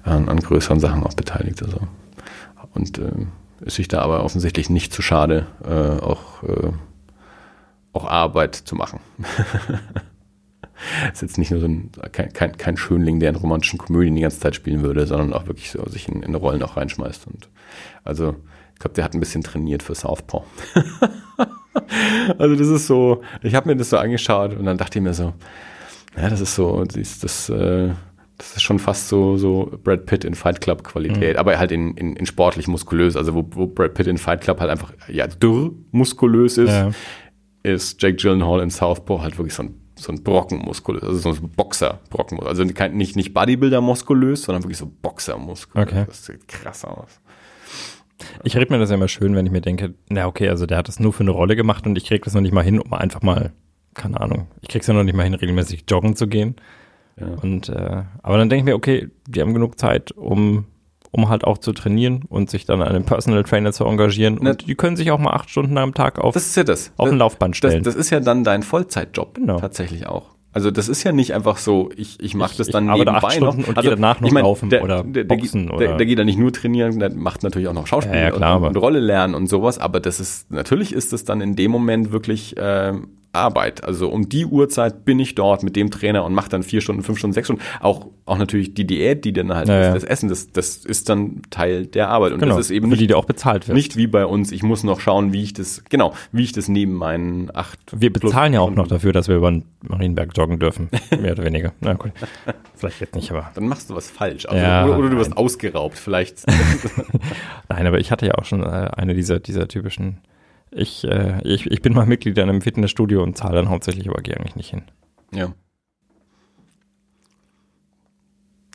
[0.05, 1.62] an, an größeren Sachen auch beteiligt.
[1.62, 1.80] Also.
[2.74, 3.11] Und äh,
[3.61, 6.72] ist sich da aber offensichtlich nicht zu schade, äh, auch, äh,
[7.93, 9.01] auch Arbeit zu machen.
[11.12, 14.22] ist jetzt nicht nur so ein, kein, kein, kein Schönling, der in romantischen Komödien die
[14.22, 17.26] ganze Zeit spielen würde, sondern auch wirklich so sich in, in Rollen auch reinschmeißt.
[17.26, 17.49] Und
[18.05, 18.36] also,
[18.74, 20.45] ich glaube, der hat ein bisschen trainiert für Southpaw.
[22.38, 25.14] also das ist so, ich habe mir das so angeschaut und dann dachte ich mir
[25.14, 25.32] so,
[26.16, 27.90] ja, das ist so, das, das, äh,
[28.38, 31.38] das ist schon fast so, so Brad Pitt in Fight Club Qualität, mhm.
[31.38, 33.16] aber halt in, in, in sportlich muskulös.
[33.16, 36.90] Also wo, wo Brad Pitt in Fight Club halt einfach ja dürr muskulös ist, ja.
[37.62, 41.28] ist Jake Gyllenhaal in Southpaw halt wirklich so ein so ein Brocken muskulös, also so
[41.30, 45.88] ein Boxer Brocken, also nicht nicht Bodybuilder muskulös, sondern wirklich so Boxer muskulös.
[45.88, 46.04] Okay.
[46.06, 47.20] Das sieht krass aus.
[48.44, 50.78] Ich rede mir das ja immer schön, wenn ich mir denke, na okay, also der
[50.78, 52.80] hat das nur für eine Rolle gemacht und ich krieg das noch nicht mal hin,
[52.80, 53.52] um einfach mal,
[53.94, 56.56] keine Ahnung, ich krieg's ja noch nicht mal hin, regelmäßig joggen zu gehen.
[57.20, 57.26] Ja.
[57.42, 60.66] Und äh, aber dann denke ich mir, okay, die haben genug Zeit, um
[61.12, 64.38] um halt auch zu trainieren und sich dann einen Personal Trainer zu engagieren.
[64.38, 66.64] Und Na, die können sich auch mal acht Stunden am Tag auf, das ist ja
[66.64, 66.90] das.
[66.96, 67.82] auf ein Laufband stellen.
[67.84, 69.60] Das, das, ist ja dann dein Vollzeitjob genau.
[69.60, 70.30] tatsächlich auch.
[70.55, 73.57] Also das ist ja nicht einfach so, ich, ich mache das dann ich nebenbei noch.
[73.57, 75.68] Und also, danach noch ich mein, laufen der, oder der, boxen.
[75.68, 78.24] Der, der, der, geht da nicht nur trainieren, der macht natürlich auch noch Schauspiel ja,
[78.24, 81.40] ja, klar, und, und, Rolle lernen und sowas, aber das ist, natürlich ist es dann
[81.40, 82.92] in dem Moment wirklich äh,
[83.32, 83.82] Arbeit.
[83.82, 87.02] Also um die Uhrzeit bin ich dort mit dem Trainer und mache dann vier Stunden,
[87.02, 87.62] fünf Stunden, sechs Stunden.
[87.80, 91.08] Auch, auch natürlich die Diät, die dann halt ja, ist, das Essen, das, das ist
[91.08, 92.32] dann Teil der Arbeit.
[92.32, 93.76] Und genau, das ist eben nicht, die, die auch bezahlt wird.
[93.76, 96.68] Nicht wie bei uns, ich muss noch schauen, wie ich das, genau, wie ich das
[96.68, 97.78] neben meinen acht.
[97.92, 100.90] Wir bezahlen ja auch noch dafür, dass wir über den Marienberg joggen dürfen.
[101.18, 101.72] Mehr oder weniger.
[101.80, 102.12] Na gut.
[102.74, 103.50] Vielleicht jetzt nicht, aber.
[103.54, 104.44] Dann machst du was falsch.
[104.46, 106.44] Also, ja, oder, oder, du wirst ausgeraubt, vielleicht.
[107.68, 110.18] nein, aber ich hatte ja auch schon äh, eine dieser, dieser typischen
[110.72, 114.22] ich, äh, ich, ich bin mal Mitglied in einem Fitnessstudio und zahle dann hauptsächlich, aber
[114.22, 114.82] gehe eigentlich nicht hin.
[115.32, 115.52] Ja.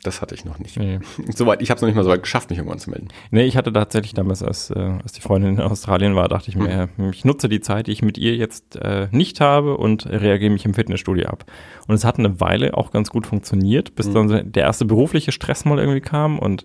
[0.04, 0.78] Das hatte ich noch nicht.
[0.78, 1.00] Nee.
[1.34, 3.08] Soweit, ich habe es noch nicht mal so weit geschafft, mich irgendwann zu melden.
[3.32, 6.56] Nee, ich hatte tatsächlich damals, als, äh, als die Freundin in Australien war, dachte ich
[6.56, 10.52] mir, ich nutze die Zeit, die ich mit ihr jetzt äh, nicht habe und reagiere
[10.52, 11.44] mich im Fitnessstudio ab.
[11.88, 15.32] Und es hat eine Weile auch ganz gut funktioniert, bis dann so der erste berufliche
[15.32, 16.64] Stress mal irgendwie kam und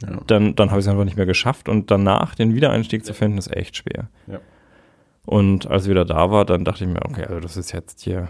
[0.00, 0.20] Ja.
[0.28, 1.68] dann, dann habe ich es einfach nicht mehr geschafft.
[1.68, 4.08] Und danach den Wiedereinstieg zu finden, ist echt schwer.
[4.28, 4.38] Ja.
[5.28, 8.00] Und als ich wieder da war, dann dachte ich mir, okay, also das ist jetzt
[8.00, 8.28] hier,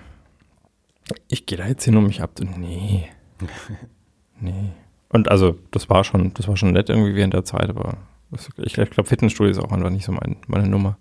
[1.29, 2.33] ich gehe da jetzt hin, um mich ab.
[2.41, 3.09] Nee.
[4.41, 4.73] nee.
[5.09, 7.99] Und also, das war schon, das war schon nett irgendwie während der Zeit, aber
[8.33, 10.99] das, ich, glaube, Fitnessstudio ist auch einfach nicht so mein, meine Nummer.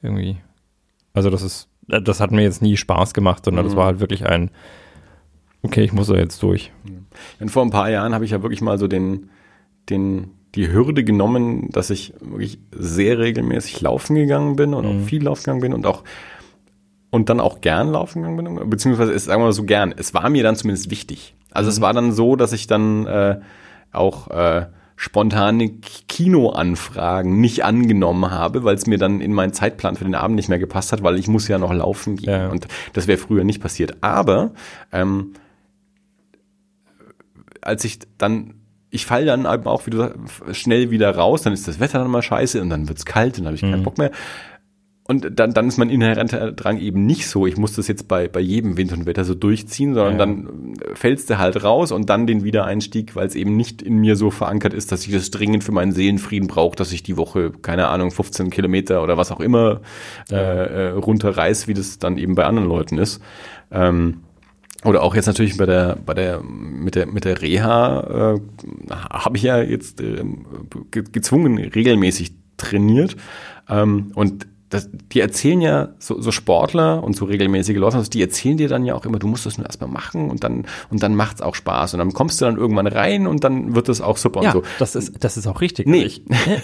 [0.00, 0.36] Irgendwie.
[1.12, 3.78] Also, das ist, das hat mir jetzt nie Spaß gemacht, sondern das Mhm.
[3.78, 4.52] war halt wirklich ein,
[5.62, 6.70] okay, ich muss da jetzt durch.
[7.40, 9.28] Und vor ein paar Jahren habe ich ja wirklich mal so den,
[9.90, 15.02] den, die Hürde genommen, dass ich wirklich sehr regelmäßig laufen gegangen bin und Mhm.
[15.02, 16.02] auch viel laufen gegangen bin und auch
[17.10, 19.94] und dann auch gern laufen gegangen bin, beziehungsweise es sagen wir mal so gern.
[19.96, 21.34] Es war mir dann zumindest wichtig.
[21.52, 23.40] Also es war dann so, dass ich dann äh,
[23.92, 25.68] auch äh, spontane
[26.08, 30.48] Kinoanfragen nicht angenommen habe, weil es mir dann in meinen Zeitplan für den Abend nicht
[30.48, 32.30] mehr gepasst hat, weil ich muss ja noch laufen gehen.
[32.30, 32.48] Ja.
[32.48, 33.96] Und das wäre früher nicht passiert.
[34.02, 34.52] Aber
[34.92, 35.32] ähm,
[37.60, 38.54] als ich dann,
[38.90, 40.14] ich falle dann eben auch wieder
[40.52, 43.44] schnell wieder raus, dann ist das Wetter dann mal scheiße und dann wird's kalt und
[43.44, 44.10] dann habe ich keinen Bock mehr.
[45.08, 48.26] Und dann, dann ist mein inhärenter Drang eben nicht so, ich muss das jetzt bei,
[48.26, 50.18] bei jedem Wind und Wetter so durchziehen, sondern Ja.
[50.18, 54.16] dann fällst du halt raus und dann den Wiedereinstieg, weil es eben nicht in mir
[54.16, 57.52] so verankert ist, dass ich das dringend für meinen Seelenfrieden brauche, dass ich die Woche,
[57.52, 59.80] keine Ahnung, 15 Kilometer oder was auch immer
[60.28, 63.22] äh, äh, runterreiß, wie das dann eben bei anderen Leuten ist.
[63.70, 64.22] Ähm,
[64.86, 68.40] oder auch jetzt natürlich bei der, bei der, mit der, mit der Reha äh,
[68.90, 73.16] habe ich ja jetzt ge gezwungen regelmäßig trainiert.
[73.68, 78.20] Ähm, und das, die erzählen ja, so, so Sportler und so regelmäßige Leute, also die
[78.20, 81.02] erzählen dir dann ja auch immer, du musst das nur erstmal machen und dann, und
[81.02, 81.94] dann macht's auch Spaß.
[81.94, 84.64] Und dann kommst du dann irgendwann rein und dann wird das auch super Ja, und
[84.64, 84.70] so.
[84.78, 85.86] das ist, das ist auch richtig.
[85.86, 86.02] Nee.
[86.02, 86.20] Also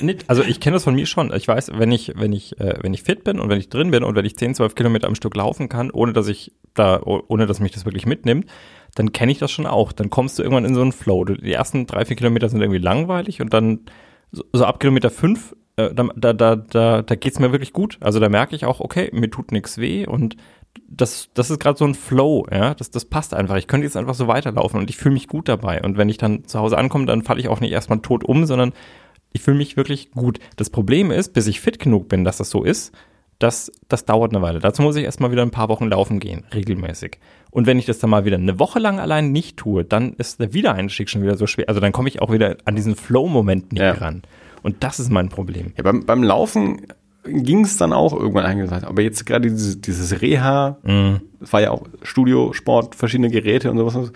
[0.08, 1.32] ich, also ich kenne das von mir schon.
[1.32, 3.90] Ich weiß, wenn ich, wenn ich, äh, wenn ich fit bin und wenn ich drin
[3.92, 7.00] bin und wenn ich 10, 12 Kilometer am Stück laufen kann, ohne dass ich da,
[7.04, 8.46] oh- ohne dass mich das wirklich mitnimmt,
[8.94, 9.92] dann kenne ich das schon auch.
[9.92, 11.24] Dann kommst du irgendwann in so einen Flow.
[11.24, 13.80] Die ersten drei, vier Kilometer sind irgendwie langweilig und dann
[14.32, 17.98] so, so ab Kilometer fünf, äh, da, da, da, da, da geht's mir wirklich gut.
[18.00, 20.36] Also da merke ich auch, okay, mir tut nichts weh und
[20.88, 23.56] das, das ist gerade so ein Flow, ja, das, das passt einfach.
[23.56, 25.82] Ich könnte jetzt einfach so weiterlaufen und ich fühle mich gut dabei.
[25.82, 28.46] Und wenn ich dann zu Hause ankomme, dann falle ich auch nicht erstmal tot um,
[28.46, 28.72] sondern
[29.32, 30.38] ich fühle mich wirklich gut.
[30.56, 32.92] Das Problem ist, bis ich fit genug bin, dass das so ist,
[33.38, 34.60] das, das dauert eine Weile.
[34.60, 37.18] Dazu muss ich erstmal wieder ein paar Wochen laufen gehen, regelmäßig.
[37.50, 40.40] Und wenn ich das dann mal wieder eine Woche lang allein nicht tue, dann ist
[40.40, 41.68] der Wiedereinstieg schon wieder so schwer.
[41.68, 43.92] Also dann komme ich auch wieder an diesen Flow-Moment nicht Ja.
[43.92, 44.22] ran.
[44.62, 45.72] Und das ist mein Problem.
[45.76, 46.86] Ja, beim, beim Laufen
[47.24, 48.84] ging es dann auch irgendwann eingesagt.
[48.84, 50.78] Aber jetzt gerade dieses, dieses Reha,
[51.40, 54.12] das war ja auch Studio, Sport, verschiedene Geräte und sowas.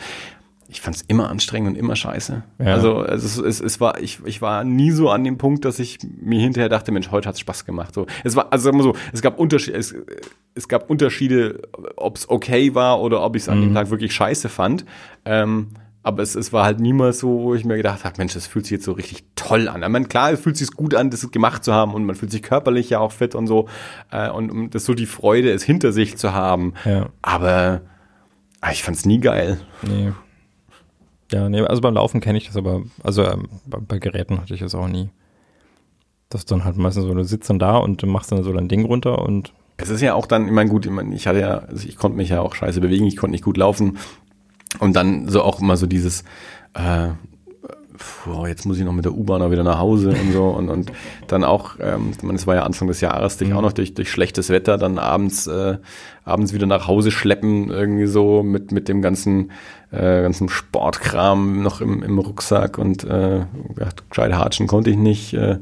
[0.68, 2.42] Ich fand es immer anstrengend und immer scheiße.
[2.58, 2.66] Ja.
[2.66, 5.98] Also es, es, es war, ich, ich war nie so an dem Punkt, dass ich
[6.20, 7.94] mir hinterher dachte, Mensch, heute hat's Spaß gemacht.
[7.94, 9.94] So, es war, also sagen wir so, es gab Unterschiede, es,
[10.56, 11.62] es gab Unterschiede,
[11.94, 14.84] ob es okay war oder ob ich es an dem Tag wirklich scheiße fand.
[15.24, 15.68] Ähm,
[16.06, 18.64] aber es, es war halt niemals so, wo ich mir gedacht habe, Mensch, das fühlt
[18.64, 19.82] sich jetzt so richtig toll an.
[19.82, 22.30] Ich meine, klar, es fühlt sich gut an, das gemacht zu haben und man fühlt
[22.30, 23.68] sich körperlich ja auch fit und so.
[24.12, 26.74] Äh, und um das so die Freude, es hinter sich zu haben.
[26.84, 27.08] Ja.
[27.22, 27.80] Aber
[28.60, 29.58] ah, ich fand's nie geil.
[29.82, 30.12] Nee.
[31.32, 34.54] Ja, nee, also beim Laufen kenne ich das, aber also ähm, bei, bei Geräten hatte
[34.54, 35.10] ich es auch nie.
[36.28, 38.52] Das ist dann halt meistens so, du sitzt dann da und du machst dann so
[38.52, 41.26] dein Ding runter und Es ist ja auch dann, ich meine, gut, ich, mein, ich
[41.26, 43.98] hatte ja, also ich konnte mich ja auch scheiße bewegen, ich konnte nicht gut laufen.
[44.78, 46.22] Und dann so auch immer so dieses,
[46.74, 47.08] äh,
[48.24, 50.44] boah, jetzt muss ich noch mit der U-Bahn auch wieder nach Hause und so.
[50.44, 50.92] Und, und
[51.28, 53.94] dann auch, ähm, ich meine, es war ja Anfang des Jahres, dich auch noch durch,
[53.94, 55.78] durch schlechtes Wetter dann abends, äh,
[56.24, 59.50] abends wieder nach Hause schleppen, irgendwie so mit, mit dem ganzen,
[59.90, 63.46] äh, ganzen Sportkram noch im, im Rucksack und äh,
[64.10, 65.34] gescheit hatschen konnte ich nicht.
[65.34, 65.58] Äh,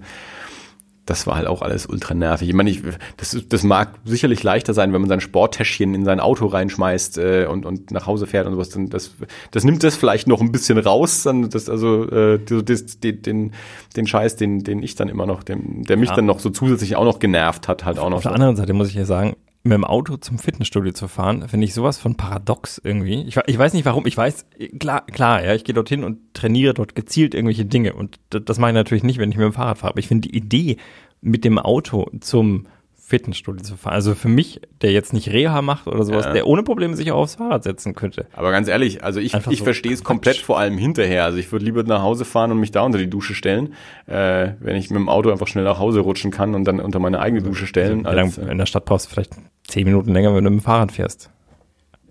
[1.07, 2.49] das war halt auch alles ultra nervig.
[2.49, 2.83] Ich meine, ich,
[3.17, 7.47] das, das mag sicherlich leichter sein, wenn man sein Sporttäschchen in sein Auto reinschmeißt äh,
[7.47, 8.71] und, und nach Hause fährt und sowas.
[8.71, 9.15] Dann das,
[9.51, 11.23] das nimmt das vielleicht noch ein bisschen raus.
[11.23, 13.53] Dann das, also äh, das, den, den,
[13.97, 16.17] den Scheiß, den, den ich dann immer noch, den, der mich Ja.
[16.17, 18.19] dann noch so zusätzlich auch noch genervt hat, halt auch noch.
[18.19, 18.35] Auf der so.
[18.37, 21.73] anderen Seite muss ich ja sagen, mit dem Auto zum Fitnessstudio zu fahren, finde ich
[21.75, 23.23] sowas von paradox irgendwie.
[23.23, 24.07] Ich, ich weiß nicht warum.
[24.07, 24.47] Ich weiß,
[24.79, 27.95] klar, klar, ja, ich gehe dorthin und trainiere dort gezielt irgendwelche Dinge.
[27.95, 29.93] Und das, das mache ich natürlich nicht, wenn ich mit dem Fahrrad fahre.
[29.93, 30.77] Aber ich finde die Idee,
[31.23, 32.67] mit dem Auto zum
[33.07, 36.33] Fitnessstudio zu fahren, also für mich, der jetzt nicht Reha macht oder sowas, Ja.
[36.33, 38.27] der ohne Probleme sich auch aufs Fahrrad setzen könnte.
[38.35, 41.25] Aber ganz ehrlich, also ich, Einfach ich so verstehe es komplett vor allem hinterher.
[41.25, 43.75] Also ich würde lieber nach Hause fahren und mich da unter die Dusche stellen,
[44.07, 46.99] äh, wenn ich mit dem Auto einfach schnell nach Hause rutschen kann und dann unter
[46.99, 48.05] meine eigene Dusche stellen.
[48.05, 49.33] Lang, als, äh, in der Stadt brauchst du vielleicht
[49.75, 51.31] zehn Minuten länger, wenn du mit dem Fahrrad fährst.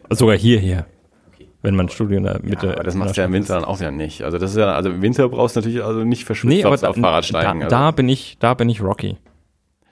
[0.09, 0.85] Sogar hierher.
[1.61, 2.67] wenn man Studio in der Mitte.
[2.67, 4.21] Ja, aber das machst du ja im Winter dann auch ja nicht.
[4.23, 6.73] Also das ist ja, also im Winter brauchst du natürlich also nicht verschwitzt Nee, aber
[6.73, 7.59] aufs- da, auf Fahrrad steigen.
[7.61, 7.75] da, also.
[7.75, 9.15] da bin ich, da bin ich Rocky.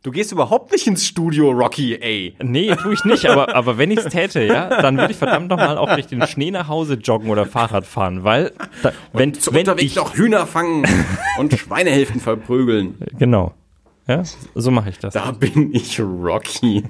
[0.03, 2.35] Du gehst überhaupt nicht ins Studio, Rocky, ey.
[2.41, 5.47] Nee, tue ich nicht, aber, aber wenn ich es täte, ja, dann würde ich verdammt
[5.49, 9.53] nochmal auch durch den Schnee nach Hause joggen oder Fahrrad fahren, weil, da, wenn, Zum
[9.53, 10.85] wenn Unterwegs ich, noch Hühner fangen
[11.37, 12.95] und Schweinehälften verprügeln.
[13.19, 13.53] genau,
[14.07, 14.23] ja,
[14.55, 15.13] so mache ich das.
[15.13, 16.83] Da bin ich Rocky.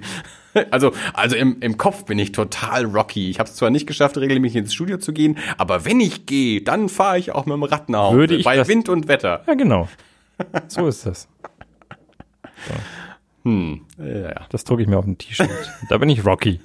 [0.71, 3.29] Also, also im, im Kopf bin ich total Rocky.
[3.29, 6.61] Ich habe es zwar nicht geschafft, regelmäßig ins Studio zu gehen, aber wenn ich gehe,
[6.61, 9.43] dann fahre ich auch mit dem Rad nach Hause, Würde ich bei Wind und Wetter.
[9.47, 9.87] Ja, genau.
[10.67, 11.27] So ist das.
[13.43, 13.81] Hm.
[13.97, 14.47] Ja.
[14.49, 15.49] Das drucke ich mir auf ein T-Shirt.
[15.89, 16.59] Da bin ich Rocky.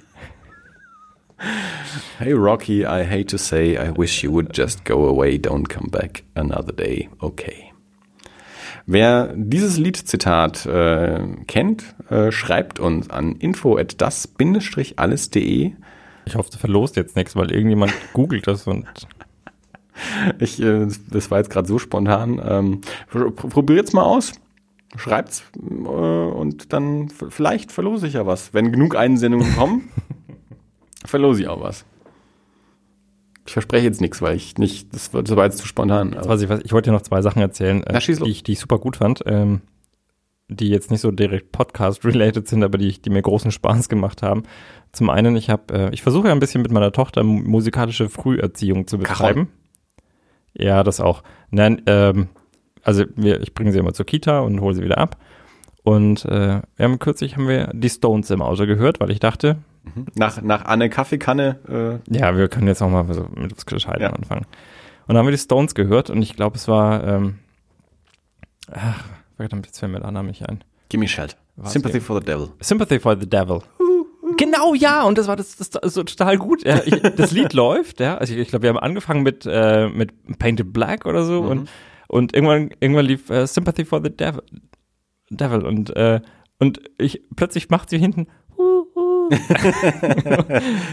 [2.17, 5.89] Hey Rocky, I hate to say, I wish you would just go away, don't come
[5.89, 7.09] back another day.
[7.19, 7.66] Okay.
[8.85, 15.71] Wer dieses Liedzitat äh, kennt, äh, schreibt uns an info at das-alles.de.
[16.25, 18.85] Ich hoffe, du verlost jetzt nichts, weil irgendjemand googelt das und
[20.39, 22.41] Ich, äh, das war jetzt gerade so spontan.
[22.43, 22.81] Ähm,
[23.11, 24.33] pr- probiert's mal aus.
[24.95, 28.53] Schreibt's äh, und dann vielleicht verlose ich ja was.
[28.53, 29.89] Wenn genug Einsendungen kommen,
[31.05, 31.85] verlose ich auch was.
[33.47, 36.15] Ich verspreche jetzt nichts, weil ich nicht, das war, das war jetzt zu spontan.
[36.21, 38.59] Was ich, ich wollte dir noch zwei Sachen erzählen, äh, Na, die, ich, die ich
[38.59, 39.61] super gut fand, ähm,
[40.49, 44.43] die jetzt nicht so direkt Podcast-related sind, aber die, die mir großen Spaß gemacht haben.
[44.91, 48.09] Zum einen, ich habe, äh, ich versuche ja ein bisschen mit meiner Tochter mu- musikalische
[48.09, 49.49] Früherziehung zu betreiben.
[50.53, 51.23] Ja, das auch.
[51.49, 52.27] Nein, ähm,
[52.83, 55.17] also wir, ich bringe sie immer zur Kita und hole sie wieder ab.
[55.83, 59.57] Und äh, wir haben kürzlich haben wir die Stones im Auto gehört, weil ich dachte,
[60.15, 64.01] nach, nach Anne Kaffeekanne, äh, ja, wir können jetzt auch mal so mit was Gescheiten
[64.01, 64.09] Ja.
[64.11, 64.45] anfangen.
[64.45, 67.39] Und dann haben wir die Stones gehört und ich glaube, es war, ähm,
[68.71, 69.03] ach,
[69.37, 70.63] verdammt, jetzt fällt mir der Name nicht ein.
[70.89, 71.37] Gimme Shelter.
[71.63, 72.49] Sympathy for the Devil.
[72.61, 73.61] Sympathy for the Devil.
[74.37, 76.63] Genau, ja, und das war das, das, das so total gut.
[76.65, 78.17] Ja, ich, das Lied läuft, ja.
[78.17, 81.69] Also ich, ich glaube, wir haben angefangen mit, äh, mit Painted Black oder so und,
[82.07, 84.43] und irgendwann, irgendwann lief äh, Sympathy for the Devil.
[85.29, 86.21] Devil und, äh,
[86.59, 88.27] und ich plötzlich macht sie hinten
[88.57, 88.86] hu,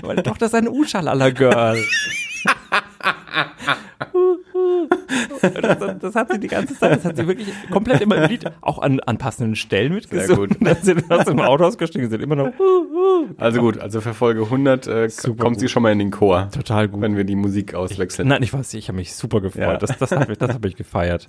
[0.02, 1.76] Meine Tochter ist ein Uschalala-Girl.
[4.12, 4.43] Hu.
[5.40, 8.30] Das, das, das hat sie die ganze Zeit, das hat sie wirklich komplett immer im
[8.30, 10.50] Lied, auch an, an passenden Stellen mitgesungen.
[10.50, 10.58] gut.
[10.60, 12.52] Dann sind wir aus dem Auto ausgestiegen, sind immer noch.
[13.38, 15.08] Also gut, also für Folge 100 äh,
[15.38, 15.70] kommt sie gut.
[15.70, 17.00] schon mal in den Chor, Total gut.
[17.00, 18.28] wenn wir die Musik auswechseln.
[18.28, 19.62] Nein, ich weiß nicht, ich habe mich super gefreut.
[19.62, 19.76] Ja.
[19.78, 21.26] Das, das habe ich, das hab ich gefeiert.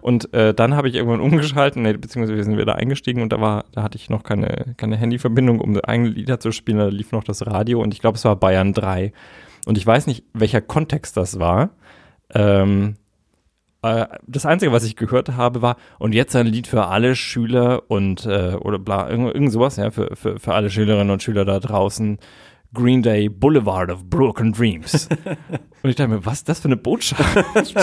[0.00, 3.40] Und äh, dann habe ich irgendwann umgeschalten, nee, beziehungsweise wir sind wieder eingestiegen und da
[3.40, 6.78] war, da hatte ich noch keine, keine Handyverbindung, um eigene Lieder zu spielen.
[6.78, 9.12] Da lief noch das Radio und ich glaube, es war Bayern 3.
[9.66, 11.70] Und ich weiß nicht, welcher Kontext das war.
[12.34, 12.96] Ähm,
[13.82, 17.82] äh, das Einzige, was ich gehört habe, war, und jetzt ein Lied für alle Schüler
[17.88, 21.44] und äh, oder bla, irgend, irgend sowas, ja, für, für, für alle Schülerinnen und Schüler
[21.44, 22.18] da draußen.
[22.72, 25.08] Green Day Boulevard of Broken Dreams.
[25.82, 27.44] und ich dachte mir, was ist das für eine Botschaft?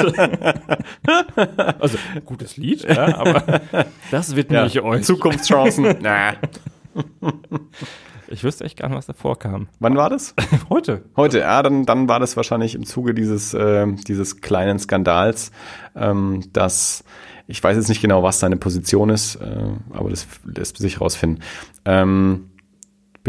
[1.79, 3.61] also, gutes Lied, ja, aber
[4.11, 5.03] das widme ich euch.
[5.03, 5.97] Zukunftschancen.
[6.01, 6.35] Na.
[8.29, 9.67] Ich wüsste echt gar nicht, was davor kam.
[9.79, 10.35] Wann war das?
[10.69, 11.03] Heute.
[11.15, 15.51] Heute, ja, dann, dann war das wahrscheinlich im Zuge dieses, äh, dieses kleinen Skandals,
[15.95, 17.03] ähm, dass
[17.47, 21.41] ich weiß jetzt nicht genau, was seine Position ist, äh, aber das lässt sich rausfinden.
[21.85, 22.49] Ähm,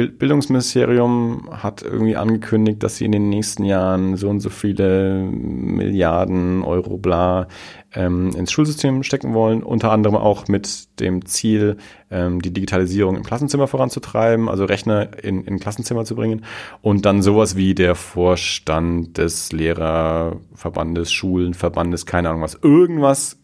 [0.07, 6.63] Bildungsministerium hat irgendwie angekündigt, dass sie in den nächsten Jahren so und so viele Milliarden
[6.63, 7.49] Euro bla
[7.95, 11.79] ähm, ins Schulsystem stecken wollen, unter anderem auch mit dem Ziel,
[12.13, 16.45] ähm, die Digitalisierung im Klassenzimmer voranzutreiben, also Rechner in, in Klassenzimmer zu bringen.
[16.81, 23.39] Und dann sowas wie der Vorstand des Lehrerverbandes, Schulenverbandes, keine Ahnung was, irgendwas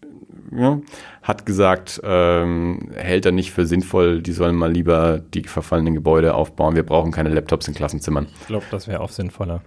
[0.53, 0.81] ja,
[1.23, 6.35] hat gesagt, ähm, hält er nicht für sinnvoll, die sollen mal lieber die verfallenen Gebäude
[6.35, 6.75] aufbauen.
[6.75, 8.27] Wir brauchen keine Laptops in Klassenzimmern.
[8.41, 9.63] Ich glaube, das wäre auch sinnvoller.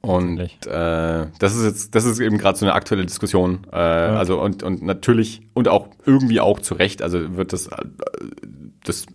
[0.00, 3.66] Und äh, das ist jetzt, das ist eben gerade so eine aktuelle Diskussion.
[3.72, 7.76] Äh, Also und, und natürlich und auch irgendwie auch zu Recht, also wird das, äh,
[8.84, 9.06] das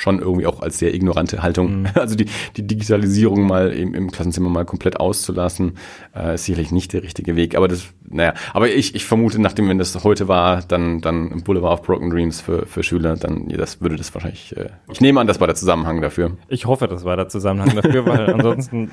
[0.00, 2.24] schon irgendwie auch als sehr ignorante Haltung, also die,
[2.56, 5.76] die Digitalisierung mal im, im Klassenzimmer mal komplett auszulassen,
[6.16, 7.54] äh, ist sicherlich nicht der richtige Weg.
[7.54, 11.80] Aber das, naja, aber ich, ich vermute, nachdem wenn das heute war, dann, dann Boulevard
[11.80, 15.26] of Broken Dreams für, für Schüler, dann das würde das wahrscheinlich, äh, ich nehme an,
[15.26, 16.38] das war der Zusammenhang dafür.
[16.48, 18.90] Ich hoffe, das war der Zusammenhang dafür, weil ansonsten,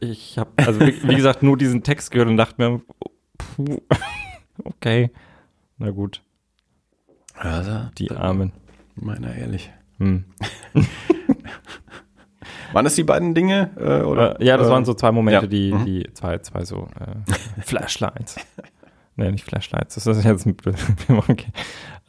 [0.00, 2.82] ich habe, also wie, wie gesagt, nur diesen Text gehört und dachte mir,
[3.38, 3.80] puh,
[4.64, 5.10] okay,
[5.78, 6.20] na gut,
[7.34, 8.52] Also, die Armen.
[8.96, 9.70] meiner ehrlich.
[9.98, 10.24] Hm.
[12.72, 13.70] Waren das die beiden Dinge?
[13.76, 14.40] Äh, oder?
[14.40, 15.46] Äh, ja, das äh, waren so zwei Momente, ja.
[15.46, 15.84] die, Mhm.
[15.86, 18.36] die zwei, zwei so äh, Flashlights.
[19.16, 20.56] nee, nicht Flashlights, das ist jetzt ein
[21.08, 21.46] okay.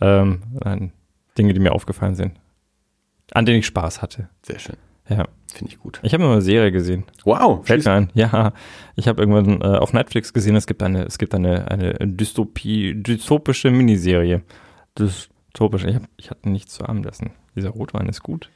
[0.02, 0.92] ähm, nein,
[1.38, 2.34] Dinge, die mir aufgefallen sind.
[3.34, 4.30] An denen ich Spaß hatte.
[4.42, 4.78] Sehr schön.
[5.10, 5.26] Ja.
[5.54, 6.00] Finde ich gut.
[6.04, 7.06] Ich habe nur eine Serie gesehen.
[7.24, 7.66] Wow.
[7.66, 8.10] Fällt mir ein.
[8.14, 8.52] Ja,
[8.96, 12.94] ich habe irgendwann äh, auf Netflix gesehen, es gibt eine, es gibt eine, eine Dystopie,
[12.96, 14.42] dystopische Miniserie.
[15.00, 15.86] Dystopisch.
[15.86, 17.32] Ich, hab, ich hatte nichts zu Abendessen.
[17.58, 18.50] Dieser Rotwein ist gut.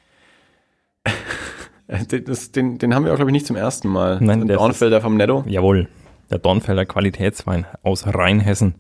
[1.88, 4.20] Äh, Den, das, den, den haben wir auch, glaube ich, nicht zum ersten Mal.
[4.22, 5.44] Nein, der ist- Dornfelder vom Netto.
[5.48, 5.90] Jawohl.
[6.30, 8.76] Der Dornfelder Qualitätswein aus Rheinhessen.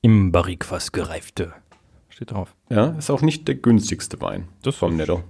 [0.00, 1.52] Im Barrikfass gereifte.
[2.08, 2.56] Steht drauf.
[2.70, 5.22] Ja, ist auch nicht der günstigste Wein Das vom ist- Netto.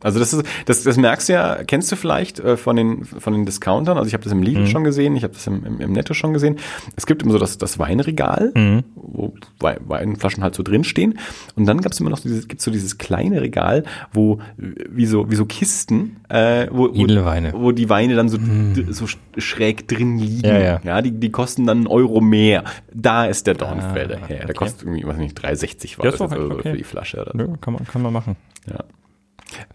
[0.00, 3.32] Also das ist, das, das merkst du ja, kennst du vielleicht äh, von den von
[3.32, 3.96] den Discountern.
[3.98, 4.44] Also ich habe das im Mhm.
[4.44, 6.56] Lidl schon gesehen, ich habe das im, im, im Netto schon gesehen.
[6.96, 8.84] Es gibt immer so das, das Weinregal, Mhm.
[8.94, 11.18] wo Wei- Weinflaschen halt so drinstehen.
[11.56, 15.30] Und dann gab es immer noch dieses, gibt's so dieses kleine Regal, wo wie so
[15.30, 17.06] wie so Kisten, äh, wo, wo,
[17.54, 20.46] wo die Weine dann so d- so sch- schräg drin liegen.
[20.46, 21.02] Ja, ja.
[21.02, 22.62] die, die kosten dann einen Euro mehr.
[22.94, 24.36] Da ist der Dornfelder Ah, her.
[24.38, 24.54] Der okay.
[24.54, 26.70] kostet irgendwie, weiß nicht, 3,60 war Ja, das doch jetzt okay.
[26.70, 27.32] für die Flasche oder.
[27.34, 28.36] Nö, kann man, kann man machen.
[28.70, 28.84] Ja.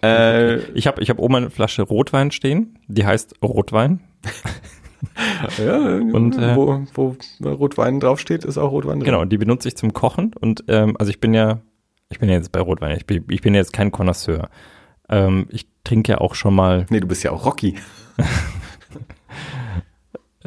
[0.01, 2.79] Äh, Ich habe ich hab oben eine Flasche Rotwein stehen.
[2.87, 4.01] Die heißt Rotwein.
[5.57, 7.15] ja, Und, äh, wo, wo
[7.49, 9.05] Rotwein draufsteht, ist auch Rotwein drin.
[9.05, 10.33] Genau, die benutze ich zum Kochen.
[10.39, 11.59] Und ähm, also ich bin ja,
[12.09, 12.95] ich bin ja jetzt bei Rotwein.
[12.97, 14.49] Ich bin, ich bin jetzt kein Connoisseur.
[15.09, 17.75] Ähm, ich trinke ja auch schon mal, Nee, du bist ja auch Rocky.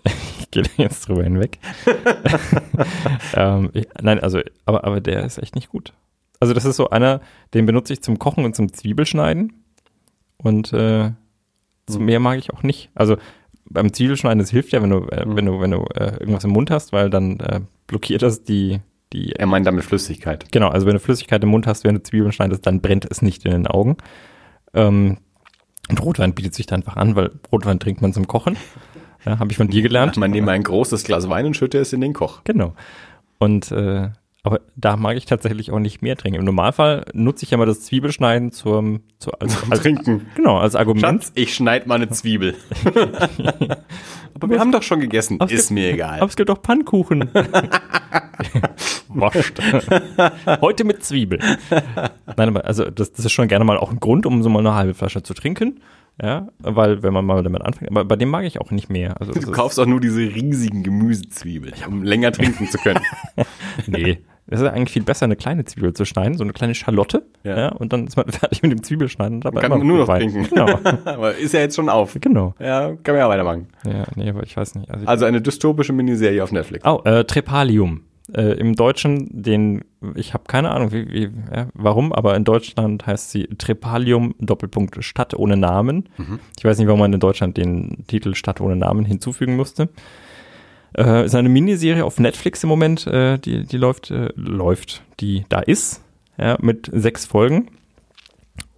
[0.05, 1.59] ich gehe jetzt drüber hinweg.
[3.35, 5.93] ähm, ich, nein, also, aber, aber der ist echt nicht gut.
[6.41, 7.21] Also das ist so einer,
[7.55, 9.65] den benutze ich zum Kochen und zum Zwiebelschneiden.
[10.37, 11.13] Und äh,
[11.89, 12.91] so mehr mag ich auch nicht.
[12.95, 13.17] Also
[13.69, 16.51] beim Zwiebelschneiden, das hilft ja, wenn du, äh, wenn du, wenn du äh, irgendwas im
[16.51, 18.81] Mund hast, weil dann äh, blockiert das die,
[19.13, 20.51] die Er meint damit Flüssigkeit.
[20.53, 23.23] Genau, also wenn du Flüssigkeit im Mund hast, während du Zwiebeln schneidest, dann brennt es
[23.23, 23.97] nicht in den Augen.
[24.75, 25.19] Ähm,
[25.89, 28.57] und Rotwein bietet sich da einfach an, weil Rotwein trinkt man zum Kochen.
[29.25, 30.17] Ja, Habe ich von dir gelernt.
[30.17, 32.43] Man nehme ein großes Glas Wein und schütte es in den Koch.
[32.45, 32.75] Genau.
[33.39, 34.11] Und äh,
[34.47, 36.39] aber da mag ich tatsächlich auch nicht mehr trinken.
[36.39, 40.27] Im Normalfall nutze ich ja mal das Zwiebelschneiden zum, zu, als, als, Trinken.
[40.37, 41.25] genau, als Argument.
[41.25, 42.55] Schatz, ich schneid mal eine Zwiebel.
[44.35, 45.41] Aber wir haben doch schon gegessen.
[45.49, 46.21] Ist gibt- mir egal.
[46.21, 47.29] Aber es gibt auch Pannkuchen.
[49.09, 49.61] Wascht.
[50.61, 51.41] Heute mit Zwiebel.
[52.37, 54.59] Nein, aber also das, das ist schon gerne mal auch ein Grund, um so mal
[54.61, 55.81] eine halbe Flasche zu trinken.
[56.23, 59.21] Ja, weil wenn man mal damit anfängt, aber bei dem mag ich auch nicht mehr.
[59.21, 63.01] Also Du kaufst auch nur diese riesigen Gemüsezwiebeln, um länger trinken zu können.
[63.87, 64.19] Nee.
[64.49, 67.25] Es ist eigentlich viel besser, eine kleine Zwiebel zu schneiden, so eine kleine Schalotte.
[67.43, 67.59] Ja.
[67.59, 67.69] Ja.
[67.73, 69.41] und dann ist man fertig mit dem Zwiebelschneiden.
[69.41, 70.47] Dabei Kann man nur noch trinken.
[70.51, 70.67] Genau.
[71.05, 72.17] Aber ist ja jetzt schon auf.
[72.21, 72.55] genau.
[72.61, 73.67] Ja, kann man ja weitermachen.
[73.85, 74.91] Ja, nee, aber ich weiß nicht.
[74.91, 76.85] Also, Also eine dystopische Miniserie auf Netflix.
[76.87, 78.03] oh, äh, Trepalium.
[78.35, 79.85] Äh, Im Deutschen, den,
[80.17, 84.97] ich habe keine Ahnung, wie, wie, ja, warum, aber in Deutschland heißt sie Trepalium Doppelpunkt
[85.05, 86.09] Stadt ohne Namen.
[86.59, 89.91] Ich weiß nicht, warum man in Deutschland den Titel Stadt ohne Namen hinzufügen musste.
[90.97, 95.45] Äh, ist eine Miniserie auf Netflix im Moment, äh, die, die läuft, äh, läuft, die
[95.49, 96.03] da ist,
[96.39, 97.69] ja, mit sechs Folgen.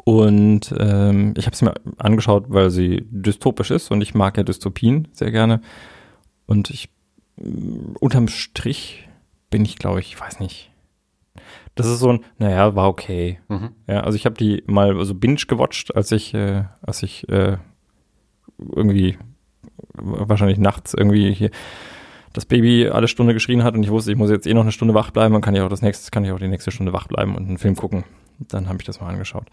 [0.05, 4.43] Und ähm, ich habe sie mir angeschaut, weil sie dystopisch ist und ich mag ja
[4.43, 5.61] Dystopien sehr gerne.
[6.47, 6.89] Und ich
[7.37, 9.07] mm, unterm Strich
[9.51, 10.71] bin ich, glaube ich, ich weiß nicht.
[11.75, 13.39] Das ist so ein, naja, war okay.
[13.49, 13.71] Mhm.
[13.87, 17.59] Ja, also ich habe die mal so binge gewatcht, als ich, äh, als ich äh,
[18.57, 19.19] irgendwie
[19.93, 21.51] wahrscheinlich nachts irgendwie hier
[22.33, 24.73] das Baby alle Stunde geschrien hat und ich wusste, ich muss jetzt eh noch eine
[24.73, 26.93] Stunde wach bleiben, dann kann ich auch das nächste, kann ich auch die nächste Stunde
[26.93, 28.05] wach bleiben und einen Film gucken.
[28.39, 29.47] Dann habe ich das mal angeschaut.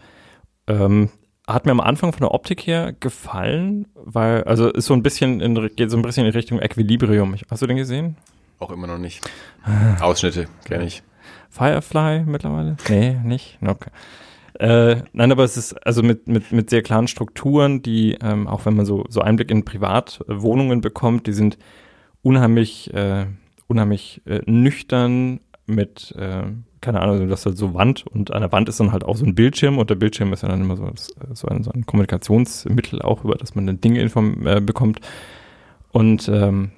[0.68, 1.10] Ähm,
[1.46, 5.40] hat mir am Anfang von der Optik her gefallen, weil, also ist so ein bisschen
[5.40, 7.36] in, geht so ein bisschen in Richtung Equilibrium.
[7.50, 8.16] Hast du den gesehen?
[8.58, 9.28] Auch immer noch nicht.
[10.00, 11.02] Ausschnitte kenne ich.
[11.50, 12.76] Firefly mittlerweile?
[12.88, 13.58] Nee, nicht?
[13.64, 13.90] Okay.
[14.58, 18.64] Äh, nein, aber es ist also mit, mit, mit sehr klaren Strukturen, die, ähm, auch
[18.64, 21.58] wenn man so, so Einblick in Privatwohnungen bekommt, die sind
[22.26, 23.26] unheimlich, äh,
[23.68, 26.42] unheimlich äh, nüchtern mit, äh,
[26.80, 29.16] keine Ahnung, das ist halt so Wand und an der Wand ist dann halt auch
[29.16, 31.70] so ein Bildschirm und der Bildschirm ist ja dann immer so, das, so, ein, so
[31.70, 35.00] ein Kommunikationsmittel auch, über das man dann Dinge inform äh, bekommt.
[35.92, 36.72] Und ähm,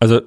[0.00, 0.20] also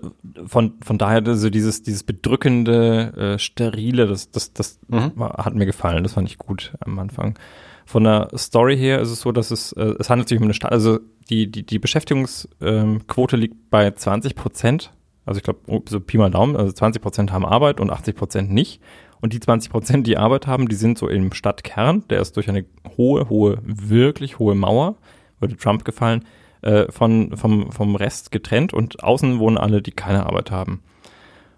[0.45, 5.13] von, von daher, also dieses, dieses bedrückende, äh, sterile, das, das, das Mhm.
[5.15, 7.39] war, hat mir gefallen, das fand ich gut am Anfang.
[7.85, 10.53] Von der Story her ist es so, dass es, äh, es handelt sich um eine
[10.53, 10.99] Stadt, also
[11.31, 14.91] die, die, die Beschäftigungsquote liegt bei 20 Prozent.
[15.25, 18.51] Also ich glaube, so Pi mal Daumen, also 20 Prozent haben Arbeit und 80 Prozent
[18.51, 18.81] nicht.
[19.21, 22.49] Und die 20 Prozent, die Arbeit haben, die sind so im Stadtkern, der ist durch
[22.49, 22.65] eine
[22.97, 24.95] hohe, hohe, wirklich hohe Mauer,
[25.39, 26.25] würde Trump gefallen,
[26.63, 30.81] äh, von, vom, vom Rest getrennt und außen wohnen alle, die keine Arbeit haben.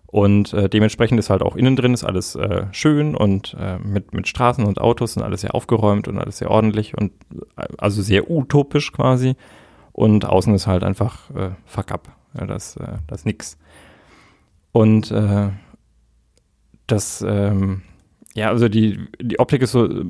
[0.06, 4.14] Und äh, dementsprechend ist halt auch innen drin ist alles äh, schön und äh, mit,
[4.14, 7.14] mit Straßen und Autos und alles sehr aufgeräumt und alles sehr ordentlich und
[7.58, 9.36] äh, also sehr utopisch quasi.
[9.94, 12.10] Und außen ist halt einfach äh, fuck up.
[12.38, 13.58] Ja, das, äh, das ist nix.
[14.72, 15.50] Und äh,
[16.88, 17.84] das, ähm,
[18.34, 20.04] ja, also die, die Optik ist so äh,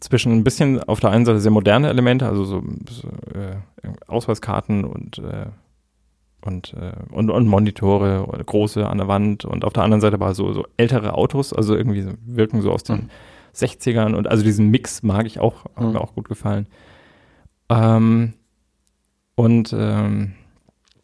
[0.00, 3.08] zwischen ein bisschen auf der einen Seite sehr moderne Elemente, also so, so
[3.38, 3.56] äh,
[4.08, 5.46] Ausweiskarten und, äh,
[6.44, 6.74] und,
[7.12, 10.52] und, und Monitore oder große an der Wand und auf der anderen Seite war so,
[10.52, 13.10] so ältere Autos, also irgendwie wirken so aus den Mhm.
[13.54, 15.92] 60ern und also diesen Mix mag ich auch, hat Mhm.
[15.92, 16.66] mir auch gut gefallen.
[17.68, 18.34] Ähm,
[19.34, 20.32] und ähm,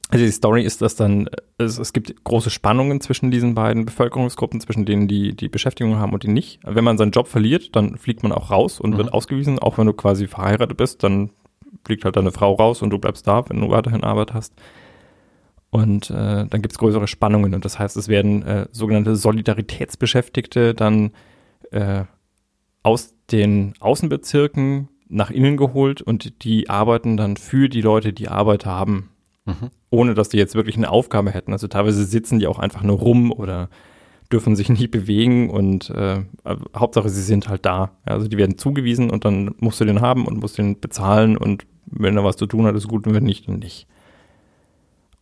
[0.09, 1.29] also die Story ist, dass dann
[1.59, 6.13] es, es gibt große Spannungen zwischen diesen beiden Bevölkerungsgruppen, zwischen denen die die Beschäftigung haben
[6.13, 6.61] und die nicht.
[6.63, 8.99] Wenn man seinen Job verliert, dann fliegt man auch raus und Mhm.
[8.99, 9.59] wird ausgewiesen.
[9.59, 11.31] Auch wenn du quasi verheiratet bist, dann
[11.85, 14.55] fliegt halt deine Frau raus und du bleibst da, wenn du weiterhin Arbeit hast.
[15.71, 20.73] Und äh, dann gibt es größere Spannungen und das heißt, es werden äh, sogenannte Solidaritätsbeschäftigte
[20.75, 21.11] dann
[21.73, 22.05] äh,
[22.83, 28.67] aus den Außenbezirken nach innen geholt und die arbeiten dann für die Leute, die Arbeit
[28.67, 29.11] haben,
[29.49, 29.71] Mhm.
[29.91, 31.53] ohne dass die jetzt wirklich eine Aufgabe hätten.
[31.53, 33.69] Also teilweise sitzen die auch einfach nur rum oder
[34.33, 36.23] dürfen sich nicht bewegen und äh,
[36.77, 37.93] Hauptsache sie sind halt da.
[38.05, 41.65] Also die werden zugewiesen und dann musst du den haben und musst den bezahlen und
[41.87, 43.87] wenn er was zu tun hat, ist gut und wenn nicht, dann nicht.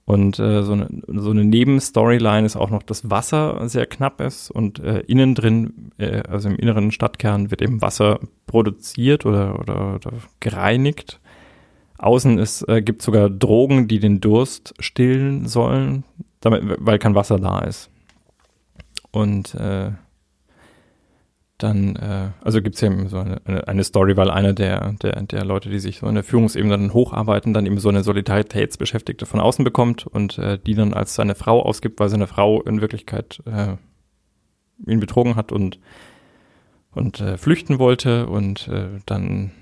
[0.06, 4.50] Und äh, so eine, so eine Nebenstoryline ist auch noch, dass Wasser sehr knapp ist
[4.50, 9.94] und äh, innen drin, äh, also im inneren Stadtkern, wird eben Wasser produziert oder, oder,
[9.94, 11.20] oder gereinigt.
[11.96, 16.04] Außen ist, äh, gibt sogar Drogen, die den Durst stillen sollen,
[16.40, 17.88] damit, weil kein Wasser da ist.
[19.10, 19.92] Und äh,
[21.64, 25.22] dann, äh, also gibt es ja eben so eine, eine, Story, weil einer der, der,
[25.22, 29.24] der Leute, die sich so in der Führungsebene dann hocharbeiten, dann eben so eine Solidaritätsbeschäftigte
[29.24, 32.82] von außen bekommt und äh, die dann als seine Frau ausgibt, weil seine Frau in
[32.82, 33.76] Wirklichkeit äh,
[34.86, 35.80] ihn betrogen hat und,
[36.92, 39.52] und äh, flüchten wollte und äh, dann,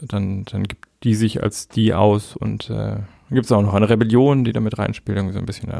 [0.00, 2.98] dann, dann gibt die sich als die aus und äh,
[3.30, 5.72] gibt es auch noch eine Rebellion, die damit reinspielt, irgendwie so ein bisschen.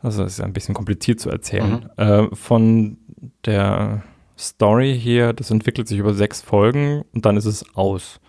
[0.00, 1.88] Also das ist ein bisschen kompliziert zu erzählen.
[1.96, 2.98] Äh, von
[3.44, 4.04] der
[4.38, 8.20] Story hier, das entwickelt sich über sechs Folgen und dann ist es aus.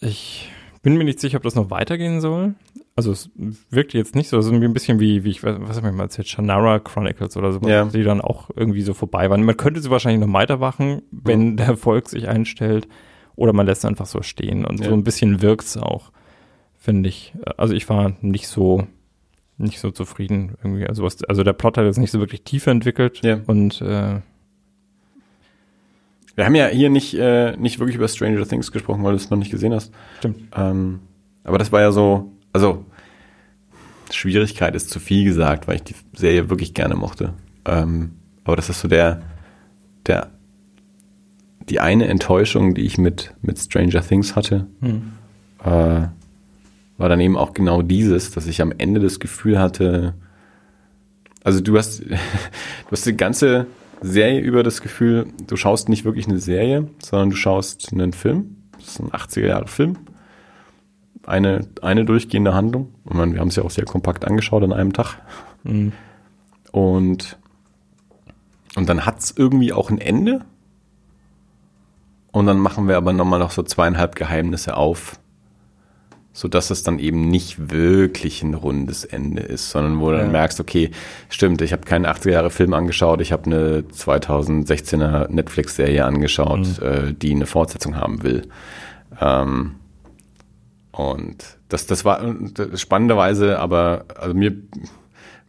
[0.00, 0.50] Ich
[0.82, 2.54] bin mir nicht sicher, ob das noch weitergehen soll.
[2.96, 3.30] Also es
[3.70, 5.88] wirkt jetzt nicht so, es ist irgendwie ein bisschen wie, wie ich, weiß- was habe
[5.88, 7.84] ich mal erzählt, Shannara Chronicles oder so, Ja.
[7.84, 9.44] die dann auch irgendwie so vorbei waren.
[9.44, 12.88] Man könnte sie wahrscheinlich noch weitermachen, wenn der Erfolg sich einstellt,
[13.36, 14.64] oder man lässt es einfach so stehen.
[14.64, 14.88] Und Ja.
[14.88, 16.10] so ein bisschen wirkt's auch,
[16.76, 17.34] finde ich.
[17.56, 18.86] Also ich war nicht so,
[19.58, 20.86] nicht so zufrieden irgendwie.
[20.86, 23.40] Also, was, also der Plot hat jetzt nicht so wirklich tiefer entwickelt Ja.
[23.46, 24.20] und äh,
[26.38, 29.28] Wir haben ja hier nicht, äh, nicht wirklich über Stranger Things gesprochen, weil du es
[29.28, 29.92] noch nicht gesehen hast.
[30.20, 30.36] stimmt.
[30.56, 31.00] Ähm,
[31.42, 32.86] aber das war ja so, also
[34.12, 37.32] Schwierigkeit ist zu viel gesagt, weil ich die Serie wirklich gerne mochte.
[37.64, 38.12] Ähm,
[38.44, 39.20] aber das ist so der,
[40.06, 40.30] der,
[41.68, 45.14] die eine Enttäuschung, die ich mit, mit Stranger Things hatte, Hm.
[45.64, 46.06] äh,
[46.98, 50.14] war dann eben auch genau dieses, dass ich am Ende das Gefühl hatte,
[51.42, 52.16] also du hast, du
[52.92, 53.66] hast die ganze
[54.00, 58.56] Serie über das Gefühl, du schaust nicht wirklich eine Serie, sondern du schaust einen Film.
[58.72, 59.98] Das ist ein 80er Jahre Film.
[61.26, 62.94] Eine, eine durchgehende Handlung.
[63.04, 65.16] Ich meine, wir haben es ja auch sehr kompakt angeschaut an einem Tag.
[65.64, 65.92] Hm.
[66.72, 67.38] Und,
[68.76, 70.44] und dann hat's irgendwie auch ein Ende.
[72.30, 75.18] Und dann machen wir aber nochmal noch so zweieinhalb Geheimnisse auf,
[76.32, 80.60] sodass es dann eben nicht wirklich ein rundes Ende ist, sondern wo du dann merkst,
[80.60, 80.90] okay,
[81.28, 87.12] stimmt, ich habe keinen 80er Jahre Film angeschaut, ich habe eine 2016er Netflix-Serie angeschaut, äh,
[87.12, 88.42] die eine Fortsetzung haben will.
[89.20, 89.76] Ähm,
[90.92, 94.54] und das, das war das spannenderweise, aber also mir,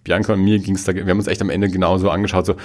[0.03, 2.55] Bianca und mir ging es da, wir haben uns echt am Ende genauso angeschaut, so,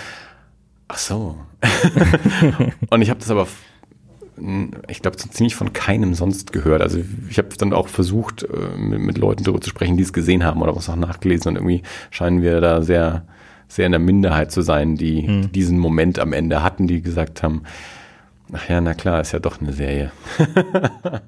[0.88, 1.38] ach so.
[2.90, 3.46] und ich habe das aber,
[4.88, 6.82] ich glaube, so ziemlich von keinem sonst gehört.
[6.82, 6.98] Also
[7.30, 10.44] ich habe dann auch versucht, äh, mit, mit Leuten darüber zu sprechen, die es gesehen
[10.44, 13.24] haben oder was auch nachgelesen und irgendwie scheinen wir da sehr,
[13.68, 15.52] sehr in der Minderheit zu sein, die Mhm.
[15.52, 17.62] diesen Moment am Ende hatten, die gesagt haben,
[18.52, 20.10] ach ja, na klar, ist ja doch eine Serie.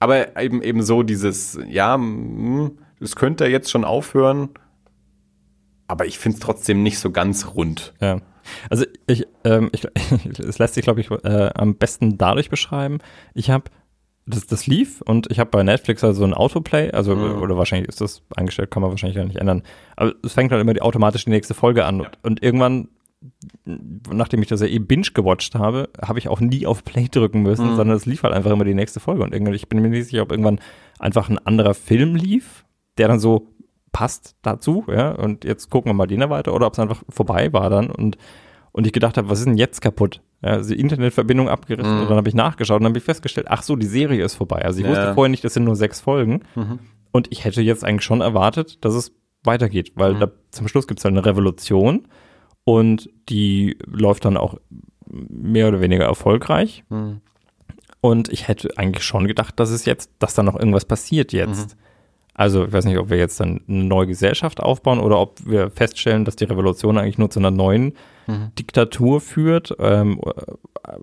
[0.00, 1.98] Aber eben eben so dieses, ja,
[3.00, 4.50] es könnte jetzt schon aufhören,
[5.86, 7.94] aber ich finde es trotzdem nicht so ganz rund.
[8.00, 8.20] Ja.
[8.70, 9.86] Also ich, ähm, ich
[10.38, 12.98] es lässt sich, glaube ich, äh, am besten dadurch beschreiben.
[13.34, 13.64] Ich habe
[14.26, 17.42] das, das lief und ich habe bei Netflix also ein Autoplay, also Mhm.
[17.42, 19.62] oder wahrscheinlich ist das eingestellt, kann man wahrscheinlich gar nicht ändern.
[19.96, 22.06] Aber es fängt halt immer die, automatisch die nächste Folge an Ja.
[22.06, 22.88] und, und irgendwann,
[24.10, 27.42] nachdem ich das ja eh binge gewatcht habe, habe ich auch nie auf Play drücken
[27.42, 27.76] müssen, Mhm.
[27.76, 30.06] sondern es lief halt einfach immer die nächste Folge und irgendwie, ich bin mir nicht
[30.06, 30.60] sicher, ob irgendwann
[30.98, 32.64] einfach ein anderer Film lief,
[32.98, 33.48] der dann so
[33.94, 37.50] passt dazu, ja, und jetzt gucken wir mal den weiter oder ob es einfach vorbei
[37.54, 38.18] war dann und
[38.72, 40.20] und ich gedacht habe, was ist denn jetzt kaputt?
[40.42, 42.02] Ja, also die Internetverbindung abgerissen Mhm.
[42.02, 44.34] und dann habe ich nachgeschaut und dann habe ich festgestellt, ach so, die Serie ist
[44.34, 44.64] vorbei.
[44.64, 44.90] Also ich Ja.
[44.90, 46.80] wusste vorher nicht, das sind nur sechs Folgen Mhm.
[47.12, 49.12] und ich hätte jetzt eigentlich schon erwartet, dass es
[49.44, 50.18] weitergeht, weil Mhm.
[50.20, 52.08] da zum Schluss gibt es halt eine Revolution
[52.66, 54.56] Und die läuft dann auch
[55.06, 56.82] mehr oder weniger erfolgreich.
[56.88, 57.20] Mhm.
[58.00, 61.76] Und ich hätte eigentlich schon gedacht, dass es jetzt, dass da noch irgendwas passiert jetzt.
[62.34, 65.70] Also ich weiß nicht, ob wir jetzt dann eine neue Gesellschaft aufbauen oder ob wir
[65.70, 67.94] feststellen, dass die Revolution eigentlich nur zu einer neuen
[68.26, 68.52] Mhm.
[68.58, 69.76] Diktatur führt.
[69.78, 70.18] Ähm,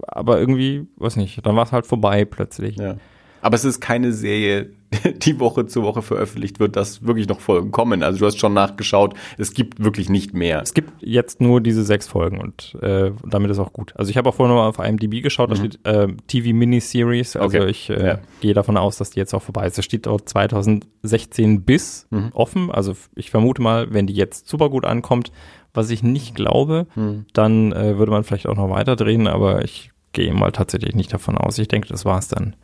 [0.07, 2.77] aber irgendwie, weiß nicht, dann war es halt vorbei plötzlich.
[2.77, 2.95] Ja.
[3.41, 4.71] Aber es ist keine Serie,
[5.23, 8.03] die Woche zu Woche veröffentlicht wird, dass wirklich noch Folgen kommen.
[8.03, 10.61] Also du hast schon nachgeschaut, es gibt wirklich nicht mehr.
[10.61, 13.93] Es gibt jetzt nur diese sechs Folgen und äh, damit ist auch gut.
[13.95, 17.35] Also ich habe auch vorhin noch mal auf IMDb geschaut, da steht äh, TV Miniseries.
[17.37, 17.61] Also Mhm.
[17.63, 17.71] Okay.
[17.71, 18.19] ich äh, Ja.
[18.41, 19.77] gehe davon aus, dass die jetzt auch vorbei ist.
[19.77, 22.29] Da steht dort 2016 bis Mhm.
[22.33, 22.69] offen.
[22.69, 25.31] Also ich vermute mal, wenn die jetzt super gut ankommt,
[25.73, 27.25] was ich nicht glaube, Mhm.
[27.31, 31.13] dann äh, würde man vielleicht auch noch weiter drehen, aber ich gehe mal tatsächlich nicht
[31.13, 31.57] davon aus.
[31.59, 32.57] Ich denke, das war's dann.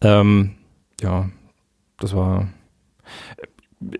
[0.00, 0.52] Ähm,
[1.02, 1.28] ja,
[1.98, 2.48] das war.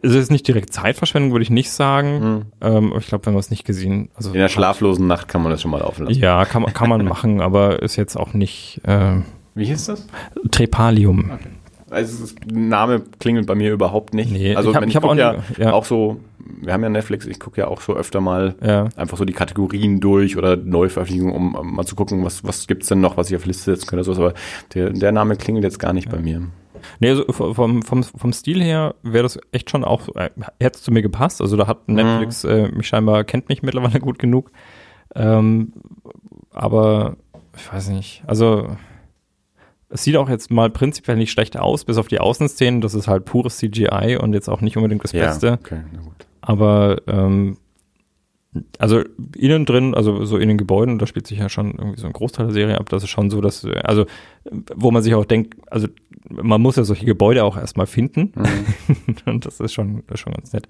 [0.02, 2.20] Es ist nicht direkt Zeitverschwendung, würde ich nicht sagen.
[2.20, 2.42] Mhm.
[2.60, 5.42] Ähm, aber ich glaube, wenn man es nicht gesehen, also In der schlaflosen Nacht kann
[5.42, 6.20] man das schon mal laufen lassen.
[6.20, 9.16] ja, kann, man- kann man machen, aber ist jetzt auch nicht äh,
[9.54, 10.06] Wie hieß das?
[10.50, 11.30] Trepalium.
[11.88, 14.30] Also es ist, Name klingelt bei mir überhaupt nicht.
[14.30, 15.72] Nee, also ich hab- ich hab auch ja, nie- ja.
[15.72, 16.20] auch so,
[16.60, 18.88] wir haben ja Netflix, ich gucke ja auch so öfter mal Ja.
[18.96, 23.00] einfach so die Kategorien durch oder Neuveröffentlichungen, um, mal zu gucken, was, was gibt's denn
[23.00, 24.32] noch, was ich auf Liste setzen könnte oder sowas.
[24.34, 24.40] Aber
[24.74, 26.42] der, der Name klingelt jetzt gar nicht bei mir.
[26.98, 30.30] Nee, also vom, vom, vom Stil her wäre das echt schon auch, äh,
[30.60, 31.40] hätte es zu mir gepasst.
[31.40, 34.50] Also da hat Netflix äh, mich scheinbar, kennt mich mittlerweile gut genug.
[35.14, 35.72] Ähm,
[36.52, 37.16] aber
[37.56, 38.76] ich weiß nicht, also
[39.88, 42.80] es sieht auch jetzt mal prinzipiell nicht schlecht aus, bis auf die Außenszenen.
[42.80, 45.58] Das ist halt pures CGI und jetzt auch nicht unbedingt das Beste.
[45.60, 46.26] okay, na gut.
[46.40, 47.58] Aber ähm,
[48.78, 49.02] also
[49.36, 52.12] innen drin, also so in den Gebäuden, da spielt sich ja schon irgendwie so ein
[52.12, 52.88] Großteil der Serie ab.
[52.88, 54.06] Das ist schon so, dass, äh, also
[54.74, 55.86] wo man sich auch denkt, also
[56.28, 58.32] man muss ja solche Gebäude auch erstmal finden.
[59.26, 60.66] Und das ist schon, das ist schon ganz nett.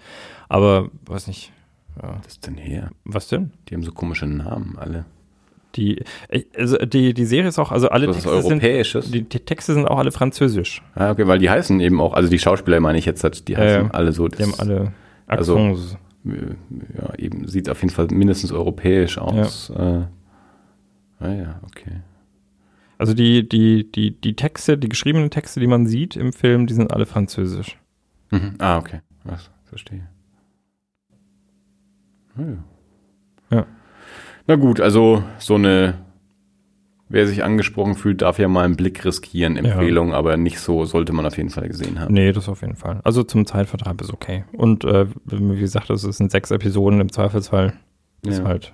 [0.48, 1.52] Aber weiß nicht,
[2.02, 2.90] ja, Was ist denn her?
[3.04, 3.50] was denn?
[3.68, 5.06] Die haben so komische Namen alle.
[5.76, 9.04] Die, äh, also die, die Serie ist auch, also alle Texte Europäisches?
[9.06, 10.82] sind, die, die Texte sind auch alle französisch.
[10.94, 13.84] Ah, okay, weil die heißen eben auch, also die Schauspieler meine ich jetzt, die heißen
[13.86, 14.28] Ja, alle so.
[14.28, 14.92] Die haben alle
[15.26, 15.96] Also- Accents.
[16.24, 19.70] Ja, eben sieht auf jeden Fall mindestens europäisch aus.
[19.70, 20.04] Äh,
[21.18, 22.02] ah ja, okay.
[22.98, 26.74] Also die, die, die, die Texte, die geschriebenen Texte, die man sieht im Film, die
[26.74, 27.78] sind alle französisch.
[28.30, 28.56] Mhm.
[28.58, 29.00] Ah, okay.
[29.24, 30.06] Was, verstehe.
[32.36, 33.56] Ah, ja.
[33.56, 33.66] Ja.
[34.46, 35.94] Na gut, also so eine,
[37.10, 39.62] wer sich angesprochen fühlt, darf ja mal einen Blick riskieren, Ja.
[39.62, 42.14] Empfehlung, aber nicht so, sollte man auf jeden Fall gesehen haben.
[42.14, 43.00] Nee, das auf jeden Fall.
[43.04, 44.44] Also zum Zeitvertreib ist okay.
[44.52, 47.74] Und äh, wie gesagt, das sind sechs Episoden im Zweifelsfall.
[48.26, 48.44] Ist Ja.
[48.46, 48.72] halt.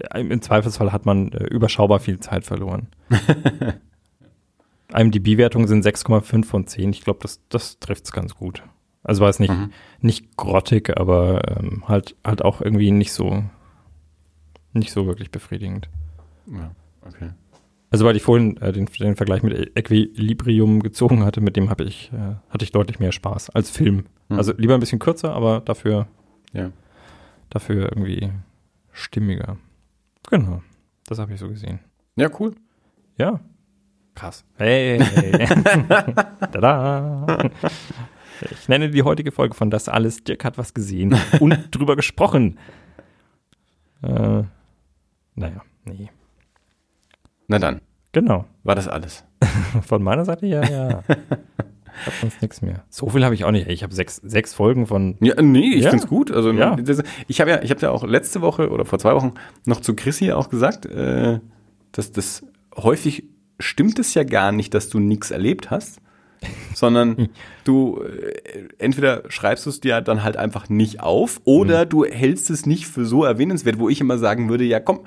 [0.00, 2.88] Ja, Im Zweifelsfall hat man äh, überschaubar viel Zeit verloren.
[4.92, 6.90] IMDb-Wertungen sind 6,5 von 10.
[6.90, 8.62] Ich glaube, das, das trifft es ganz gut.
[9.02, 9.70] Also war es nicht, Mhm.
[10.00, 13.44] nicht grottig, aber ähm, halt, halt auch irgendwie nicht so,
[14.72, 15.88] nicht so wirklich befriedigend.
[16.46, 16.70] Ja,
[17.02, 17.30] okay.
[17.90, 21.84] Also weil ich vorhin äh, den, den Vergleich mit Equilibrium gezogen hatte, mit dem habe
[21.84, 24.06] ich, äh, hatte ich deutlich mehr Spaß als Film.
[24.28, 24.38] Hm.
[24.38, 26.08] Also lieber ein bisschen kürzer, aber dafür,
[26.52, 26.70] Ja.
[27.50, 28.32] dafür irgendwie
[28.90, 29.58] stimmiger.
[30.28, 30.62] Genau.
[31.06, 31.78] Das habe ich so gesehen.
[32.16, 32.54] Ja, cool.
[33.16, 33.38] Ja.
[34.16, 34.44] Krass.
[34.56, 34.98] Hey.
[36.52, 37.50] Tada.
[38.50, 40.24] Ich nenne die heutige Folge von Das alles.
[40.24, 42.58] Dirk hat was gesehen und drüber gesprochen.
[44.02, 44.42] Äh,
[45.34, 46.10] naja, nee.
[47.48, 47.80] Na dann,
[48.12, 48.44] Genau.
[48.62, 49.24] war das alles.
[49.86, 51.02] Von meiner Seite ja, ja.
[51.08, 52.84] Ich hab sonst nichts mehr.
[52.90, 53.68] So viel habe ich auch nicht.
[53.68, 55.16] Ich habe sechs, sechs Folgen von.
[55.20, 55.90] Ja, nee, ich Ja.
[55.90, 56.30] find's gut.
[56.32, 56.74] Also Ja.
[56.76, 59.34] das, ich habe ja, ich habe ja auch letzte Woche oder vor zwei Wochen
[59.64, 61.38] noch zu Chrissy auch gesagt, äh,
[61.92, 62.44] dass das
[62.76, 63.24] häufig
[63.60, 66.00] stimmt es ja gar nicht, dass du nichts erlebt hast,
[66.74, 67.28] sondern
[67.62, 72.50] du äh, entweder schreibst du es dir dann halt einfach nicht auf oder du hältst
[72.50, 75.00] es nicht für so erwähnenswert, wo ich immer sagen würde, ja komm,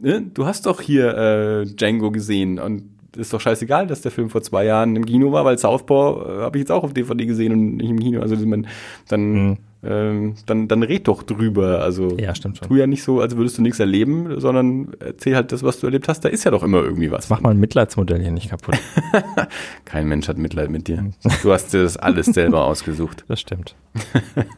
[0.00, 2.84] ne, du hast doch hier äh, Django gesehen und
[3.16, 6.42] ist doch scheißegal, dass der Film vor zwei Jahren im Kino war, weil Southpaw äh,
[6.42, 8.20] habe ich jetzt auch auf DVD gesehen und nicht im Kino.
[8.20, 8.66] Also man,
[9.08, 9.56] dann, Mhm.
[9.82, 11.80] Ähm, dann, dann red doch drüber.
[11.82, 12.68] Also Ja, stimmt schon.
[12.68, 15.86] tu ja nicht so, als würdest du nichts erleben, sondern erzähl halt das, was du
[15.86, 16.20] erlebt hast.
[16.24, 17.30] Da ist ja doch immer irgendwie was.
[17.30, 18.78] Mach mal ein Mitleidsmodell hier nicht kaputt.
[19.84, 21.10] Kein Mensch hat Mitleid mit dir.
[21.42, 23.24] Du hast dir das alles selber ausgesucht.
[23.28, 23.74] Das stimmt.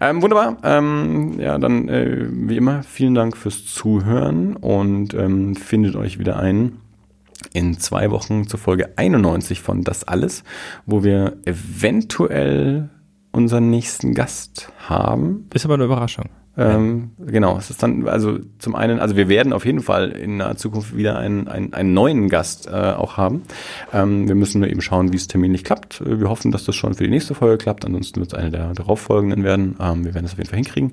[0.00, 0.56] Ähm, wunderbar.
[0.62, 6.36] Ähm, ja, dann äh, wie immer vielen Dank fürs Zuhören und ähm, findet euch wieder
[6.38, 6.78] ein
[7.52, 10.44] in zwei Wochen zur Folge 91 von Das Alles,
[10.86, 12.90] wo wir eventuell
[13.32, 15.48] unseren nächsten Gast haben.
[15.52, 16.26] Ist aber eine Überraschung.
[16.60, 20.38] Ähm, genau, es ist dann, also zum einen, also wir werden auf jeden Fall in
[20.38, 23.42] naher Zukunft wieder einen, einen, einen neuen Gast äh, auch haben.
[23.92, 26.00] Ähm, wir müssen nur eben schauen, wie es terminlich klappt.
[26.00, 28.50] Äh, wir hoffen, dass das schon für die nächste Folge klappt, ansonsten wird es eine
[28.50, 29.76] der darauffolgenden werden.
[29.80, 30.92] Ähm, wir werden es auf jeden Fall hinkriegen.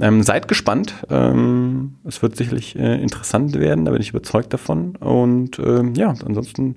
[0.00, 0.94] Ähm, seid gespannt.
[1.10, 4.96] Ähm, es wird sicherlich äh, interessant werden, da bin ich überzeugt davon.
[4.96, 6.76] Und ähm, ja, ansonsten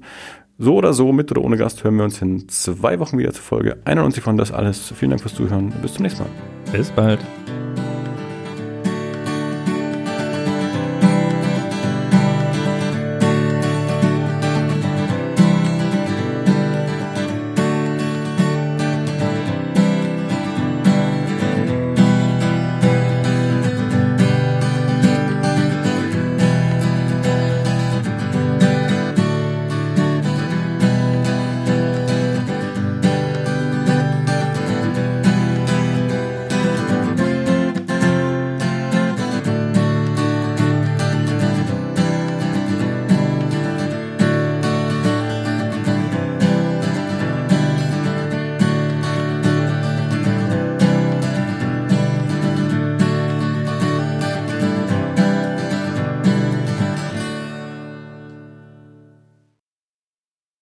[0.57, 3.43] so oder so, mit oder ohne Gast, hören wir uns in zwei Wochen wieder zur
[3.43, 4.93] Folge 91 von Das Alles.
[4.95, 5.71] Vielen Dank fürs Zuhören.
[5.81, 6.31] Bis zum nächsten Mal.
[6.71, 7.19] Bis bald.